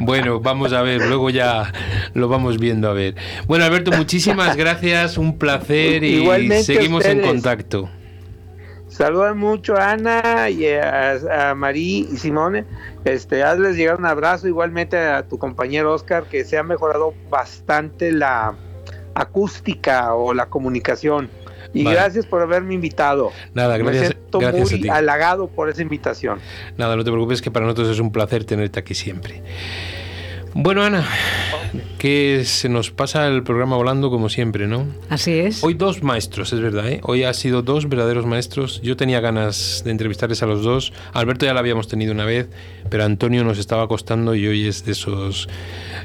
Bueno, 0.00 0.40
vamos 0.40 0.74
a 0.74 0.82
ver, 0.82 1.00
luego 1.06 1.30
ya 1.30 1.72
lo 2.12 2.28
vamos 2.28 2.58
viendo 2.58 2.90
a 2.90 2.92
ver. 2.92 3.14
Bueno, 3.46 3.64
Alberto, 3.64 3.92
muchísimas 3.92 4.54
gracias, 4.56 5.16
un 5.16 5.38
placer 5.38 6.04
y 6.04 6.16
Igualmente 6.16 6.64
seguimos 6.64 7.04
en 7.06 7.22
contacto. 7.22 7.88
Saludan 8.88 9.38
mucho 9.38 9.74
a 9.76 9.92
Ana 9.92 10.50
y 10.50 10.66
a, 10.66 11.50
a 11.50 11.54
Marí 11.54 12.08
y 12.12 12.16
Simone. 12.18 12.64
Este, 13.06 13.44
hazles 13.44 13.76
llegar 13.76 13.96
un 13.98 14.04
abrazo 14.06 14.48
igualmente 14.48 14.98
a 14.98 15.22
tu 15.28 15.38
compañero 15.38 15.94
Oscar, 15.94 16.24
que 16.24 16.44
se 16.44 16.58
ha 16.58 16.64
mejorado 16.64 17.14
bastante 17.30 18.10
la 18.10 18.54
acústica 19.14 20.12
o 20.14 20.34
la 20.34 20.46
comunicación. 20.46 21.30
Y 21.72 21.84
Vale. 21.84 21.96
gracias 21.96 22.26
por 22.26 22.42
haberme 22.42 22.74
invitado. 22.74 23.30
Nada, 23.54 23.78
gracias, 23.78 24.02
Me 24.02 24.08
siento 24.08 24.38
gracias 24.40 24.68
a 24.68 24.74
muy 24.74 24.82
ti. 24.82 24.88
halagado 24.88 25.46
por 25.46 25.68
esa 25.68 25.82
invitación. 25.82 26.40
Nada, 26.76 26.96
no 26.96 27.04
te 27.04 27.10
preocupes 27.12 27.40
que 27.40 27.50
para 27.52 27.64
nosotros 27.64 27.88
es 27.90 28.00
un 28.00 28.10
placer 28.10 28.44
tenerte 28.44 28.80
aquí 28.80 28.94
siempre. 28.94 29.40
Bueno, 30.58 30.82
Ana, 30.82 31.06
que 31.98 32.44
se 32.46 32.70
nos 32.70 32.90
pasa 32.90 33.26
el 33.28 33.42
programa 33.42 33.76
volando 33.76 34.08
como 34.08 34.30
siempre, 34.30 34.66
¿no? 34.66 34.86
Así 35.10 35.32
es. 35.32 35.62
Hoy 35.62 35.74
dos 35.74 36.02
maestros, 36.02 36.54
es 36.54 36.60
verdad, 36.60 36.88
¿eh? 36.88 37.00
Hoy 37.02 37.24
ha 37.24 37.34
sido 37.34 37.60
dos 37.60 37.90
verdaderos 37.90 38.24
maestros. 38.24 38.80
Yo 38.82 38.96
tenía 38.96 39.20
ganas 39.20 39.82
de 39.84 39.90
entrevistarles 39.90 40.42
a 40.42 40.46
los 40.46 40.62
dos. 40.62 40.94
Alberto 41.12 41.44
ya 41.44 41.52
lo 41.52 41.58
habíamos 41.58 41.88
tenido 41.88 42.12
una 42.12 42.24
vez, 42.24 42.48
pero 42.88 43.04
Antonio 43.04 43.44
nos 43.44 43.58
estaba 43.58 43.86
costando 43.86 44.34
y 44.34 44.46
hoy 44.46 44.66
es 44.66 44.86
de 44.86 44.92
esos 44.92 45.46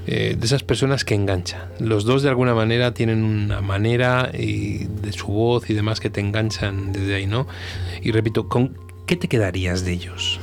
eh, 0.06 0.36
de 0.38 0.46
esas 0.46 0.64
personas 0.64 1.06
que 1.06 1.16
enganchan. 1.16 1.62
Los 1.80 2.04
dos 2.04 2.22
de 2.22 2.28
alguna 2.28 2.54
manera 2.54 2.94
tienen 2.94 3.24
una 3.24 3.62
manera 3.62 4.32
y 4.34 4.80
de 4.84 5.14
su 5.14 5.28
voz 5.28 5.70
y 5.70 5.74
demás 5.74 6.02
que 6.02 6.10
te 6.10 6.20
enganchan 6.20 6.92
desde 6.92 7.16
ahí, 7.16 7.26
¿no? 7.26 7.48
Y 8.02 8.12
repito, 8.12 8.50
¿con 8.50 8.78
qué 9.06 9.16
te 9.16 9.30
quedarías 9.30 9.86
de 9.86 9.94
ellos? 9.94 10.42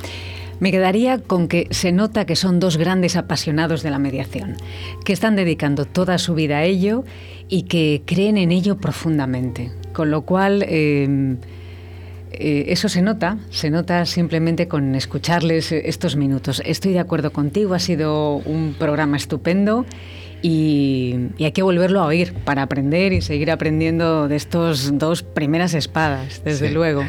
Me 0.59 0.71
quedaría 0.71 1.19
con 1.19 1.47
que 1.47 1.67
se 1.71 1.91
nota 1.91 2.25
que 2.25 2.35
son 2.35 2.59
dos 2.59 2.77
grandes 2.77 3.15
apasionados 3.15 3.81
de 3.81 3.91
la 3.91 3.99
mediación, 3.99 4.57
que 5.05 5.13
están 5.13 5.35
dedicando 5.35 5.85
toda 5.85 6.17
su 6.17 6.35
vida 6.35 6.57
a 6.57 6.63
ello 6.63 7.03
y 7.47 7.63
que 7.63 8.03
creen 8.05 8.37
en 8.37 8.51
ello 8.51 8.77
profundamente. 8.77 9.71
Con 9.93 10.11
lo 10.11 10.21
cual, 10.23 10.63
eh, 10.67 11.37
eh, 12.31 12.65
eso 12.67 12.89
se 12.89 13.01
nota, 13.01 13.37
se 13.49 13.69
nota 13.69 14.05
simplemente 14.05 14.67
con 14.67 14.95
escucharles 14.95 15.71
estos 15.71 16.15
minutos. 16.15 16.61
Estoy 16.65 16.93
de 16.93 16.99
acuerdo 16.99 17.31
contigo, 17.31 17.73
ha 17.73 17.79
sido 17.79 18.35
un 18.35 18.75
programa 18.77 19.17
estupendo 19.17 19.85
y, 20.41 21.15
y 21.37 21.45
hay 21.45 21.51
que 21.51 21.61
volverlo 21.63 22.01
a 22.01 22.05
oír 22.05 22.33
para 22.45 22.63
aprender 22.63 23.13
y 23.13 23.21
seguir 23.21 23.51
aprendiendo 23.51 24.27
de 24.27 24.35
estos 24.35 24.97
dos 24.97 25.23
primeras 25.23 25.73
espadas, 25.73 26.41
desde 26.43 26.67
Sí. 26.69 26.73
luego. 26.73 27.03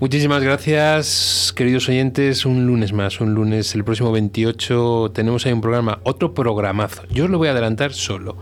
Muchísimas 0.00 0.42
gracias, 0.42 1.52
queridos 1.56 1.88
oyentes. 1.88 2.44
Un 2.44 2.66
lunes 2.66 2.92
más, 2.92 3.20
un 3.20 3.34
lunes, 3.34 3.74
el 3.74 3.84
próximo 3.84 4.12
28, 4.12 5.12
tenemos 5.14 5.46
ahí 5.46 5.52
un 5.52 5.60
programa, 5.62 6.00
otro 6.02 6.34
programazo. 6.34 7.02
Yo 7.10 7.24
os 7.24 7.30
lo 7.30 7.38
voy 7.38 7.48
a 7.48 7.52
adelantar 7.52 7.92
solo. 7.92 8.36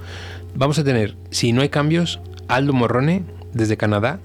Vamos 0.56 0.78
a 0.78 0.84
tener, 0.84 1.14
si 1.30 1.52
no 1.52 1.62
hay 1.62 1.68
cambios, 1.68 2.20
Aldo 2.48 2.72
Morrone 2.72 3.22
desde 3.52 3.76
Canadá 3.76 4.18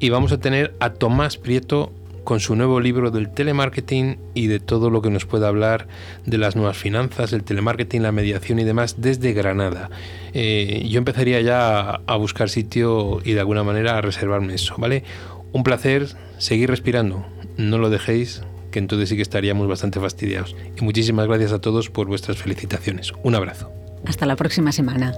y 0.00 0.10
vamos 0.10 0.32
a 0.32 0.38
tener 0.38 0.74
a 0.80 0.90
Tomás 0.94 1.36
Prieto 1.36 1.92
con 2.24 2.40
su 2.40 2.54
nuevo 2.56 2.80
libro 2.80 3.10
del 3.10 3.30
telemarketing 3.30 4.18
y 4.34 4.46
de 4.46 4.60
todo 4.60 4.90
lo 4.90 5.02
que 5.02 5.10
nos 5.10 5.26
pueda 5.26 5.48
hablar 5.48 5.88
de 6.26 6.38
las 6.38 6.56
nuevas 6.56 6.76
finanzas, 6.76 7.32
el 7.32 7.44
telemarketing, 7.44 8.02
la 8.02 8.12
mediación 8.12 8.58
y 8.58 8.64
demás 8.64 8.96
desde 8.98 9.32
Granada. 9.32 9.90
Eh, 10.32 10.86
yo 10.88 10.98
empezaría 10.98 11.40
ya 11.40 12.00
a, 12.06 12.16
buscar 12.16 12.48
sitio 12.48 13.20
y 13.24 13.32
de 13.32 13.40
alguna 13.40 13.64
manera 13.64 13.98
a 13.98 14.00
reservarme 14.00 14.54
eso, 14.54 14.74
¿vale? 14.78 15.04
Un 15.52 15.64
placer, 15.64 16.08
seguir 16.38 16.70
respirando, 16.70 17.26
no 17.56 17.78
lo 17.78 17.90
dejéis, 17.90 18.42
que 18.70 18.78
entonces 18.78 19.08
sí 19.08 19.16
que 19.16 19.22
estaríamos 19.22 19.68
bastante 19.68 20.00
fastidiados. 20.00 20.56
Y 20.80 20.84
muchísimas 20.84 21.26
gracias 21.26 21.52
a 21.52 21.60
todos 21.60 21.90
por 21.90 22.06
vuestras 22.06 22.38
felicitaciones. 22.38 23.12
Un 23.22 23.34
abrazo. 23.34 23.70
Hasta 24.06 24.26
la 24.26 24.36
próxima 24.36 24.72
semana. 24.72 25.14